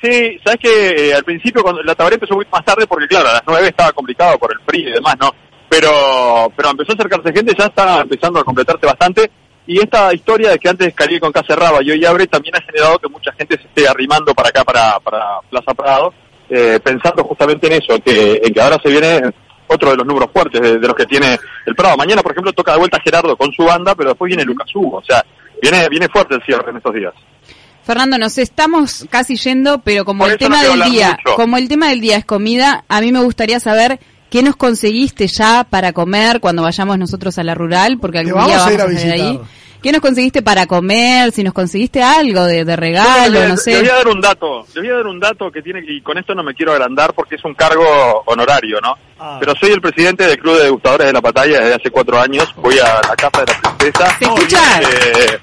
[0.00, 3.28] Sí, sabes que eh, al principio cuando la tabaré empezó muy más tarde porque claro,
[3.30, 5.34] a las nueve estaba complicado por el frío y demás, ¿no?
[5.68, 9.30] Pero pero empezó a acercarse gente, ya está empezando a completarse bastante
[9.66, 12.62] Y esta historia de que antes Caribe con K cerraba y hoy abre también ha
[12.62, 16.14] generado que mucha gente se esté arrimando para acá, para, para Plaza Prado,
[16.48, 19.20] eh, pensando justamente en eso, que, en que ahora se viene
[19.66, 21.98] otro de los números fuertes de, de los que tiene el Prado.
[21.98, 24.96] Mañana, por ejemplo, toca de vuelta Gerardo con su banda, pero después viene Lucas Hugo.
[24.96, 25.22] O sea,
[25.60, 27.12] viene, viene fuerte el cierre en estos días.
[27.82, 31.36] Fernando, nos estamos casi yendo, pero como Por el tema no del día, mucho.
[31.36, 33.98] como el tema del día es comida, a mí me gustaría saber
[34.30, 38.48] qué nos conseguiste ya para comer cuando vayamos nosotros a la rural, porque algún vamos
[38.50, 39.22] día a ir a vamos a ir ahí.
[39.22, 39.46] visitar.
[39.82, 41.30] ¿Qué nos conseguiste para comer?
[41.30, 43.78] Si nos conseguiste algo de, de regalo, le, no le sé.
[43.78, 46.18] voy a dar un dato, le voy a dar un dato que tiene, y con
[46.18, 47.84] esto no me quiero agrandar porque es un cargo
[48.26, 48.96] honorario, ¿no?
[49.38, 52.52] Pero soy el presidente del Club de Degustadores de la Batalla desde hace cuatro años,
[52.56, 54.18] voy a la Casa de la Princesa.
[54.18, 54.80] ¿Se escucha?
[54.82, 55.38] Eh,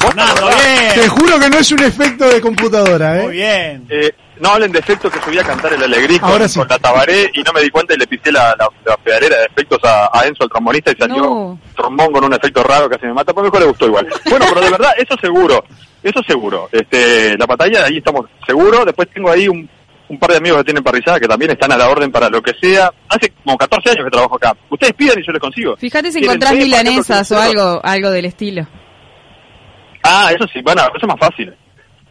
[0.00, 0.94] Fernando, bien.
[0.94, 3.22] Te juro que no es un efecto de computadora, ¿eh?
[3.24, 3.86] Muy bien.
[3.88, 6.58] Eh, no hablen de efectos que subí a cantar el alegrí con, Ahora sí.
[6.58, 9.36] con la tabaré y no me di cuenta y le pisé la, la, la pedalera
[9.38, 11.60] de efectos a, a Enzo, el trombonista, y salió No.
[11.74, 14.06] trombón con un efecto raro que casi me mata, pero mejor le gustó igual.
[14.28, 15.64] Bueno, pero de verdad, eso seguro,
[16.02, 16.68] eso seguro.
[16.72, 18.84] Este, la batalla, ahí estamos seguros.
[18.84, 19.66] Después tengo ahí un,
[20.08, 22.42] un par de amigos que tienen parrillada que también están a la orden para lo
[22.42, 22.90] que sea.
[23.08, 24.54] Hace como 14 años que trabajo acá.
[24.68, 25.76] Ustedes piden y yo les consigo.
[25.78, 28.66] Fíjate si ¿Quieren encontrás milanesas o algo, algo del estilo.
[30.08, 31.54] Ah, eso sí, bueno, eso es más fácil.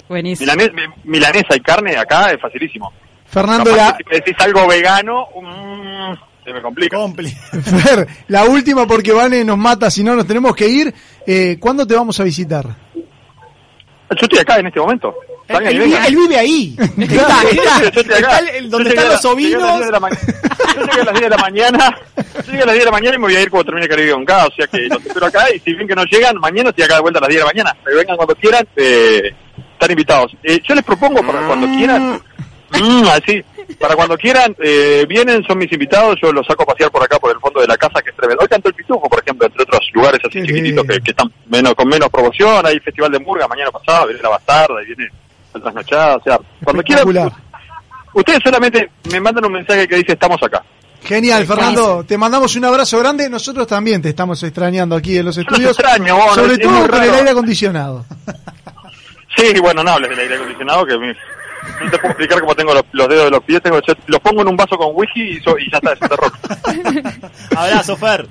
[0.10, 0.52] Buenísimo.
[0.52, 2.92] Milane- mi- milanesa y carne acá es facilísimo.
[3.28, 6.14] Fernando, Capaz la, si me decís algo vegano, mm,
[6.44, 6.98] se me complica.
[7.64, 10.94] Fer, la última porque Vane nos mata, si no nos tenemos que ir.
[11.26, 12.66] Eh, ¿Cuándo te vamos a visitar?
[12.96, 15.16] Yo estoy acá en este momento.
[15.48, 15.80] Él,
[16.16, 16.76] vive ahí.
[16.98, 18.02] Está, está.
[18.02, 19.82] Está el- el- donde están los ovinos.
[20.76, 21.98] 10 de la ma- Yo llegué a las 10 de la mañana.
[22.36, 23.88] Yo llegué a las 10 de la mañana y me voy a ir cuando termine
[23.88, 24.46] Caribe K.
[24.48, 26.96] O sea que los espero acá y si ven que no llegan, mañana estoy acá
[26.96, 27.76] de vuelta a las 10 de la mañana.
[27.84, 29.32] Pero vengan cuando quieran, eh,
[29.74, 30.32] están invitados.
[30.44, 32.22] Eh, yo les propongo para cuando quieran,
[32.72, 33.44] mm, así,
[33.80, 37.18] para cuando quieran, eh, vienen, son mis invitados, yo los saco a pasear por acá,
[37.20, 38.42] por el fondo de la casa, que es tremendo.
[38.44, 41.74] Hoy cantó el Pitufo, por ejemplo, entre otros lugares así chiquititos que, que están menos
[41.76, 42.66] con menos promoción.
[42.66, 45.10] Hay el Festival de Murga mañana pasado, viene la Bastarda y viene
[45.54, 46.18] la Trasnochada.
[46.18, 47.06] O sea, cuando quieran.
[48.16, 50.64] Ustedes solamente me mandan un mensaje que dice estamos acá.
[51.04, 52.04] Genial, Fernando.
[52.04, 53.30] Te mandamos un abrazo grande.
[53.30, 55.72] Nosotros también te estamos extrañando aquí en los los estudios.
[55.78, 58.06] extraño, bueno, sobre es todo con el aire acondicionado.
[59.38, 61.16] Sí, bueno, no hables del aire acondicionado, que me-
[61.84, 63.62] no te puedo explicar cómo tengo los, los dedos de los pies.
[63.62, 66.02] Tengo, yo los pongo en un vaso con whisky y, so- y ya está, es
[66.02, 66.32] un terror.
[67.56, 68.28] Abrazo, Fer.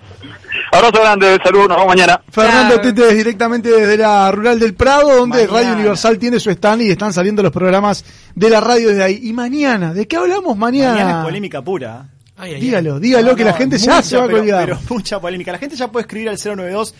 [0.72, 2.20] Abrazo grande, saludos, nos vemos mañana.
[2.30, 5.52] Fernando Tete es directamente desde la Rural del Prado, donde Mañana.
[5.58, 8.04] Radio Universal tiene su stand y están saliendo los programas
[8.34, 9.20] de la radio desde ahí.
[9.22, 10.92] Y mañana, ¿de qué hablamos mañana?
[10.94, 12.06] Mañana es polémica pura.
[12.36, 14.64] Dígalo, dígalo No, que la gente ya se va a colgar.
[14.66, 15.52] Pero mucha polémica.
[15.52, 16.94] La gente ya puede escribir al 092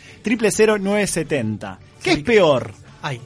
[0.81, 2.73] 970 ¿Qué es peor?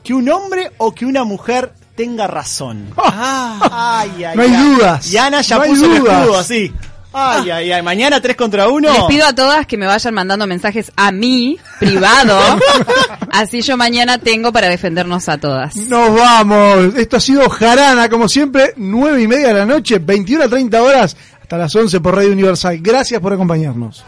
[0.03, 2.87] ¿Que un hombre o que una mujer tenga razón?
[2.97, 4.65] Ay, ay, No hay ay.
[4.65, 5.13] dudas.
[5.13, 6.21] Y Ana ya No hay puso el dudas.
[6.23, 6.73] escudo así.
[7.13, 7.83] Ay, ay, ay.
[7.83, 8.93] Mañana 3 contra 1.
[8.93, 12.39] Les pido a todas que me vayan mandando mensajes a mí, privado,
[13.33, 15.75] así yo mañana tengo para defendernos a todas.
[15.75, 16.95] Nos vamos.
[16.97, 20.83] Esto ha sido Jarana, como siempre, nueve y media de la noche, 21 a 30
[20.83, 22.79] horas, hasta las 11 por Radio Universal.
[22.81, 24.05] Gracias por acompañarnos.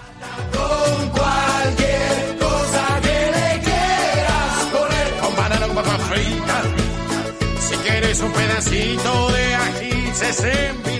[8.71, 11.00] Pedacito de ají, se.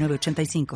[0.00, 0.66] 906985.